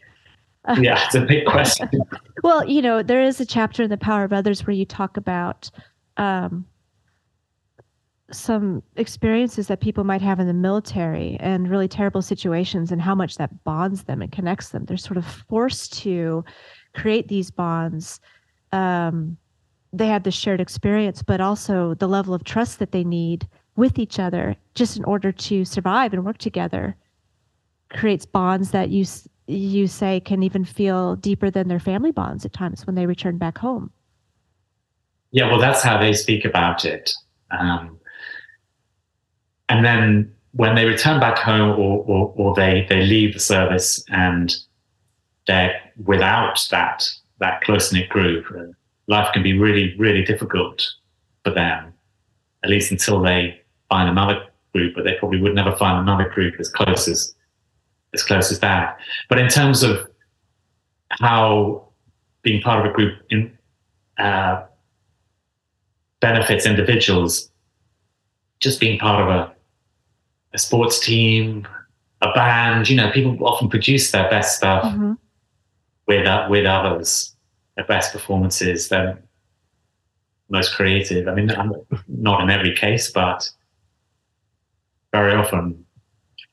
yeah, 0.79 1.05
it's 1.05 1.13
a 1.13 1.21
big 1.21 1.45
question. 1.45 1.91
well, 2.43 2.67
you 2.67 2.81
know, 2.81 3.03
there 3.03 3.21
is 3.21 3.39
a 3.39 3.45
chapter 3.45 3.83
in 3.83 3.91
The 3.91 3.97
Power 3.97 4.23
of 4.23 4.33
Others 4.33 4.65
where 4.65 4.75
you 4.75 4.83
talk 4.83 5.15
about 5.15 5.69
um, 6.17 6.65
some 8.31 8.83
experiences 8.95 9.67
that 9.67 9.81
people 9.81 10.03
might 10.03 10.21
have 10.21 10.39
in 10.39 10.47
the 10.47 10.53
military 10.53 11.37
and 11.39 11.69
really 11.69 11.87
terrible 11.87 12.21
situations 12.21 12.91
and 12.91 13.01
how 13.01 13.15
much 13.15 13.35
that 13.37 13.63
bonds 13.63 14.03
them 14.03 14.21
and 14.21 14.31
connects 14.31 14.69
them. 14.69 14.85
They're 14.85 14.97
sort 14.97 15.17
of 15.17 15.25
forced 15.25 15.93
to 16.01 16.43
create 16.93 17.27
these 17.27 17.51
bonds. 17.51 18.19
Um, 18.71 19.37
they 19.91 20.07
have 20.07 20.23
the 20.23 20.31
shared 20.31 20.61
experience, 20.61 21.23
but 21.23 21.41
also 21.41 21.95
the 21.95 22.07
level 22.07 22.33
of 22.33 22.43
trust 22.43 22.79
that 22.79 22.91
they 22.91 23.03
need 23.03 23.47
with 23.75 23.97
each 23.97 24.19
other 24.19 24.55
just 24.75 24.97
in 24.97 25.03
order 25.05 25.31
to 25.31 25.65
survive 25.65 26.13
and 26.13 26.25
work 26.25 26.37
together 26.37 26.95
creates 27.89 28.25
bonds 28.25 28.71
that 28.71 28.89
you 28.89 29.05
you 29.47 29.87
say 29.87 30.19
can 30.19 30.43
even 30.43 30.63
feel 30.63 31.15
deeper 31.15 31.49
than 31.49 31.67
their 31.67 31.79
family 31.79 32.11
bonds 32.11 32.45
at 32.45 32.53
times 32.53 32.85
when 32.85 32.95
they 32.95 33.07
return 33.07 33.39
back 33.39 33.57
home. 33.57 33.89
Yeah, 35.31 35.47
well, 35.47 35.59
that's 35.59 35.81
how 35.81 35.97
they 35.97 36.13
speak 36.13 36.45
about 36.45 36.85
it. 36.85 37.11
Um, 37.49 37.99
and 39.69 39.85
then 39.85 40.33
when 40.53 40.75
they 40.75 40.85
return 40.85 41.19
back 41.19 41.37
home 41.37 41.79
or, 41.79 42.03
or, 42.05 42.33
or 42.35 42.55
they, 42.55 42.85
they 42.89 43.01
leave 43.01 43.33
the 43.33 43.39
service 43.39 44.03
and 44.09 44.55
they're 45.47 45.79
without 46.05 46.59
that, 46.71 47.07
that 47.39 47.61
close 47.61 47.93
knit 47.93 48.09
group, 48.09 48.45
life 49.07 49.31
can 49.31 49.43
be 49.43 49.57
really, 49.57 49.95
really 49.97 50.23
difficult 50.23 50.85
for 51.43 51.51
them, 51.51 51.93
at 52.63 52.69
least 52.69 52.91
until 52.91 53.21
they 53.21 53.61
find 53.89 54.09
another 54.09 54.43
group, 54.73 54.95
but 54.95 55.03
they 55.03 55.13
probably 55.19 55.39
would 55.39 55.55
never 55.55 55.75
find 55.75 55.99
another 55.99 56.29
group 56.29 56.55
as 56.59 56.69
close 56.69 57.07
as, 57.07 57.33
as 58.13 58.23
close 58.23 58.51
as 58.51 58.59
that. 58.59 58.97
But 59.29 59.39
in 59.39 59.49
terms 59.49 59.83
of 59.83 60.07
how 61.11 61.89
being 62.41 62.61
part 62.61 62.85
of 62.85 62.91
a 62.91 62.95
group 62.95 63.19
in, 63.29 63.55
uh, 64.17 64.63
benefits 66.19 66.65
individuals, 66.65 67.49
just 68.59 68.79
being 68.79 68.99
part 68.99 69.21
of 69.21 69.29
a 69.29 69.55
a 70.53 70.57
sports 70.57 70.99
team, 70.99 71.67
a 72.21 72.31
band. 72.33 72.89
You 72.89 72.97
know, 72.97 73.11
people 73.11 73.37
often 73.45 73.69
produce 73.69 74.11
their 74.11 74.29
best 74.29 74.57
stuff 74.57 74.83
mm-hmm. 74.83 75.13
with 76.07 76.27
uh, 76.27 76.47
with 76.49 76.65
others. 76.65 77.35
Their 77.75 77.85
best 77.85 78.11
performances, 78.11 78.89
their 78.89 79.21
most 80.49 80.75
creative. 80.75 81.27
I 81.27 81.35
mean, 81.35 81.51
not 82.07 82.41
in 82.41 82.49
every 82.49 82.75
case, 82.75 83.11
but 83.11 83.49
very 85.11 85.33
often 85.33 85.85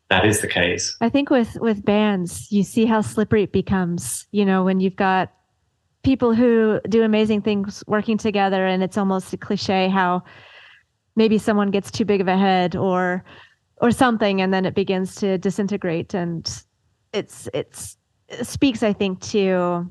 that 0.08 0.24
is 0.24 0.40
the 0.40 0.46
case. 0.46 0.96
I 1.00 1.08
think 1.08 1.30
with 1.30 1.56
with 1.60 1.84
bands, 1.84 2.50
you 2.52 2.62
see 2.62 2.84
how 2.86 3.00
slippery 3.00 3.42
it 3.42 3.52
becomes. 3.52 4.26
You 4.30 4.44
know, 4.44 4.64
when 4.64 4.80
you've 4.80 4.96
got 4.96 5.32
people 6.04 6.34
who 6.34 6.80
do 6.88 7.02
amazing 7.02 7.42
things 7.42 7.82
working 7.86 8.16
together, 8.16 8.66
and 8.66 8.82
it's 8.82 8.96
almost 8.96 9.32
a 9.32 9.36
cliche 9.36 9.88
how 9.88 10.22
maybe 11.16 11.38
someone 11.38 11.70
gets 11.70 11.90
too 11.90 12.04
big 12.04 12.20
of 12.20 12.28
a 12.28 12.36
head 12.36 12.76
or 12.76 13.24
or 13.78 13.90
something 13.90 14.40
and 14.40 14.52
then 14.52 14.64
it 14.64 14.74
begins 14.74 15.14
to 15.16 15.38
disintegrate 15.38 16.14
and 16.14 16.62
it's 17.12 17.48
it's 17.52 17.96
it 18.28 18.46
speaks 18.46 18.82
i 18.82 18.92
think 18.92 19.20
to 19.20 19.90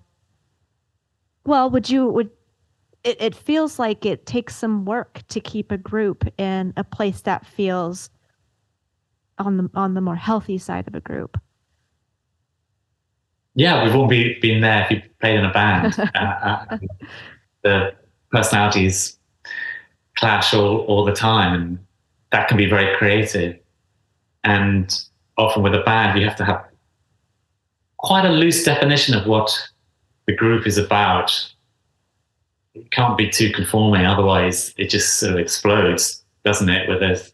well 1.45 1.69
would 1.69 1.89
you 1.89 2.07
would 2.07 2.29
it, 3.05 3.21
it 3.21 3.36
feels 3.36 3.77
like 3.77 4.05
it 4.05 4.25
takes 4.25 4.55
some 4.55 4.83
work 4.83 5.21
to 5.29 5.39
keep 5.39 5.71
a 5.71 5.77
group 5.77 6.27
in 6.39 6.73
a 6.75 6.83
place 6.83 7.21
that 7.21 7.45
feels 7.45 8.09
on 9.38 9.57
the 9.57 9.69
on 9.75 9.93
the 9.93 10.01
more 10.01 10.15
healthy 10.15 10.57
side 10.57 10.88
of 10.88 10.95
a 10.95 11.01
group. 11.01 11.39
Yeah 13.53 13.83
we've 13.83 13.95
all 13.95 14.07
be, 14.07 14.39
been 14.39 14.61
there 14.61 14.83
if 14.83 14.91
you 14.91 15.01
played 15.21 15.39
in 15.39 15.45
a 15.45 15.53
band. 15.53 15.95
Uh, 16.15 16.65
uh, 16.69 16.77
the 17.63 17.93
personalities 18.31 19.17
clash 20.17 20.53
all, 20.53 20.79
all 20.79 21.05
the 21.05 21.13
time 21.13 21.53
and 21.53 21.79
that 22.31 22.47
can 22.47 22.57
be 22.57 22.65
very 22.65 22.95
creative 22.97 23.57
and 24.45 25.03
often 25.37 25.63
with 25.63 25.73
a 25.75 25.81
band, 25.81 26.17
you 26.17 26.25
have 26.25 26.37
to 26.37 26.45
have 26.45 26.63
quite 27.97 28.25
a 28.25 28.29
loose 28.29 28.63
definition 28.63 29.15
of 29.15 29.25
what 29.25 29.51
the 30.27 30.35
group 30.35 30.65
is 30.65 30.77
about. 30.77 31.51
It 32.75 32.91
can't 32.91 33.17
be 33.17 33.29
too 33.29 33.51
conforming, 33.51 34.05
otherwise 34.05 34.73
it 34.77 34.89
just 34.89 35.15
sort 35.15 35.33
of 35.33 35.39
explodes, 35.39 36.23
doesn't 36.43 36.69
it, 36.69 36.87
with 36.87 36.99
the 36.99 37.31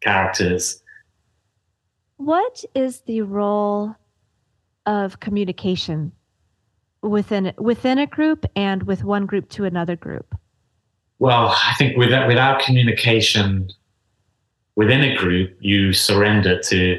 characters. 0.00 0.82
What 2.16 2.64
is 2.74 3.00
the 3.02 3.22
role 3.22 3.94
of 4.86 5.20
communication 5.20 6.12
within 7.02 7.52
within 7.56 7.98
a 7.98 8.06
group 8.06 8.44
and 8.56 8.82
with 8.82 9.04
one 9.04 9.26
group 9.26 9.48
to 9.50 9.64
another 9.64 9.96
group? 9.96 10.34
Well, 11.18 11.48
I 11.48 11.74
think 11.78 11.96
without 11.96 12.26
without 12.26 12.60
communication, 12.60 13.70
within 14.80 15.02
a 15.02 15.14
group, 15.14 15.54
you 15.60 15.92
surrender 15.92 16.58
to 16.58 16.98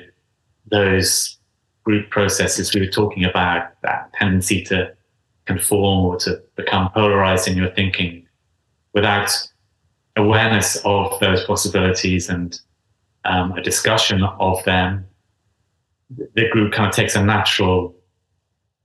those 0.70 1.40
group 1.84 2.12
processes 2.12 2.76
we 2.76 2.82
were 2.82 2.86
talking 3.02 3.26
about, 3.26 3.72
that 3.82 4.14
tendency 4.14 4.62
to 4.64 4.94
conform 5.46 6.06
or 6.06 6.16
to 6.16 6.40
become 6.56 6.92
polarized 6.92 7.48
in 7.48 7.58
your 7.58 7.72
thinking 7.72 8.24
without 8.94 9.32
awareness 10.16 10.80
of 10.86 11.20
those 11.22 11.44
possibilities 11.46 12.30
and 12.30 12.62
um, 13.26 13.52
a 13.54 13.64
discussion 13.64 14.22
of 14.40 14.64
them. 14.66 15.04
The 16.36 16.50
group 16.50 16.74
kind 16.74 16.88
of 16.88 16.94
takes 16.96 17.16
a 17.16 17.26
natural, 17.26 17.96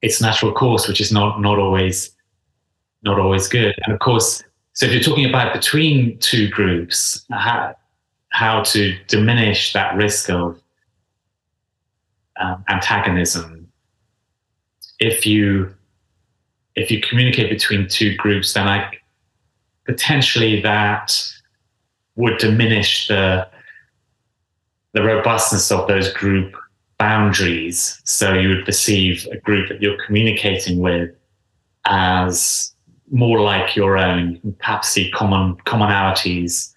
its 0.00 0.22
natural 0.22 0.52
course, 0.52 0.88
which 0.88 1.02
is 1.02 1.12
not 1.12 1.42
not 1.42 1.58
always 1.58 2.16
not 3.02 3.20
always 3.20 3.46
good. 3.46 3.74
And 3.84 3.92
of 3.92 4.00
course, 4.00 4.42
so 4.72 4.86
if 4.86 4.92
you're 4.94 5.02
talking 5.02 5.28
about 5.28 5.52
between 5.52 6.18
two 6.20 6.48
groups, 6.48 7.26
how, 7.30 7.74
how 8.36 8.62
to 8.62 8.94
diminish 9.06 9.72
that 9.72 9.96
risk 9.96 10.28
of 10.28 10.60
um, 12.38 12.62
antagonism, 12.68 13.66
if 15.00 15.24
you 15.24 15.74
if 16.74 16.90
you 16.90 17.00
communicate 17.00 17.48
between 17.48 17.88
two 17.88 18.14
groups, 18.16 18.52
then 18.52 18.68
I 18.68 18.90
potentially 19.86 20.60
that 20.60 21.18
would 22.16 22.36
diminish 22.36 23.08
the 23.08 23.48
the 24.92 25.02
robustness 25.02 25.72
of 25.72 25.88
those 25.88 26.12
group 26.12 26.54
boundaries. 26.98 28.02
So 28.04 28.34
you 28.34 28.50
would 28.50 28.66
perceive 28.66 29.26
a 29.32 29.38
group 29.38 29.70
that 29.70 29.80
you're 29.80 30.04
communicating 30.04 30.80
with 30.80 31.10
as 31.86 32.74
more 33.10 33.40
like 33.40 33.76
your 33.76 33.96
own, 33.96 34.56
perhaps 34.58 34.90
see 34.90 35.10
common 35.12 35.56
commonalities, 35.64 36.74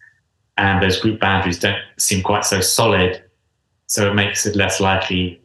and 0.59 0.83
those 0.83 0.99
group 0.99 1.21
boundaries 1.21 1.57
don't 1.57 1.81
seem 1.97 2.21
quite 2.21 2.43
so 2.43 2.59
solid. 2.59 3.23
So 3.87 4.11
it 4.11 4.13
makes 4.13 4.45
it 4.45 4.57
less 4.57 4.81
likely 4.81 5.41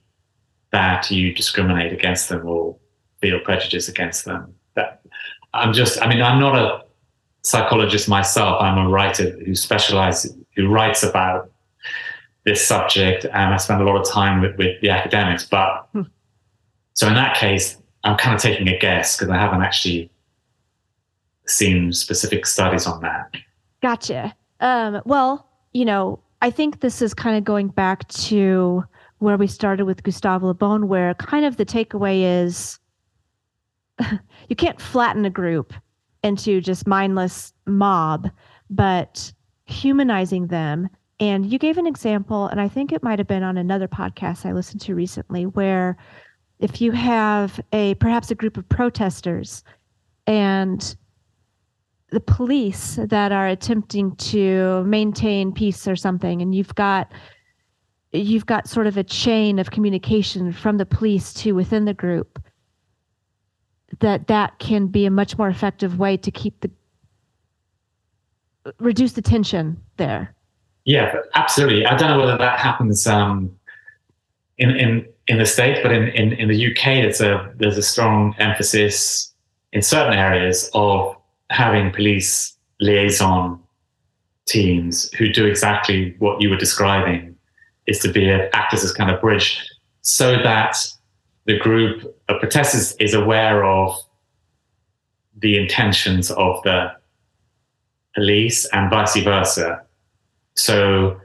that 0.73 1.09
you 1.09 1.33
discriminate 1.33 1.93
against 1.93 2.29
them 2.29 2.47
or 2.47 2.77
feel 3.21 3.39
prejudice 3.39 3.89
against 3.89 4.25
them. 4.25 4.53
That 4.75 5.03
I'm 5.55 5.73
just, 5.73 6.03
I 6.03 6.09
mean, 6.09 6.21
I'm 6.21 6.41
not 6.41 6.59
a 6.59 6.85
psychologist 7.43 8.09
myself. 8.09 8.61
I'm 8.61 8.77
a 8.77 8.89
writer 8.89 9.31
who 9.47 9.55
specializes, 9.55 10.37
who 10.57 10.69
writes 10.69 11.05
about 11.05 11.49
this 12.45 12.67
subject, 12.67 13.25
and 13.25 13.55
I 13.55 13.57
spend 13.57 13.81
a 13.81 13.85
lot 13.85 13.97
of 13.97 14.07
time 14.07 14.41
with, 14.41 14.57
with 14.57 14.81
the 14.81 14.91
academics. 14.91 15.47
But 15.47 15.89
hmm. 15.93 16.03
so 16.95 17.07
in 17.07 17.15
that 17.15 17.37
case, 17.37 17.79
I'm 18.03 18.19
kind 18.19 18.35
of 18.35 18.43
taking 18.43 18.69
a 18.69 18.77
guess 18.79 19.17
because 19.17 19.31
I 19.31 19.37
haven't 19.37 19.63
actually 19.63 20.11
seen 21.47 21.93
specific 21.93 22.47
studies 22.47 22.87
on 22.87 23.01
that. 23.03 23.31
Gotcha. 23.81 24.35
Um, 24.65 25.03
well, 25.05 25.47
you 25.75 25.85
know, 25.85 26.21
I 26.41 26.51
think 26.51 26.81
this 26.81 27.03
is 27.03 27.13
kind 27.13 27.37
of 27.37 27.45
going 27.45 27.69
back 27.69 28.09
to 28.09 28.83
where 29.19 29.37
we 29.37 29.47
started 29.47 29.85
with 29.85 30.03
Gustave 30.03 30.45
Le 30.45 30.55
Bon, 30.55 30.89
where 30.89 31.13
kind 31.15 31.45
of 31.45 31.59
the 31.59 31.67
takeaway 31.67 32.43
is 32.43 32.79
you 34.49 34.57
can't 34.57 34.81
flatten 34.81 35.27
a 35.27 35.31
group 35.31 35.75
into 36.23 36.63
just 36.63 36.87
mindless 36.87 37.53
mob, 37.67 38.31
but 38.71 39.33
humanizing 39.67 40.47
them. 40.47 40.89
And 41.21 41.45
you 41.45 41.59
gave 41.59 41.77
an 41.77 41.87
example, 41.87 42.47
and 42.47 42.59
I 42.59 42.67
think 42.69 42.91
it 42.91 43.03
might 43.03 43.19
have 43.19 43.29
been 43.29 43.43
on 43.43 43.59
another 43.59 43.87
podcast 43.87 44.47
I 44.47 44.53
listened 44.53 44.81
to 44.83 44.95
recently, 44.95 45.45
where 45.45 45.99
if 46.59 46.81
you 46.81 46.91
have 46.93 47.61
a 47.73 47.95
perhaps 47.97 48.31
a 48.31 48.35
group 48.35 48.57
of 48.57 48.67
protesters 48.71 49.63
and 50.27 50.97
the 52.15 52.21
police 52.21 52.97
that 53.03 53.33
are 53.33 53.49
attempting 53.49 54.15
to 54.17 54.85
maintain 54.85 55.53
peace 55.53 55.89
or 55.89 55.97
something, 55.97 56.41
and 56.41 56.55
you've 56.55 56.75
got 56.77 57.13
you've 58.13 58.47
got 58.47 58.69
sort 58.69 58.87
of 58.87 58.97
a 58.97 59.03
chain 59.03 59.59
of 59.59 59.73
communication 59.73 60.53
from 60.53 60.79
the 60.79 60.87
police 60.87 61.35
to 61.35 61.53
within 61.53 61.85
the 61.85 61.93
group 61.93 62.41
that 63.99 64.29
that 64.29 64.57
can 64.61 64.87
be 64.87 65.05
a 65.05 65.11
much 65.11 65.37
more 65.37 65.49
effective 65.49 65.99
way 65.99 66.17
to 66.17 66.31
keep 66.31 66.61
the 66.61 66.71
reduce 68.79 69.13
the 69.13 69.23
tension 69.23 69.77
there. 69.97 70.35
Yeah, 70.85 71.17
absolutely. 71.35 71.85
I 71.85 71.97
don't 71.97 72.11
know 72.11 72.21
whether 72.21 72.39
that 72.39 72.61
happens 72.61 73.09
um, 73.09 73.51
in 74.59 74.71
in 74.71 75.07
in 75.27 75.39
the 75.39 75.47
states, 75.47 75.81
but 75.83 75.91
in, 75.91 76.09
in 76.09 76.33
in 76.35 76.49
the 76.49 76.71
UK, 76.71 76.87
it's 76.99 77.21
a 77.21 77.53
there's 77.57 77.77
a 77.77 77.83
strong 77.83 78.37
emphasis 78.39 79.33
in 79.73 79.83
certain 79.83 80.15
areas 80.15 80.71
of 80.75 81.17
having 81.55 81.93
police 81.93 82.57
liaison 82.81 83.61
teams 84.47 85.11
who 85.15 85.33
do 85.33 85.47
exactly 85.47 86.15
what 86.19 86.41
you 86.41 86.51
were 86.51 86.57
describing, 86.57 87.37
is 87.87 87.99
to 88.01 88.13
be 88.13 88.29
a, 88.29 88.51
act 88.53 88.75
as 88.75 88.89
a 88.89 88.95
kind 88.95 89.11
of 89.11 89.21
bridge, 89.21 89.63
so 90.03 90.43
that 90.43 90.77
the 91.47 91.59
group 91.59 92.03
of 92.29 92.41
protesters 92.41 92.95
is 92.99 93.15
aware 93.15 93.65
of 93.65 93.97
the 95.37 95.57
intentions 95.57 96.31
of 96.31 96.63
the 96.65 96.91
police 98.15 98.67
and 98.73 98.91
vice 98.91 99.17
versa. 99.17 99.83
So 100.55 101.21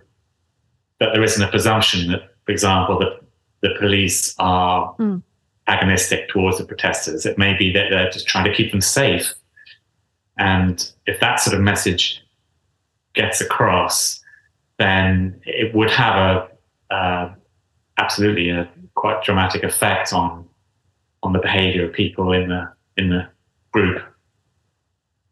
that 0.99 1.09
there 1.13 1.23
isn't 1.23 1.41
a 1.41 1.49
presumption 1.49 2.11
that, 2.11 2.21
for 2.45 2.51
example, 2.51 2.99
that 2.99 3.19
the 3.61 3.75
police 3.80 4.36
are 4.39 4.95
mm. 4.99 5.21
agonistic 5.67 6.27
towards 6.30 6.57
the 6.57 6.65
protesters. 6.65 7.25
It 7.25 7.38
may 7.38 7.55
be 7.57 7.71
that 7.73 7.88
they're 7.89 8.09
just 8.09 8.27
trying 8.27 8.45
to 8.45 8.53
keep 8.53 8.71
them 8.71 8.82
safe. 8.82 9.34
And 10.39 10.89
if 11.05 11.19
that 11.19 11.39
sort 11.39 11.55
of 11.55 11.61
message 11.61 12.23
gets 13.13 13.41
across, 13.41 14.21
then 14.77 15.39
it 15.45 15.75
would 15.75 15.91
have 15.91 16.15
a 16.15 16.95
uh, 16.95 17.33
absolutely 17.97 18.49
a 18.49 18.67
quite 18.95 19.21
dramatic 19.23 19.63
effect 19.63 20.13
on 20.13 20.47
on 21.21 21.33
the 21.33 21.39
behavior 21.39 21.85
of 21.85 21.93
people 21.93 22.31
in 22.31 22.47
the 22.47 22.71
in 22.97 23.09
the 23.09 23.27
group. 23.73 24.01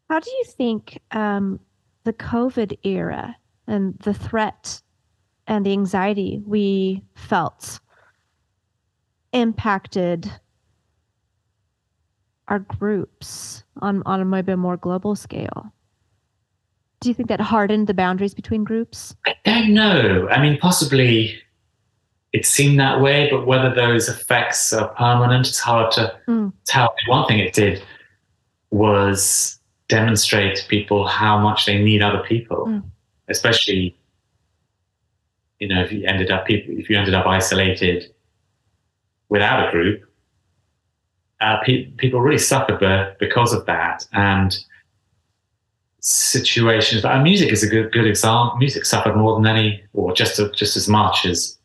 How 0.10 0.20
do 0.20 0.30
you 0.30 0.44
think 0.46 1.02
um, 1.12 1.60
the 2.04 2.14
COVID 2.14 2.78
era 2.84 3.36
and 3.66 3.98
the 4.00 4.14
threat 4.14 4.82
and 5.48 5.66
the 5.66 5.72
anxiety 5.72 6.42
we 6.46 7.02
felt 7.16 7.80
impacted 9.34 10.32
our 12.48 12.60
groups 12.60 13.64
on, 13.82 14.04
on 14.06 14.22
a 14.22 14.26
maybe 14.26 14.52
a 14.52 14.58
more 14.58 14.78
global 14.78 15.16
scale? 15.16 15.72
Do 17.00 17.10
you 17.10 17.16
think 17.16 17.30
that 17.30 17.40
hardened 17.40 17.88
the 17.88 17.94
boundaries 17.94 18.34
between 18.34 18.64
groups? 18.64 19.16
I 19.26 19.36
don't 19.46 19.74
know. 19.74 20.28
I 20.30 20.42
mean, 20.42 20.58
possibly 20.58 21.40
it 22.34 22.46
seemed 22.46 22.80
that 22.80 23.02
way, 23.02 23.30
but 23.32 23.46
whether 23.46 23.74
those 23.74 24.10
effects 24.10 24.74
are 24.74 24.90
permanent, 24.90 25.48
it's 25.48 25.60
hard 25.60 25.92
to 25.94 26.16
mm. 26.28 26.52
tell. 26.66 26.94
One 27.08 27.28
thing 27.28 27.40
it 27.40 27.54
did 27.54 27.84
was 28.72 29.60
demonstrate 29.88 30.58
to 30.58 30.68
people 30.68 31.08
how 31.08 31.40
much 31.40 31.66
they 31.66 31.82
need 31.82 32.02
other 32.02 32.24
people, 32.24 32.66
mm. 32.68 32.84
especially 33.30 33.98
you 35.60 35.68
know 35.68 35.82
if 35.82 35.92
you 35.92 36.06
ended 36.06 36.30
up 36.30 36.46
people 36.46 36.76
if 36.78 36.90
you 36.90 36.98
ended 36.98 37.14
up 37.14 37.26
isolated 37.26 38.14
without 39.30 39.68
a 39.68 39.72
group, 39.72 40.07
uh, 41.42 41.58
pe- 41.64 41.88
people 41.98 42.22
really 42.22 42.38
suffered 42.38 43.16
because 43.20 43.54
of 43.54 43.66
that 43.66 44.06
and 44.14 44.58
situations. 46.00 47.02
But 47.02 47.22
music 47.22 47.52
is 47.52 47.64
a 47.64 47.68
good 47.68 47.92
good 47.92 48.08
example. 48.08 48.58
Music 48.58 48.86
suffered 48.86 49.16
more 49.16 49.36
than 49.36 49.46
any, 49.46 49.84
or 49.94 50.14
just 50.14 50.40
a, 50.40 50.50
just 50.52 50.78
as 50.78 50.88
much 50.88 51.26
as 51.26 51.58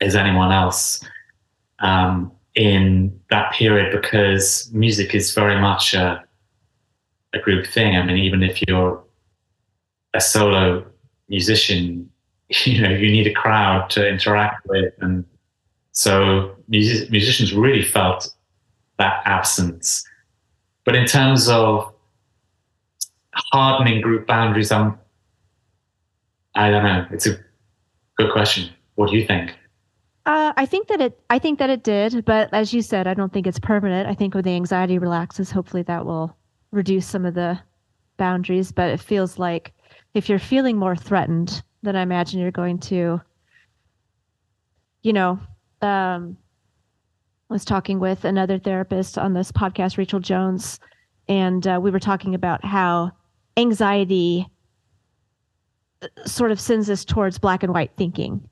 as 0.00 0.14
anyone 0.14 0.52
else 0.52 1.02
um, 1.78 2.30
in 2.54 3.18
that 3.30 3.52
period 3.52 3.98
because 3.98 4.70
music 4.72 5.14
is 5.14 5.32
very 5.32 5.60
much 5.60 5.94
a, 5.94 6.22
a 7.34 7.38
group 7.38 7.66
thing. 7.66 7.96
I 7.96 8.04
mean, 8.04 8.16
even 8.16 8.42
if 8.42 8.60
you're 8.66 9.02
a 10.14 10.20
solo 10.20 10.84
musician, 11.28 12.10
you 12.64 12.82
know, 12.82 12.90
you 12.90 13.10
need 13.10 13.26
a 13.26 13.32
crowd 13.32 13.90
to 13.90 14.06
interact 14.06 14.66
with. 14.66 14.92
And 15.00 15.24
so 15.92 16.56
music, 16.68 17.10
musicians 17.10 17.52
really 17.52 17.82
felt 17.82 18.32
that 18.98 19.22
absence. 19.24 20.04
But 20.84 20.94
in 20.94 21.06
terms 21.06 21.48
of 21.48 21.92
hardening 23.34 24.00
group 24.00 24.26
boundaries, 24.26 24.72
I'm, 24.72 24.98
I 26.54 26.70
don't 26.70 26.84
know. 26.84 27.06
It's 27.10 27.26
a 27.26 27.38
good 28.16 28.32
question. 28.32 28.70
What 28.94 29.10
do 29.10 29.16
you 29.16 29.26
think? 29.26 29.54
Uh, 30.24 30.52
I 30.56 30.66
think 30.66 30.88
that 30.88 31.00
it. 31.00 31.20
I 31.30 31.38
think 31.38 31.60
that 31.60 31.70
it 31.70 31.84
did, 31.84 32.24
but 32.24 32.52
as 32.52 32.74
you 32.74 32.82
said, 32.82 33.06
I 33.06 33.14
don't 33.14 33.32
think 33.32 33.46
it's 33.46 33.60
permanent. 33.60 34.08
I 34.08 34.14
think 34.14 34.34
when 34.34 34.42
the 34.42 34.56
anxiety 34.56 34.98
relaxes, 34.98 35.52
hopefully 35.52 35.82
that 35.84 36.04
will 36.04 36.36
reduce 36.72 37.06
some 37.06 37.24
of 37.24 37.34
the 37.34 37.60
boundaries. 38.16 38.72
But 38.72 38.90
it 38.90 38.98
feels 38.98 39.38
like 39.38 39.72
if 40.14 40.28
you're 40.28 40.40
feeling 40.40 40.76
more 40.76 40.96
threatened, 40.96 41.62
then 41.82 41.94
I 41.94 42.02
imagine 42.02 42.40
you're 42.40 42.50
going 42.50 42.78
to, 42.80 43.20
you 45.02 45.12
know, 45.12 45.38
um, 45.80 46.36
I 47.48 47.54
was 47.54 47.64
talking 47.64 48.00
with 48.00 48.24
another 48.24 48.58
therapist 48.58 49.18
on 49.18 49.34
this 49.34 49.52
podcast, 49.52 49.98
Rachel 49.98 50.20
Jones, 50.20 50.80
and 51.28 51.66
uh, 51.66 51.78
we 51.82 51.90
were 51.90 52.00
talking 52.00 52.34
about 52.34 52.64
how 52.64 53.12
anxiety 53.56 54.46
uh, 56.02 56.08
sort 56.24 56.50
of 56.50 56.60
sends 56.60 56.90
us 56.90 57.04
towards 57.04 57.38
black 57.38 57.62
and 57.62 57.72
white 57.72 57.92
thinking 57.96 58.48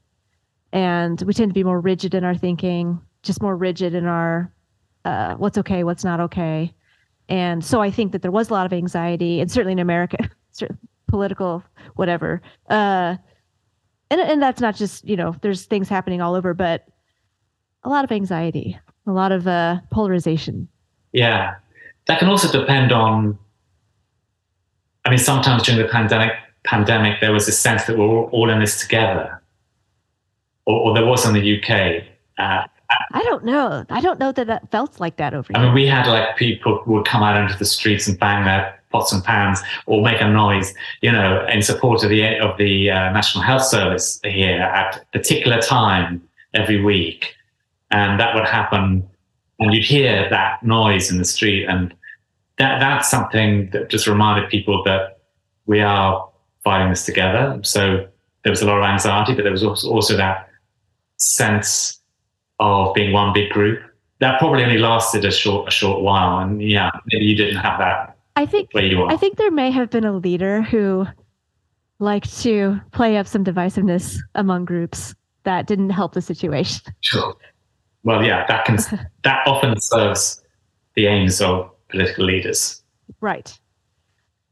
and 0.75 1.23
we 1.23 1.33
tend 1.33 1.51
to 1.51 1.55
be 1.55 1.63
more 1.63 1.81
rigid 1.81 2.15
in 2.15 2.25
our 2.25 2.35
thinking, 2.35 3.01
just 3.23 3.41
more 3.41 3.57
rigid 3.57 3.95
in 3.95 4.07
our 4.07 4.53
uh, 5.05 5.35
what's 5.37 5.57
okay, 5.57 5.85
what's 5.85 6.03
not 6.03 6.19
okay. 6.19 6.75
And 7.29 7.65
so 7.65 7.81
I 7.81 7.93
think 7.93 8.11
that 8.11 8.23
there 8.23 8.33
was 8.33 8.51
a 8.51 8.53
lot 8.53 8.67
of 8.67 8.73
anxiety, 8.73 9.41
and 9.41 9.51
certainly 9.51 9.73
in 9.73 9.79
America, 9.79 10.29
political, 11.09 11.63
whatever. 11.95 12.43
Uh, 12.69 13.17
and 14.11 14.21
and 14.21 14.43
that's 14.43 14.61
not 14.61 14.75
just 14.75 15.09
you 15.09 15.17
know, 15.17 15.37
there's 15.43 15.65
things 15.65 15.89
happening 15.89 16.21
all 16.21 16.35
over, 16.35 16.55
but 16.55 16.89
a 17.85 17.89
lot 17.89 18.05
of 18.05 18.13
anxiety, 18.13 18.79
a 19.07 19.13
lot 19.13 19.33
of 19.33 19.47
uh, 19.47 19.81
polarization. 19.91 20.69
Yeah, 21.13 21.55
that 22.07 22.19
can 22.19 22.29
also 22.29 22.51
depend 22.51 22.93
on 22.93 23.39
I 25.05 25.11
mean, 25.11 25.19
sometimes 25.19 25.65
during 25.65 25.83
the 25.83 25.89
pandemic, 25.89 26.33
pandemic, 26.65 27.21
there 27.21 27.33
was 27.33 27.47
a 27.47 27.53
sense 27.53 27.85
that 27.85 27.99
we're 27.99 28.07
all 28.07 28.51
in 28.51 28.61
this 28.61 28.81
together, 28.81 29.41
or, 30.67 30.81
or 30.81 30.95
there 30.95 31.05
was 31.05 31.27
in 31.27 31.35
the 31.35 31.59
UK. 31.63 32.05
Uh, 32.39 32.67
I 33.13 33.23
don't 33.25 33.45
know. 33.45 33.85
I 33.91 34.01
don't 34.01 34.19
know 34.19 34.33
that 34.33 34.47
that 34.47 34.71
felt 34.71 35.01
like 35.01 35.17
that 35.17 35.35
over 35.35 35.49
I 35.55 35.59
here. 35.59 35.67
mean, 35.67 35.75
we 35.75 35.87
had 35.87 36.07
like 36.07 36.37
people 36.37 36.79
who 36.85 36.93
would 36.93 37.07
come 37.07 37.23
out 37.23 37.37
into 37.37 37.59
the 37.59 37.65
streets 37.65 38.07
and 38.07 38.19
bang 38.19 38.45
their 38.45 38.79
pots 38.91 39.13
and 39.13 39.23
pans 39.23 39.61
or 39.87 40.03
make 40.03 40.21
a 40.21 40.29
noise, 40.29 40.73
you 41.03 41.11
know, 41.13 41.45
in 41.47 41.61
support 41.61 42.03
of 42.03 42.11
the 42.11 42.39
of 42.39 42.57
the 42.57 42.91
uh, 42.91 43.11
National 43.13 43.43
Health 43.45 43.65
Service 43.65 44.21
here 44.25 44.61
at 44.63 44.97
a 44.97 45.19
particular 45.19 45.61
time 45.61 46.23
every 46.55 46.83
week, 46.83 47.35
and 47.95 48.19
that 48.19 48.35
would 48.35 48.45
happen, 48.45 49.09
and 49.61 49.73
you'd 49.73 49.85
hear 49.85 50.29
that 50.31 50.63
noise 50.63 51.11
in 51.11 51.19
the 51.19 51.25
street, 51.25 51.65
and 51.67 51.95
that 52.59 52.81
that's 52.81 53.09
something 53.09 53.71
that 53.71 53.89
just 53.89 54.07
reminded 54.07 54.51
people 54.51 54.83
that 54.85 55.21
we 55.67 55.81
are 55.81 56.29
fighting 56.65 56.91
this 56.91 57.05
together. 57.05 57.61
So 57.63 58.07
there 58.43 58.51
was 58.51 58.63
a 58.63 58.67
lot 58.67 58.79
of 58.79 58.85
anxiety, 58.85 59.35
but 59.35 59.43
there 59.43 59.53
was 59.53 59.63
also, 59.63 59.89
also 59.89 60.17
that 60.17 60.49
sense 61.19 62.01
of 62.59 62.95
being 62.95 63.13
one 63.13 63.33
big 63.33 63.51
group. 63.51 63.81
That 64.19 64.39
probably 64.39 64.65
only 64.65 64.79
lasted 64.79 65.25
a 65.25 65.31
short 65.31 65.69
a 65.69 65.71
short 65.71 66.03
while, 66.03 66.39
and 66.39 66.61
yeah, 66.61 66.91
maybe 67.13 67.25
you 67.25 67.37
didn't 67.37 67.57
have 67.57 67.79
that 67.79 68.15
I 68.37 68.47
think 68.47 68.71
where 68.73 68.85
you 68.85 69.03
are. 69.03 69.13
I 69.13 69.17
think 69.17 69.37
there 69.37 69.51
may 69.51 69.71
have 69.71 69.91
been 69.91 70.05
a 70.05 70.13
leader 70.13 70.63
who 70.63 71.07
liked 72.01 72.41
to 72.43 72.81
play 72.93 73.17
up 73.17 73.27
some 73.27 73.45
divisiveness 73.45 74.19
among 74.35 74.65
groups 74.65 75.15
that 75.45 75.67
didn't 75.67 75.91
help 75.91 76.15
the 76.15 76.23
situation. 76.23 76.83
Sure. 77.01 77.37
Well, 78.05 78.23
yeah, 78.23 78.47
that 78.47 78.65
can 78.65 78.77
that 79.23 79.47
often 79.47 79.81
serves 79.81 80.43
the 80.95 81.07
aims 81.07 81.41
of 81.41 81.71
political 81.89 82.25
leaders. 82.25 82.83
Right. 83.21 83.59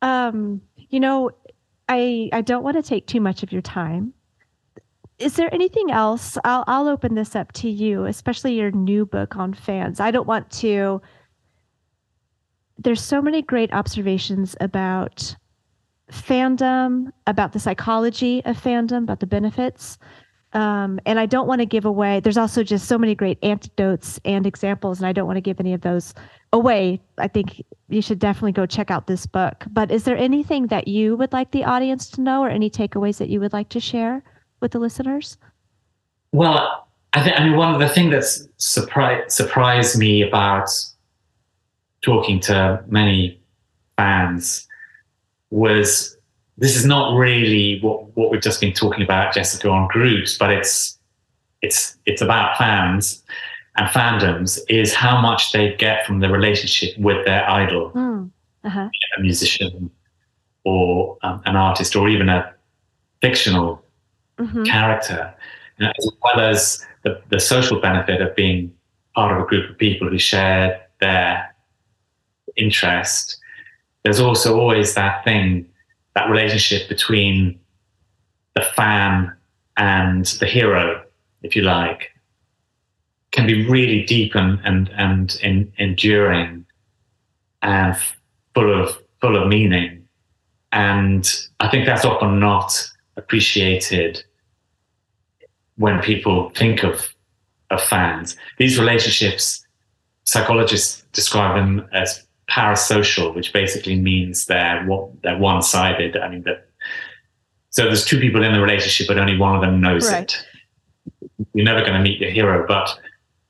Um, 0.00 0.60
you 0.88 0.98
know, 0.98 1.30
I 1.88 2.28
I 2.32 2.40
don't 2.40 2.64
want 2.64 2.76
to 2.76 2.82
take 2.82 3.06
too 3.06 3.20
much 3.20 3.42
of 3.42 3.52
your 3.52 3.62
time. 3.62 4.12
Is 5.18 5.36
there 5.36 5.54
anything 5.54 5.90
else? 5.90 6.36
I'll 6.44 6.64
I'll 6.66 6.88
open 6.88 7.14
this 7.14 7.36
up 7.36 7.52
to 7.52 7.70
you, 7.70 8.06
especially 8.06 8.54
your 8.54 8.72
new 8.72 9.06
book 9.06 9.36
on 9.36 9.54
fans. 9.54 10.00
I 10.00 10.10
don't 10.10 10.26
want 10.26 10.50
to 10.52 11.00
there's 12.78 13.02
so 13.02 13.22
many 13.22 13.42
great 13.42 13.72
observations 13.72 14.56
about 14.60 15.36
fandom, 16.10 17.10
about 17.26 17.52
the 17.52 17.60
psychology 17.60 18.42
of 18.44 18.60
fandom, 18.60 19.04
about 19.04 19.20
the 19.20 19.26
benefits. 19.26 19.98
Um, 20.54 21.00
and 21.06 21.18
I 21.18 21.26
don't 21.26 21.46
want 21.46 21.60
to 21.60 21.66
give 21.66 21.84
away. 21.84 22.20
There's 22.20 22.36
also 22.36 22.62
just 22.62 22.86
so 22.86 22.98
many 22.98 23.14
great 23.14 23.38
anecdotes 23.42 24.20
and 24.24 24.46
examples, 24.46 24.98
and 24.98 25.06
I 25.06 25.12
don't 25.12 25.26
want 25.26 25.38
to 25.38 25.42
give 25.42 25.58
any 25.60 25.72
of 25.72 25.80
those 25.80 26.12
away. 26.52 27.00
I 27.16 27.28
think 27.28 27.64
you 27.88 28.02
should 28.02 28.18
definitely 28.18 28.52
go 28.52 28.66
check 28.66 28.90
out 28.90 29.06
this 29.06 29.24
book. 29.24 29.64
But 29.70 29.90
is 29.90 30.04
there 30.04 30.16
anything 30.16 30.66
that 30.66 30.88
you 30.88 31.16
would 31.16 31.32
like 31.32 31.52
the 31.52 31.64
audience 31.64 32.10
to 32.10 32.20
know, 32.20 32.42
or 32.42 32.50
any 32.50 32.68
takeaways 32.68 33.18
that 33.18 33.30
you 33.30 33.40
would 33.40 33.52
like 33.52 33.70
to 33.70 33.80
share 33.80 34.22
with 34.60 34.72
the 34.72 34.78
listeners? 34.78 35.38
Well, 36.32 36.88
I 37.14 37.22
think 37.22 37.38
I 37.38 37.44
mean 37.44 37.56
one 37.56 37.74
of 37.74 37.80
the 37.80 37.88
things 37.88 38.10
that 38.10 38.48
surprised 38.58 39.32
surprised 39.32 39.98
me 39.98 40.22
about 40.22 40.68
talking 42.02 42.40
to 42.40 42.82
many 42.88 43.40
fans 43.96 44.66
was 45.50 46.11
this 46.62 46.76
is 46.76 46.86
not 46.86 47.16
really 47.16 47.80
what, 47.80 48.16
what 48.16 48.30
we've 48.30 48.40
just 48.40 48.60
been 48.60 48.72
talking 48.72 49.02
about, 49.02 49.34
Jessica, 49.34 49.68
on 49.68 49.88
groups, 49.88 50.38
but 50.38 50.50
it's 50.50 50.96
it's 51.60 51.96
it's 52.06 52.22
about 52.22 52.56
fans 52.56 53.22
and 53.76 53.88
fandoms 53.88 54.60
is 54.68 54.94
how 54.94 55.20
much 55.20 55.50
they 55.52 55.74
get 55.76 56.06
from 56.06 56.20
the 56.20 56.28
relationship 56.28 56.96
with 56.98 57.24
their 57.26 57.48
idol, 57.50 57.90
Mm. 57.90 58.30
Uh-huh. 58.64 58.88
a 59.18 59.20
musician 59.20 59.90
or 60.64 61.18
um, 61.24 61.42
an 61.46 61.56
artist 61.56 61.96
or 61.96 62.08
even 62.08 62.28
a 62.28 62.54
fictional 63.20 63.82
hmm 64.38 64.64
character, 64.64 65.34
you 65.78 65.84
know, 65.84 65.92
as 65.98 66.10
well 66.22 66.40
as 66.48 66.86
the, 67.02 67.20
the 67.30 67.40
social 67.40 67.80
benefit 67.80 68.20
of 68.22 68.34
being 68.36 68.72
part 69.16 69.36
of 69.36 69.42
a 69.42 69.46
group 69.46 69.68
of 69.68 69.76
people 69.78 70.08
who 70.08 70.18
share 70.18 70.80
their 71.00 71.54
interest. 72.56 73.38
There's 74.04 74.20
also 74.20 74.58
always 74.58 74.94
that 74.94 75.24
thing, 75.24 75.66
that 76.14 76.30
relationship 76.30 76.88
between 76.88 77.58
the 78.54 78.62
fan 78.62 79.32
and 79.76 80.26
the 80.26 80.46
hero, 80.46 81.02
if 81.42 81.56
you 81.56 81.62
like, 81.62 82.10
can 83.30 83.46
be 83.46 83.66
really 83.68 84.04
deep 84.04 84.34
and 84.34 84.60
and, 84.64 84.90
and 84.96 85.38
in, 85.42 85.72
enduring 85.78 86.66
and 87.62 87.96
full 88.54 88.82
of 88.82 88.96
full 89.20 89.40
of 89.40 89.48
meaning. 89.48 90.06
And 90.72 91.30
I 91.60 91.68
think 91.68 91.86
that's 91.86 92.04
often 92.04 92.40
not 92.40 92.72
appreciated 93.16 94.22
when 95.76 96.00
people 96.00 96.50
think 96.50 96.84
of 96.84 97.14
of 97.70 97.82
fans. 97.82 98.36
These 98.58 98.78
relationships, 98.78 99.64
psychologists 100.24 101.04
describe 101.12 101.56
them 101.56 101.88
as 101.92 102.26
parasocial, 102.52 103.34
which 103.34 103.52
basically 103.52 103.96
means 103.98 104.44
they're 104.46 104.86
they're 105.22 105.38
one 105.38 105.62
sided. 105.62 106.16
I 106.16 106.28
mean 106.28 106.42
that. 106.42 106.68
So 107.70 107.84
there's 107.84 108.04
two 108.04 108.20
people 108.20 108.42
in 108.44 108.52
the 108.52 108.60
relationship, 108.60 109.06
but 109.08 109.18
only 109.18 109.38
one 109.38 109.54
of 109.56 109.62
them 109.62 109.80
knows 109.80 110.10
Right. 110.12 110.30
it. 110.30 110.46
You're 111.54 111.64
never 111.64 111.80
going 111.80 111.94
to 111.94 112.00
meet 112.00 112.20
your 112.20 112.30
hero, 112.30 112.66
but 112.68 112.98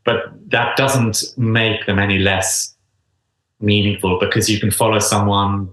but 0.04 0.16
that 0.50 0.76
doesn't 0.76 1.36
make 1.36 1.86
them 1.86 1.98
any 1.98 2.18
less 2.18 2.74
meaningful 3.60 4.18
because 4.20 4.48
you 4.48 4.58
can 4.60 4.70
follow 4.70 4.98
someone 4.98 5.68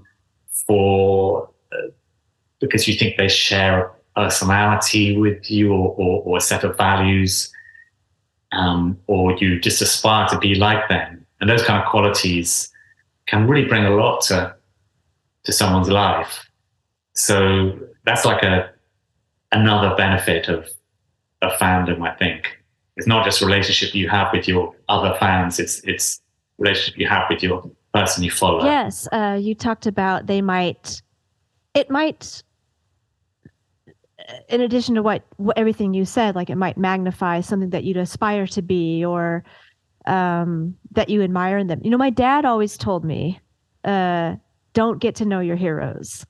for 0.68 1.50
uh, 1.72 1.90
because 2.60 2.88
you 2.88 2.96
think 2.96 3.18
they 3.18 3.28
share 3.28 3.92
a 4.16 4.24
personality 4.24 5.18
with 5.18 5.50
you 5.50 5.74
or, 5.74 5.90
or, 5.98 6.24
or 6.24 6.38
a 6.38 6.42
set 6.42 6.64
of 6.64 6.78
values 6.78 7.52
um, 8.52 8.98
or 9.08 9.36
you 9.38 9.60
just 9.60 9.82
aspire 9.82 10.28
to 10.28 10.38
be 10.38 10.54
like 10.56 10.88
them 10.90 11.26
and 11.42 11.50
those 11.50 11.64
kind 11.64 11.82
of 11.82 11.90
qualities 11.90 12.70
can 13.30 13.48
really 13.48 13.68
bring 13.68 13.86
a 13.86 13.92
lot 13.92 14.22
to 14.22 14.56
to 15.44 15.52
someone's 15.52 15.90
life. 15.90 16.46
So 17.14 17.80
that's 18.06 18.26
like 18.26 18.44
a 18.44 18.72
another 19.52 19.96
benefit 19.96 20.48
of 20.48 20.68
of 21.42 21.52
fandom 21.54 22.08
i 22.08 22.14
think. 22.16 22.58
It's 22.98 23.08
not 23.08 23.24
just 23.24 23.42
relationship 23.42 23.96
you 23.96 24.10
have 24.10 24.34
with 24.34 24.48
your 24.48 24.76
other 24.90 25.16
fans 25.20 25.60
it's 25.60 25.82
it's 25.86 26.22
relationship 26.60 27.00
you 27.00 27.08
have 27.08 27.30
with 27.30 27.42
your 27.42 27.72
person 27.94 28.24
you 28.24 28.32
follow. 28.32 28.64
Yes, 28.64 29.08
uh, 29.12 29.38
you 29.40 29.56
talked 29.56 29.88
about 29.88 30.28
they 30.28 30.42
might, 30.42 31.02
it 31.74 31.90
might, 31.90 32.44
uh, 33.48 34.34
in 34.50 34.62
addition 34.62 34.96
to 34.96 35.02
what, 35.02 35.24
what 35.38 35.58
everything 35.58 35.94
you 35.94 36.06
said, 36.06 36.36
like 36.36 36.50
it 36.50 36.56
might 36.56 36.78
magnify 36.78 37.42
something 37.42 37.72
that 37.72 37.84
you'd 37.84 37.98
aspire 37.98 38.46
to 38.48 38.62
be 38.62 39.04
or 39.04 39.44
um, 40.10 40.76
that 40.92 41.10
you 41.10 41.22
admire 41.22 41.58
in 41.60 41.68
them. 41.68 41.80
You 41.84 41.92
know, 41.92 41.98
my 41.98 42.10
dad 42.10 42.44
always 42.44 42.78
told 42.78 43.06
me, 43.06 43.40
uh, 43.86 44.36
don't 44.74 45.00
get 45.00 45.16
to 45.16 45.26
know 45.26 45.40
your 45.40 45.56
heroes 45.56 46.26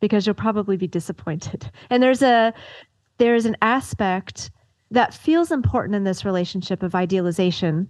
because 0.00 0.26
you'll 0.26 0.34
probably 0.34 0.76
be 0.76 0.86
disappointed. 0.86 1.70
And 1.90 2.02
there's 2.02 2.22
a 2.22 2.54
there's 3.18 3.44
an 3.44 3.56
aspect 3.60 4.50
that 4.90 5.14
feels 5.14 5.50
important 5.50 5.94
in 5.94 6.04
this 6.04 6.24
relationship 6.24 6.82
of 6.82 6.94
idealization 6.94 7.88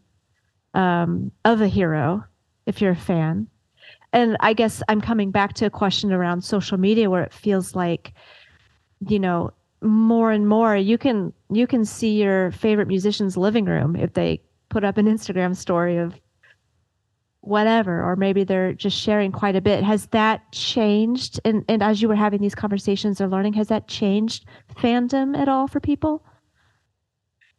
um, 0.74 1.30
of 1.45 1.61
a 1.61 1.68
hero 1.68 2.24
if 2.66 2.80
you're 2.80 2.92
a 2.92 2.97
fan. 2.97 3.47
And 4.12 4.36
I 4.40 4.53
guess 4.53 4.82
I'm 4.88 5.01
coming 5.01 5.30
back 5.30 5.55
to 5.55 5.66
a 5.66 5.70
question 5.70 6.12
around 6.12 6.42
social 6.42 6.78
media 6.78 7.11
where 7.11 7.22
it 7.22 7.32
feels 7.32 7.74
like, 7.74 8.12
you 9.07 9.18
know, 9.18 9.53
more 9.82 10.32
and 10.32 10.49
more 10.49 10.74
you 10.74 10.97
can 10.97 11.32
you 11.51 11.66
can 11.66 11.84
see 11.84 12.22
your 12.22 12.51
favorite 12.53 12.88
musician's 12.88 13.36
living 13.36 13.66
room 13.66 13.97
if 13.97 14.14
they 14.14 14.40
put 14.68 14.84
up 14.84 14.98
an 14.98 15.06
Instagram 15.06 15.56
story 15.56 15.96
of 15.96 16.14
whatever, 17.40 18.02
or 18.02 18.16
maybe 18.16 18.44
they're 18.44 18.72
just 18.72 18.98
sharing 18.98 19.30
quite 19.30 19.56
a 19.56 19.60
bit. 19.60 19.84
Has 19.84 20.06
that 20.06 20.50
changed? 20.52 21.40
And 21.44 21.64
and 21.68 21.82
as 21.82 22.00
you 22.00 22.08
were 22.08 22.14
having 22.14 22.40
these 22.40 22.54
conversations 22.54 23.20
or 23.20 23.28
learning, 23.28 23.52
has 23.54 23.68
that 23.68 23.88
changed 23.88 24.46
fandom 24.76 25.36
at 25.36 25.48
all 25.48 25.68
for 25.68 25.80
people? 25.80 26.24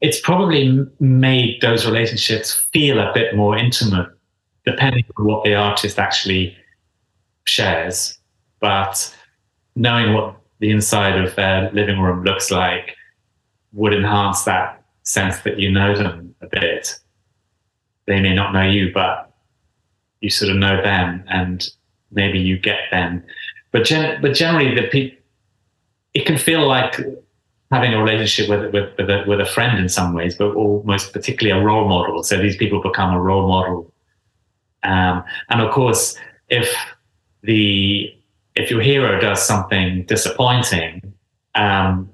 it's 0.01 0.19
probably 0.19 0.85
made 0.99 1.61
those 1.61 1.85
relationships 1.85 2.67
feel 2.73 2.99
a 2.99 3.11
bit 3.13 3.35
more 3.35 3.57
intimate, 3.57 4.07
depending 4.65 5.05
on 5.17 5.25
what 5.25 5.43
the 5.43 5.55
artist 5.55 5.97
actually 5.97 6.55
shares. 7.45 8.19
But 8.59 9.15
knowing 9.75 10.13
what 10.13 10.37
the 10.59 10.71
inside 10.71 11.17
of 11.17 11.35
their 11.35 11.71
living 11.71 11.99
room 11.99 12.23
looks 12.23 12.51
like 12.51 12.95
would 13.73 13.93
enhance 13.93 14.43
that 14.43 14.74
sense 15.05 15.39
that 15.39 15.59
you 15.59 15.71
know 15.71 15.95
them 15.95 16.35
a 16.41 16.47
bit. 16.47 16.99
They 18.07 18.19
may 18.19 18.35
not 18.35 18.53
know 18.53 18.63
you, 18.63 18.91
but 18.93 19.31
you 20.21 20.29
sort 20.29 20.51
of 20.51 20.57
know 20.57 20.81
them, 20.81 21.23
and 21.27 21.67
maybe 22.11 22.39
you 22.39 22.57
get 22.57 22.79
them. 22.91 23.23
But 23.71 23.85
gen- 23.85 24.21
but 24.21 24.33
generally, 24.33 24.75
the 24.75 24.87
pe- 24.87 25.17
it 26.13 26.25
can 26.25 26.37
feel 26.37 26.67
like 26.67 26.99
having 27.71 27.93
a 27.93 28.03
relationship 28.03 28.49
with 28.49 28.73
with 28.73 28.97
with 28.97 29.09
a, 29.09 29.23
with 29.27 29.41
a 29.41 29.45
friend 29.45 29.79
in 29.79 29.89
some 29.89 30.13
ways, 30.13 30.35
but 30.35 30.53
almost 30.55 31.13
particularly 31.13 31.59
a 31.59 31.63
role 31.63 31.87
model. 31.87 32.23
So 32.23 32.41
these 32.41 32.57
people 32.57 32.81
become 32.81 33.13
a 33.13 33.21
role 33.21 33.47
model, 33.47 33.91
um, 34.83 35.23
and 35.49 35.61
of 35.61 35.71
course, 35.71 36.17
if 36.49 36.75
the 37.43 38.13
if 38.55 38.71
your 38.71 38.81
hero 38.81 39.19
does 39.19 39.45
something 39.45 40.05
disappointing, 40.05 41.13
um, 41.55 42.09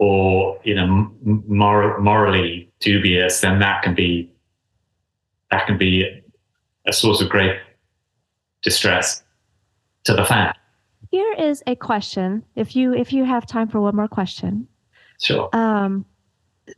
or 0.00 0.58
you 0.64 0.74
know 0.74 1.12
mor- 1.22 2.00
morally 2.00 2.68
dubious, 2.80 3.40
then 3.40 3.60
that 3.60 3.82
can 3.82 3.94
be 3.94 4.28
that 5.50 5.66
can 5.66 5.78
be 5.78 6.22
a 6.86 6.92
source 6.92 7.20
of 7.20 7.28
great 7.28 7.56
distress 8.62 9.22
to 10.04 10.14
the 10.14 10.24
fan. 10.24 10.52
Here 11.10 11.32
is 11.34 11.62
a 11.66 11.76
question. 11.76 12.42
If 12.56 12.74
you 12.74 12.94
if 12.94 13.12
you 13.12 13.24
have 13.24 13.46
time 13.46 13.68
for 13.68 13.80
one 13.80 13.94
more 13.94 14.08
question, 14.08 14.66
sure. 15.20 15.50
Um, 15.52 16.06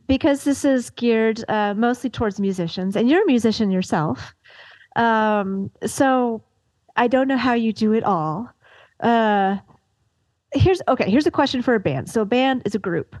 because 0.07 0.43
this 0.43 0.65
is 0.65 0.89
geared 0.89 1.43
uh, 1.47 1.73
mostly 1.75 2.09
towards 2.09 2.39
musicians, 2.39 2.95
and 2.95 3.09
you're 3.09 3.23
a 3.23 3.27
musician 3.27 3.71
yourself. 3.71 4.33
Um, 4.97 5.71
so 5.85 6.43
I 6.97 7.07
don't 7.07 7.27
know 7.29 7.37
how 7.37 7.53
you 7.53 7.71
do 7.71 7.93
it 7.93 8.03
all. 8.03 8.49
Uh, 8.99 9.57
here's 10.53 10.81
okay. 10.87 11.09
Here's 11.09 11.27
a 11.27 11.31
question 11.31 11.61
for 11.61 11.75
a 11.75 11.79
band. 11.79 12.09
So 12.09 12.21
a 12.21 12.25
band 12.25 12.61
is 12.65 12.75
a 12.75 12.79
group. 12.79 13.15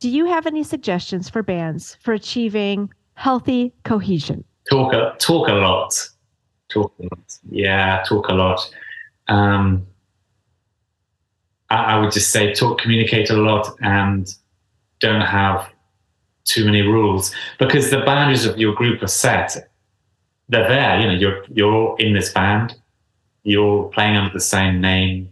Do 0.00 0.08
you 0.08 0.26
have 0.26 0.46
any 0.46 0.62
suggestions 0.62 1.28
for 1.28 1.42
bands 1.42 1.96
for 2.00 2.14
achieving 2.14 2.90
healthy 3.14 3.74
cohesion? 3.84 4.44
Talk 4.70 4.92
a, 4.92 5.16
talk 5.18 5.48
a 5.48 5.52
lot. 5.52 5.92
Talk 6.68 6.92
a 7.00 7.02
lot. 7.02 7.38
Yeah, 7.50 8.04
talk 8.06 8.28
a 8.28 8.34
lot. 8.34 8.70
Um, 9.28 9.86
I, 11.70 11.94
I 11.94 11.98
would 11.98 12.12
just 12.12 12.30
say 12.30 12.52
talk, 12.52 12.80
communicate 12.80 13.30
a 13.30 13.36
lot, 13.36 13.68
and 13.80 14.28
don't 15.00 15.20
have 15.20 15.70
too 16.44 16.64
many 16.64 16.82
rules 16.82 17.34
because 17.58 17.90
the 17.90 18.00
boundaries 18.00 18.46
of 18.46 18.58
your 18.58 18.74
group 18.74 19.02
are 19.02 19.08
set. 19.08 19.70
They're 20.48 20.68
there. 20.68 21.00
You 21.00 21.06
know, 21.08 21.12
you're 21.12 21.44
you're 21.48 21.96
in 21.98 22.14
this 22.14 22.32
band. 22.32 22.74
You're 23.42 23.84
playing 23.88 24.16
under 24.16 24.32
the 24.32 24.40
same 24.40 24.80
name. 24.80 25.30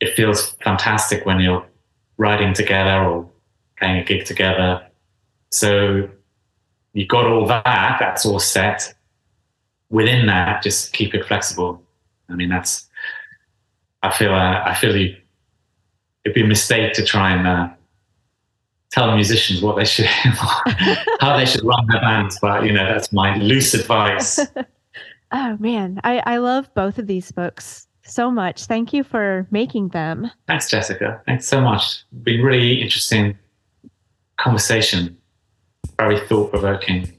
It 0.00 0.14
feels 0.14 0.50
fantastic 0.62 1.24
when 1.24 1.40
you're 1.40 1.66
riding 2.16 2.52
together 2.52 3.04
or 3.04 3.28
playing 3.78 3.98
a 3.98 4.04
gig 4.04 4.24
together. 4.24 4.86
So 5.50 6.08
you've 6.92 7.08
got 7.08 7.26
all 7.26 7.46
that. 7.46 7.96
That's 8.00 8.26
all 8.26 8.38
set. 8.38 8.94
Within 9.90 10.26
that, 10.26 10.62
just 10.62 10.92
keep 10.92 11.14
it 11.14 11.26
flexible. 11.26 11.82
I 12.28 12.34
mean, 12.34 12.48
that's. 12.48 12.88
I 14.02 14.10
feel. 14.10 14.32
Uh, 14.32 14.62
I 14.64 14.74
feel 14.74 14.96
you. 14.96 15.16
It'd 16.24 16.34
be 16.34 16.42
a 16.42 16.46
mistake 16.46 16.94
to 16.94 17.04
try 17.04 17.32
and 17.32 17.46
uh, 17.46 17.68
tell 18.90 19.14
musicians 19.14 19.60
what 19.60 19.76
they 19.76 19.84
should, 19.84 20.06
how 21.20 21.36
they 21.36 21.44
should 21.44 21.64
run 21.64 21.86
their 21.88 22.00
bands. 22.00 22.38
But 22.40 22.64
you 22.64 22.72
know, 22.72 22.86
that's 22.86 23.12
my 23.12 23.36
loose 23.36 23.74
advice. 23.74 24.40
oh 25.32 25.56
man, 25.58 26.00
I, 26.04 26.22
I 26.24 26.36
love 26.38 26.72
both 26.74 26.98
of 26.98 27.06
these 27.06 27.30
books 27.30 27.86
so 28.04 28.30
much. 28.30 28.66
Thank 28.66 28.92
you 28.92 29.02
for 29.04 29.46
making 29.50 29.88
them. 29.88 30.30
Thanks, 30.46 30.68
Jessica. 30.70 31.20
Thanks 31.26 31.46
so 31.46 31.60
much. 31.60 32.04
Been 32.22 32.42
really 32.42 32.80
interesting 32.80 33.36
conversation. 34.38 35.16
Very 35.98 36.20
thought 36.20 36.50
provoking. 36.50 37.12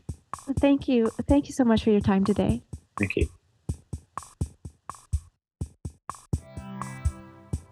Thank 0.59 0.87
you. 0.87 1.11
Thank 1.27 1.47
you 1.47 1.53
so 1.53 1.63
much 1.63 1.83
for 1.83 1.91
your 1.91 2.01
time 2.01 2.23
today. 2.23 2.61
Thank 2.97 3.15
you. 3.15 3.27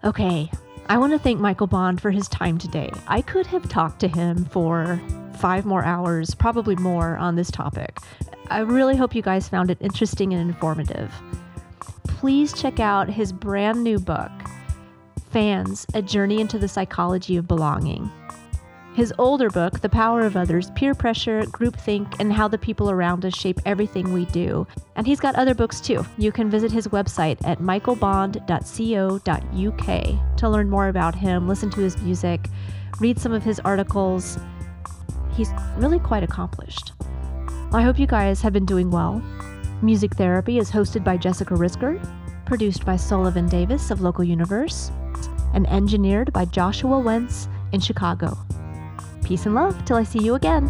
Okay, 0.04 0.52
I 0.90 0.98
want 0.98 1.14
to 1.14 1.20
thank 1.20 1.40
Michael 1.40 1.68
Bond 1.68 2.02
for 2.02 2.12
his 2.12 2.28
time 2.28 2.58
today. 2.58 2.92
I 3.08 3.22
could 3.22 3.48
have 3.48 3.70
talked 3.70 4.02
to 4.02 4.10
him 4.10 4.44
for 4.46 5.02
five 5.38 5.66
more 5.66 5.84
hours, 5.84 6.36
probably 6.36 6.76
more, 6.76 7.16
on 7.18 7.36
this 7.36 7.50
topic. 7.50 7.98
I 8.50 8.60
really 8.60 8.98
hope 8.98 9.16
you 9.16 9.22
guys 9.22 9.48
found 9.48 9.72
it 9.72 9.78
interesting 9.80 10.34
and 10.34 10.50
informative. 10.50 11.14
Please 12.24 12.54
check 12.54 12.80
out 12.80 13.10
his 13.10 13.34
brand 13.34 13.84
new 13.84 14.00
book, 14.00 14.32
Fans 15.32 15.86
A 15.94 16.02
Journey 16.02 16.40
into 16.40 16.58
the 16.58 16.70
Psychology 16.70 17.36
of 17.36 17.50
Belonging. 17.50 18.10
His 18.96 19.14
older 19.18 19.50
book, 19.50 19.82
The 19.82 19.90
Power 19.90 20.22
of 20.22 20.38
Others 20.38 20.72
Peer 20.72 20.94
Pressure, 20.94 21.42
Groupthink, 21.42 22.16
and 22.22 22.32
How 22.32 22.48
the 22.48 22.58
People 22.58 22.90
Around 22.90 23.26
Us 23.26 23.36
Shape 23.36 23.60
Everything 23.66 24.14
We 24.14 24.24
Do. 24.24 24.66
And 24.96 25.06
he's 25.06 25.20
got 25.20 25.36
other 25.36 25.54
books 25.54 25.82
too. 25.82 26.06
You 26.18 26.32
can 26.32 26.50
visit 26.50 26.72
his 26.72 26.88
website 26.88 27.46
at 27.46 27.60
michaelbond.co.uk 27.60 30.38
to 30.38 30.50
learn 30.50 30.70
more 30.70 30.88
about 30.88 31.16
him, 31.16 31.50
listen 31.50 31.70
to 31.72 31.82
his 31.82 31.98
music, 31.98 32.48
read 33.02 33.20
some 33.20 33.34
of 33.34 33.44
his 33.44 33.60
articles. 33.60 34.40
He's 35.36 35.52
really 35.76 36.00
quite 36.00 36.24
accomplished. 36.24 36.94
I 37.74 37.82
hope 37.82 38.00
you 38.00 38.08
guys 38.08 38.42
have 38.44 38.54
been 38.54 38.66
doing 38.66 38.92
well. 38.92 39.22
Music 39.82 40.16
Therapy 40.16 40.60
is 40.60 40.72
hosted 40.72 41.04
by 41.04 41.18
Jessica 41.18 41.54
Risker, 41.54 42.00
produced 42.46 42.86
by 42.86 42.96
Sullivan 42.96 43.48
Davis 43.48 43.92
of 43.92 44.02
Local 44.02 44.24
Universe, 44.24 44.92
and 45.54 45.68
engineered 45.70 46.32
by 46.32 46.46
Joshua 46.46 47.00
Wentz 47.00 47.48
in 47.72 47.80
Chicago. 47.80 48.38
Peace 49.24 49.46
and 49.46 49.56
love 49.56 49.84
till 49.86 49.98
I 49.98 50.04
see 50.04 50.24
you 50.24 50.36
again. 50.36 50.70